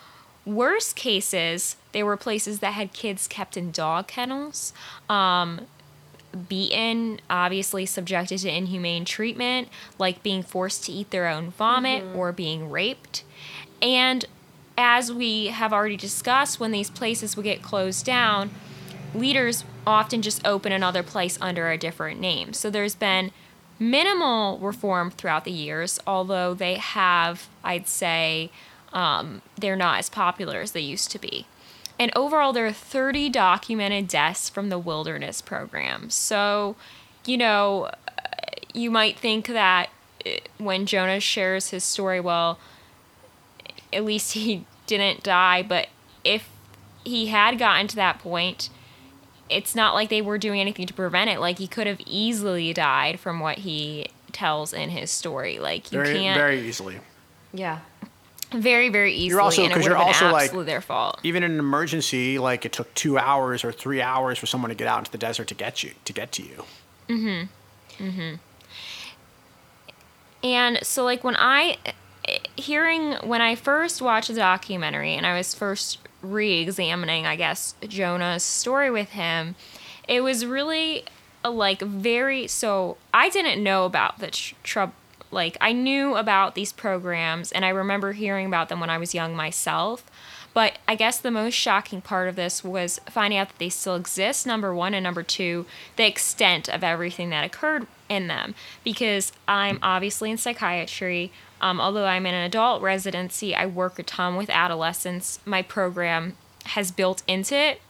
[0.46, 4.72] worst cases there were places that had kids kept in dog kennels
[5.08, 5.60] um,
[6.34, 9.68] beaten, obviously subjected to inhumane treatment,
[9.98, 12.16] like being forced to eat their own vomit mm-hmm.
[12.16, 13.24] or being raped.
[13.80, 14.24] And
[14.76, 18.50] as we have already discussed, when these places would get closed down,
[19.14, 22.52] leaders often just open another place under a different name.
[22.52, 23.30] So there's been
[23.90, 28.50] minimal reform throughout the years, although they have, I'd say,
[28.92, 31.46] um, they're not as popular as they used to be.
[31.98, 36.10] And overall, there are 30 documented deaths from the wilderness program.
[36.10, 36.76] So,
[37.24, 37.90] you know,
[38.72, 39.90] you might think that
[40.26, 42.58] uh, when Jonah shares his story, well,
[43.92, 45.62] at least he didn't die.
[45.62, 45.88] But
[46.24, 46.48] if
[47.04, 48.70] he had gotten to that point,
[49.54, 51.40] it's not like they were doing anything to prevent it.
[51.40, 55.58] Like he could have easily died from what he tells in his story.
[55.58, 56.98] Like you very, can't very easily.
[57.52, 57.80] Yeah
[58.54, 59.28] very very easily.
[59.28, 61.20] You're also because you're also like their fault.
[61.22, 64.74] Even in an emergency, like it took two hours or three hours for someone to
[64.74, 66.64] get out into the desert to get you to get to you.
[67.08, 68.04] Mm-hmm.
[68.04, 68.34] Mm-hmm.
[70.42, 71.78] And so, like when I
[72.56, 78.42] hearing when I first watched the documentary and I was first re-examining, I guess Jonah's
[78.42, 79.54] story with him,
[80.08, 81.04] it was really
[81.44, 84.94] uh, like very so I didn't know about the trouble
[85.30, 89.14] like I knew about these programs and I remember hearing about them when I was
[89.14, 90.04] young myself.
[90.54, 93.96] But I guess the most shocking part of this was finding out that they still
[93.96, 95.66] exist, number one, and number two,
[95.96, 98.54] the extent of everything that occurred in them.
[98.84, 101.32] Because I'm obviously in psychiatry.
[101.60, 105.40] Um, although I'm in an adult residency, I work a ton with adolescents.
[105.44, 106.36] My program
[106.66, 107.80] has built into it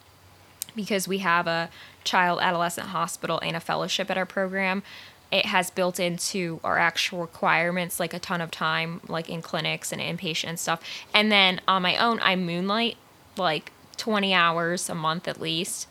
[0.74, 1.70] because we have a
[2.03, 4.82] child adolescent hospital and a fellowship at our program
[5.35, 9.90] it has built into our actual requirements like a ton of time like in clinics
[9.93, 10.81] and inpatient and stuff.
[11.12, 12.97] And then on my own i moonlight
[13.36, 15.89] like 20 hours a month at least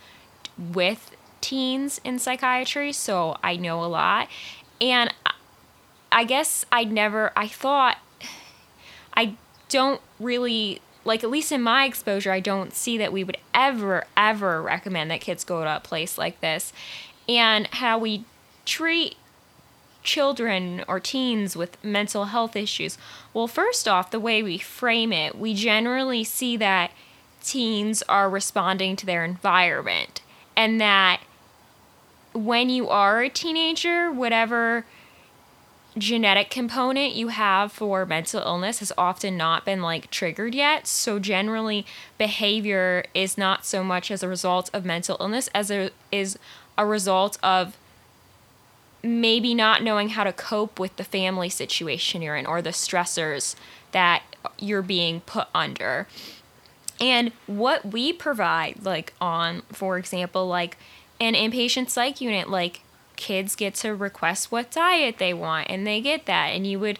[0.57, 4.29] with teens in psychiatry so i know a lot.
[4.79, 5.13] And
[6.09, 7.97] i guess I'd never i thought
[9.13, 9.35] i
[9.67, 14.05] don't really like at least in my exposure i don't see that we would ever
[14.15, 16.71] ever recommend that kids go to a place like this.
[17.27, 18.23] And how we
[18.65, 19.15] treat
[20.03, 22.97] children or teens with mental health issues?
[23.33, 26.91] Well, first off, the way we frame it, we generally see that
[27.41, 30.21] teens are responding to their environment
[30.55, 31.21] and that
[32.33, 34.85] when you are a teenager, whatever
[35.97, 40.87] genetic component you have for mental illness has often not been like triggered yet.
[40.87, 41.85] So generally
[42.17, 46.39] behavior is not so much as a result of mental illness as it is
[46.77, 47.77] a result of
[49.03, 53.55] maybe not knowing how to cope with the family situation you're in or the stressors
[53.91, 54.23] that
[54.57, 56.07] you're being put under.
[57.01, 60.77] And what we provide, like on, for example, like
[61.19, 62.81] an inpatient psych unit, like
[63.15, 66.47] kids get to request what diet they want and they get that.
[66.47, 66.99] And you would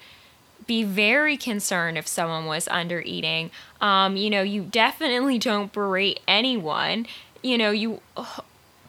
[0.68, 3.52] be very concerned if someone was under eating.
[3.82, 7.06] Um, you know, you definitely don't berate anyone.
[7.42, 8.02] You know, you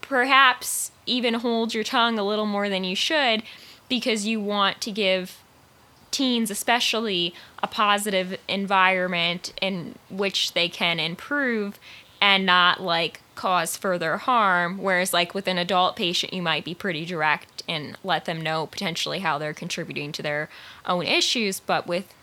[0.01, 3.43] perhaps even hold your tongue a little more than you should
[3.89, 5.39] because you want to give
[6.11, 11.79] teens especially a positive environment in which they can improve
[12.21, 14.79] and not like cause further harm.
[14.79, 18.67] Whereas like with an adult patient you might be pretty direct and let them know
[18.67, 20.49] potentially how they're contributing to their
[20.87, 21.59] own issues.
[21.59, 22.15] But with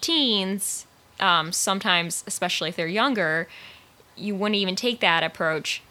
[0.00, 0.86] teens
[1.18, 3.48] um, sometimes especially if they're younger
[4.16, 5.82] you wouldn't even take that approach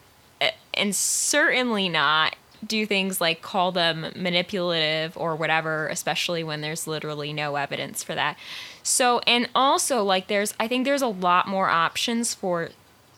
[0.76, 2.36] and certainly not
[2.66, 8.16] do things like call them manipulative or whatever, especially when there's literally no evidence for
[8.16, 8.38] that.
[8.82, 12.70] So, and also, like, there's, I think there's a lot more options for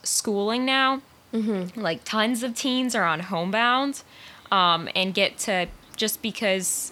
[0.03, 1.01] schooling now.
[1.34, 1.79] Mm-hmm.
[1.79, 4.03] Like, tons of teens are on homebound
[4.51, 6.91] um, and get to just because,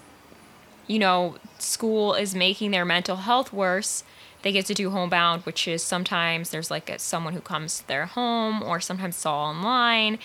[0.87, 4.03] you know, school is making their mental health worse.
[4.41, 7.87] They get to do homebound, which is sometimes there's like a, someone who comes to
[7.87, 10.19] their home, or sometimes it's all online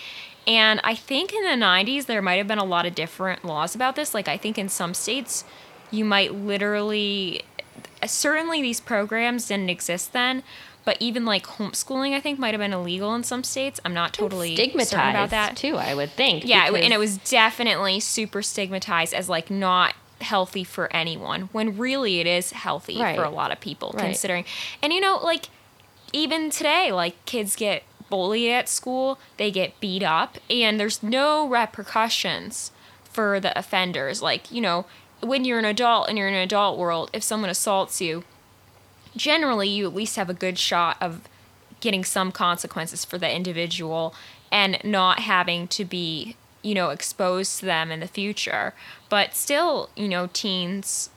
[0.47, 3.75] and I think in the 90s, there might have been a lot of different laws
[3.75, 4.13] about this.
[4.13, 5.43] Like, I think in some states,
[5.91, 7.43] you might literally,
[8.05, 10.43] certainly these programs didn't exist then,
[10.83, 13.79] but even like homeschooling, I think might have been illegal in some states.
[13.85, 15.75] I'm not totally stigmatized about that too.
[15.75, 16.45] I would think.
[16.45, 16.85] Yeah, because...
[16.85, 22.27] and it was definitely super stigmatized as like not healthy for anyone when really it
[22.27, 23.15] is healthy right.
[23.15, 24.05] for a lot of people right.
[24.05, 24.45] considering.
[24.81, 25.45] And you know, like
[26.13, 31.47] even today, like kids get bullied at school, they get beat up, and there's no
[31.47, 32.71] repercussions
[33.03, 34.21] for the offenders.
[34.21, 34.85] Like, you know,
[35.21, 38.23] when you're an adult and you're in an adult world, if someone assaults you,
[39.15, 41.21] generally you at least have a good shot of
[41.79, 44.13] getting some consequences for the individual
[44.51, 48.73] and not having to be, you know, exposed to them in the future.
[49.09, 51.09] But still, you know, teens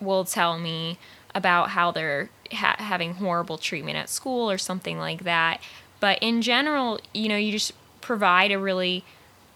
[0.00, 0.98] will tell me
[1.34, 5.60] about how they're ha- having horrible treatment at school or something like that
[6.00, 9.04] but in general, you know, you just provide a really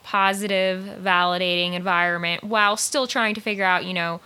[0.02, 4.20] positive, validating environment while still trying to figure out, you know,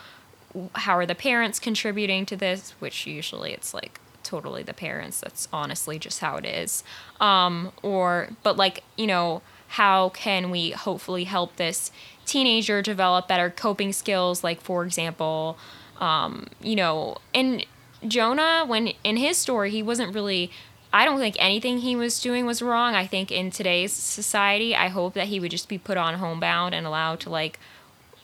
[0.74, 5.20] how are the parents contributing to this, which usually it's like totally the parents.
[5.20, 6.82] That's honestly just how it is.
[7.20, 11.90] Um, or, but like, you know, how can we hopefully help this
[12.24, 14.43] teenager develop better coping skills?
[14.43, 15.59] Like, for example,
[16.01, 17.62] um, you know, in
[18.06, 20.51] Jonah, when in his story, he wasn't really
[20.97, 22.94] I don't think anything he was doing was wrong.
[22.94, 26.74] I think in today's society, I hope that he would just be put on homebound
[26.74, 27.59] and allowed to like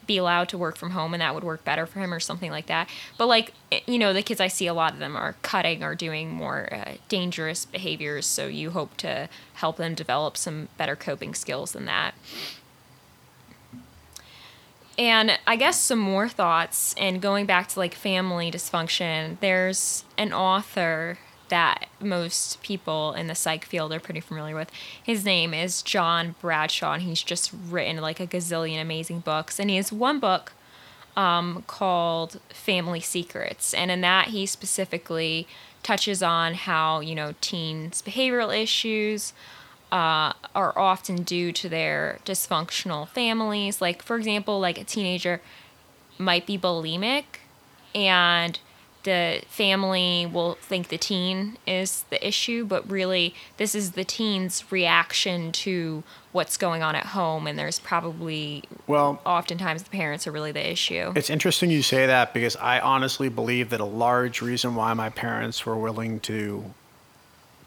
[0.06, 2.50] be allowed to work from home and that would work better for him or something
[2.50, 2.88] like that.
[3.18, 3.52] But like
[3.86, 6.72] you know, the kids I see a lot of them are cutting or doing more
[6.72, 11.84] uh, dangerous behaviors, so you hope to help them develop some better coping skills than
[11.84, 12.14] that.
[14.96, 20.32] And I guess some more thoughts and going back to like family dysfunction, there's an
[20.32, 21.18] author
[21.52, 24.70] that most people in the psych field are pretty familiar with.
[25.02, 29.60] His name is John Bradshaw, and he's just written like a gazillion amazing books.
[29.60, 30.54] And he has one book
[31.14, 35.46] um, called Family Secrets, and in that he specifically
[35.82, 39.34] touches on how you know teens' behavioral issues.
[39.90, 43.82] Uh, are often due to their dysfunctional families.
[43.82, 45.42] Like, for example, like a teenager
[46.16, 47.24] might be bulimic
[47.94, 48.58] and
[49.04, 54.70] the family will think the teen is the issue, but really this is the teen's
[54.70, 60.32] reaction to what's going on at home, and there's probably well, oftentimes the parents are
[60.32, 61.12] really the issue.
[61.16, 65.10] It's interesting you say that because I honestly believe that a large reason why my
[65.10, 66.72] parents were willing to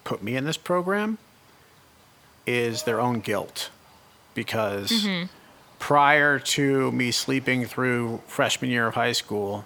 [0.04, 1.18] put me in this program
[2.48, 3.72] is their own guilt,
[4.34, 5.26] because mm-hmm.
[5.80, 9.66] prior to me sleeping through freshman year of high school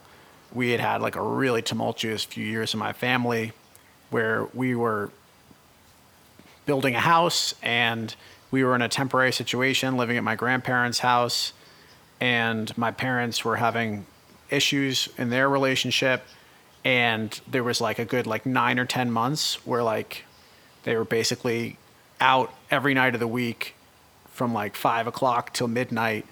[0.53, 3.51] we had had like a really tumultuous few years in my family
[4.09, 5.11] where we were
[6.65, 8.15] building a house and
[8.51, 11.53] we were in a temporary situation living at my grandparents' house
[12.19, 14.05] and my parents were having
[14.49, 16.23] issues in their relationship.
[16.83, 20.25] And there was like a good like 9 or 10 months where like
[20.83, 21.77] they were basically
[22.19, 23.75] out every night of the week
[24.31, 26.25] from like 5 o'clock till midnight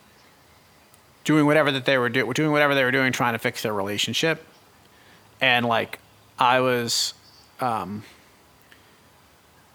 [1.28, 3.74] doing whatever that they were do- doing whatever they were doing trying to fix their
[3.74, 4.46] relationship.
[5.42, 6.00] And like
[6.40, 7.14] i was
[7.60, 8.04] um,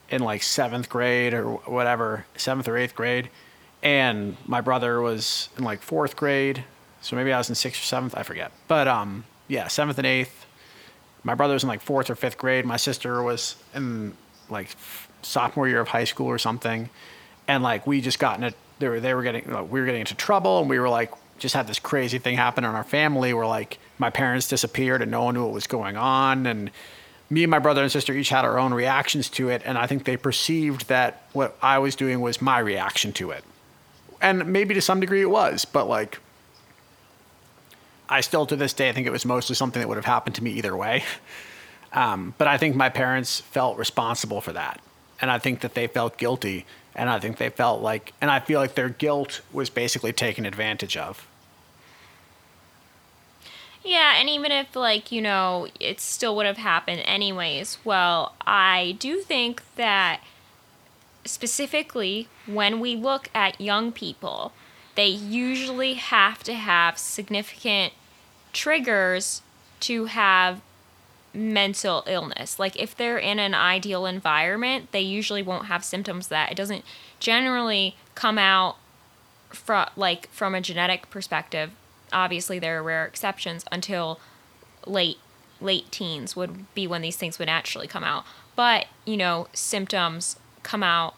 [0.09, 3.29] in like seventh grade or whatever seventh or eighth grade
[3.83, 6.65] and my brother was in like fourth grade.
[7.03, 8.51] So maybe i was in sixth or seventh i forget.
[8.67, 10.47] But um yeah seventh and eighth
[11.23, 12.65] my brother was in like fourth or fifth grade.
[12.65, 14.17] My sister was in
[14.49, 14.75] like
[15.21, 16.89] sophomore year of high school or something.
[17.47, 20.01] And like we just got in a they were, they were getting we were getting
[20.01, 21.13] into trouble and we were like
[21.43, 25.11] just had this crazy thing happen in our family where like my parents disappeared and
[25.11, 26.47] no one knew what was going on.
[26.47, 26.71] And
[27.29, 29.61] me and my brother and sister each had our own reactions to it.
[29.65, 33.45] And i think they perceived that what i was doing was my reaction to it.
[34.23, 36.21] And maybe to some degree it was, but like,
[38.09, 40.37] I still to this day I think it was mostly something that would have happened
[40.37, 41.05] to me either way.
[41.95, 44.81] Um, but I think my parents felt responsible for that,
[45.21, 46.65] and I think that they felt guilty,
[46.95, 50.47] and I think they felt like, and I feel like their guilt was basically taken
[50.47, 51.29] advantage of.
[53.85, 58.97] Yeah, and even if, like, you know, it still would have happened anyways, well, I
[58.99, 60.21] do think that
[61.25, 64.53] specifically when we look at young people,
[64.95, 67.93] they usually have to have significant
[68.53, 69.43] triggers
[69.81, 70.61] to have
[71.35, 72.59] mental illness.
[72.59, 76.85] Like, if they're in an ideal environment, they usually won't have symptoms that it doesn't
[77.19, 78.77] generally come out
[79.49, 81.73] from like from a genetic perspective
[82.13, 84.21] obviously there are rare exceptions until
[84.87, 85.19] late
[85.61, 88.25] late teens would be when these things would naturally come out.
[88.57, 91.15] But, you know, symptoms come out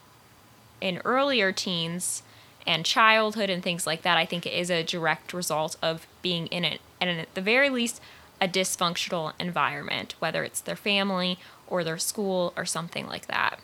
[0.81, 2.23] in earlier teens
[2.67, 4.19] and childhood and things like that.
[4.19, 7.71] I think it is a direct result of being in it and at the very
[7.71, 8.01] least
[8.41, 13.61] a dysfunctional environment, whether it's their family or their school or something like that.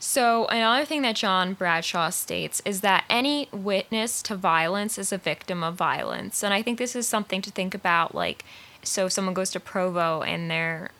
[0.00, 5.18] So, another thing that John Bradshaw states is that any witness to violence is a
[5.18, 6.44] victim of violence.
[6.44, 8.14] And I think this is something to think about.
[8.14, 8.44] Like,
[8.82, 10.90] so if someone goes to Provo and they're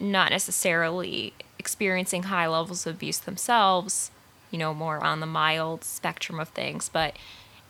[0.00, 4.10] not necessarily experiencing high levels of abuse themselves,
[4.50, 7.14] you know, more on the mild spectrum of things, but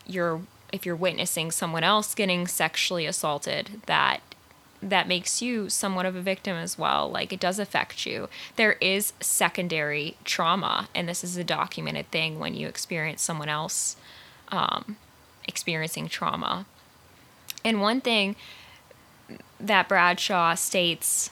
[0.07, 4.21] you're if you're witnessing someone else getting sexually assaulted, that
[4.83, 7.11] that makes you somewhat of a victim as well.
[7.11, 8.29] Like it does affect you.
[8.57, 13.97] There is secondary trauma, and this is a documented thing when you experience someone else
[14.49, 14.97] um,
[15.47, 16.67] experiencing trauma.
[17.65, 18.37] And one thing
[19.59, 21.31] that Bradshaw states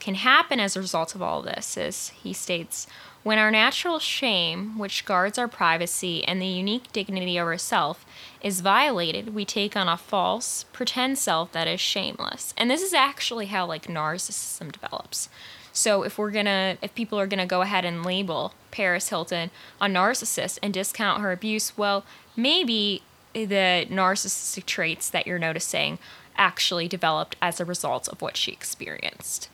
[0.00, 2.86] can happen as a result of all of this is he states
[3.22, 8.04] when our natural shame, which guards our privacy and the unique dignity of ourself,
[8.42, 12.52] is violated, we take on a false, pretend self that is shameless.
[12.56, 15.28] And this is actually how like narcissism develops.
[15.72, 19.50] So if we're gonna, if people are gonna go ahead and label Paris Hilton
[19.80, 22.04] a narcissist and discount her abuse, well,
[22.36, 25.98] maybe the narcissistic traits that you're noticing
[26.36, 29.48] actually developed as a result of what she experienced.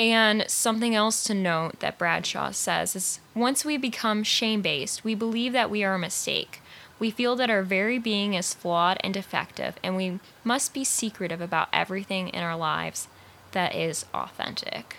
[0.00, 5.14] And something else to note that Bradshaw says is once we become shame based, we
[5.14, 6.62] believe that we are a mistake.
[6.98, 11.42] We feel that our very being is flawed and defective, and we must be secretive
[11.42, 13.08] about everything in our lives
[13.52, 14.96] that is authentic.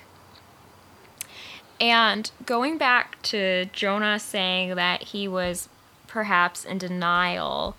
[1.79, 5.67] And going back to Jonah saying that he was
[6.05, 7.75] perhaps in denial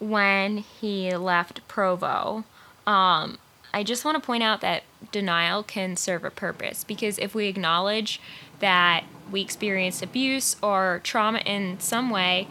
[0.00, 2.44] when he left Provo,
[2.86, 3.38] um,
[3.74, 7.46] I just want to point out that denial can serve a purpose because if we
[7.46, 8.20] acknowledge
[8.60, 12.48] that we experienced abuse or trauma in some way,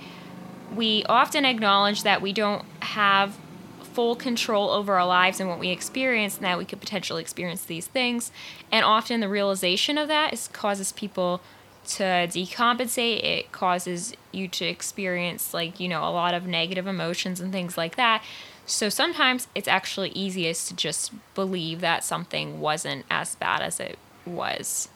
[0.75, 3.37] we often acknowledge that we don't have
[3.83, 7.63] full control over our lives and what we experience and that we could potentially experience
[7.65, 8.31] these things.
[8.71, 11.41] And often the realization of that is causes people
[11.87, 13.23] to decompensate.
[13.23, 17.77] It causes you to experience like you know a lot of negative emotions and things
[17.77, 18.23] like that
[18.65, 23.97] so sometimes it's actually easiest to just believe that something wasn't as bad as it
[24.25, 24.89] was.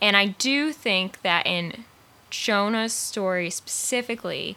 [0.00, 1.84] And I do think that in
[2.30, 4.56] Jonah's story specifically,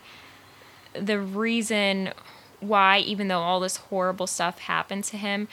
[0.94, 2.14] the reason
[2.60, 5.48] why, even though all this horrible stuff happened to him,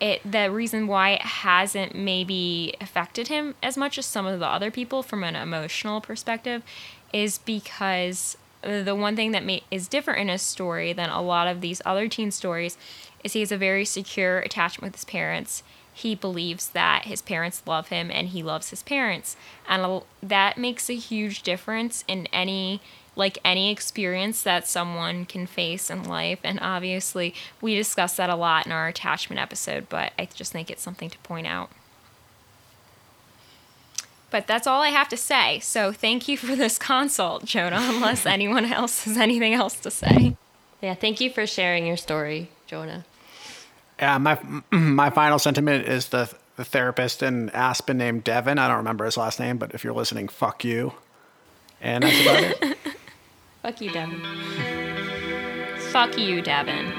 [0.00, 4.46] it the reason why it hasn't maybe affected him as much as some of the
[4.46, 6.62] other people from an emotional perspective
[7.12, 11.46] is because the one thing that may, is different in his story than a lot
[11.46, 12.76] of these other teen stories
[13.24, 15.62] is he has a very secure attachment with his parents.
[15.92, 19.36] He believes that his parents love him and he loves his parents.
[19.68, 22.80] And that makes a huge difference in any
[23.16, 26.38] like any experience that someone can face in life.
[26.44, 30.70] And obviously, we discuss that a lot in our attachment episode, but I just think
[30.70, 31.70] it's something to point out.
[34.30, 35.58] But that's all I have to say.
[35.60, 40.36] So thank you for this consult, Jonah, unless anyone else has anything else to say.
[40.80, 43.04] Yeah, thank you for sharing your story, Jonah.
[43.98, 44.38] Yeah, my
[44.70, 48.58] my final sentiment is the the therapist in Aspen named Devin.
[48.58, 50.92] I don't remember his last name, but if you're listening, fuck you.
[51.80, 52.78] And that's about it.
[53.62, 54.20] fuck you, Devin.
[55.90, 56.92] Fuck you, Devin.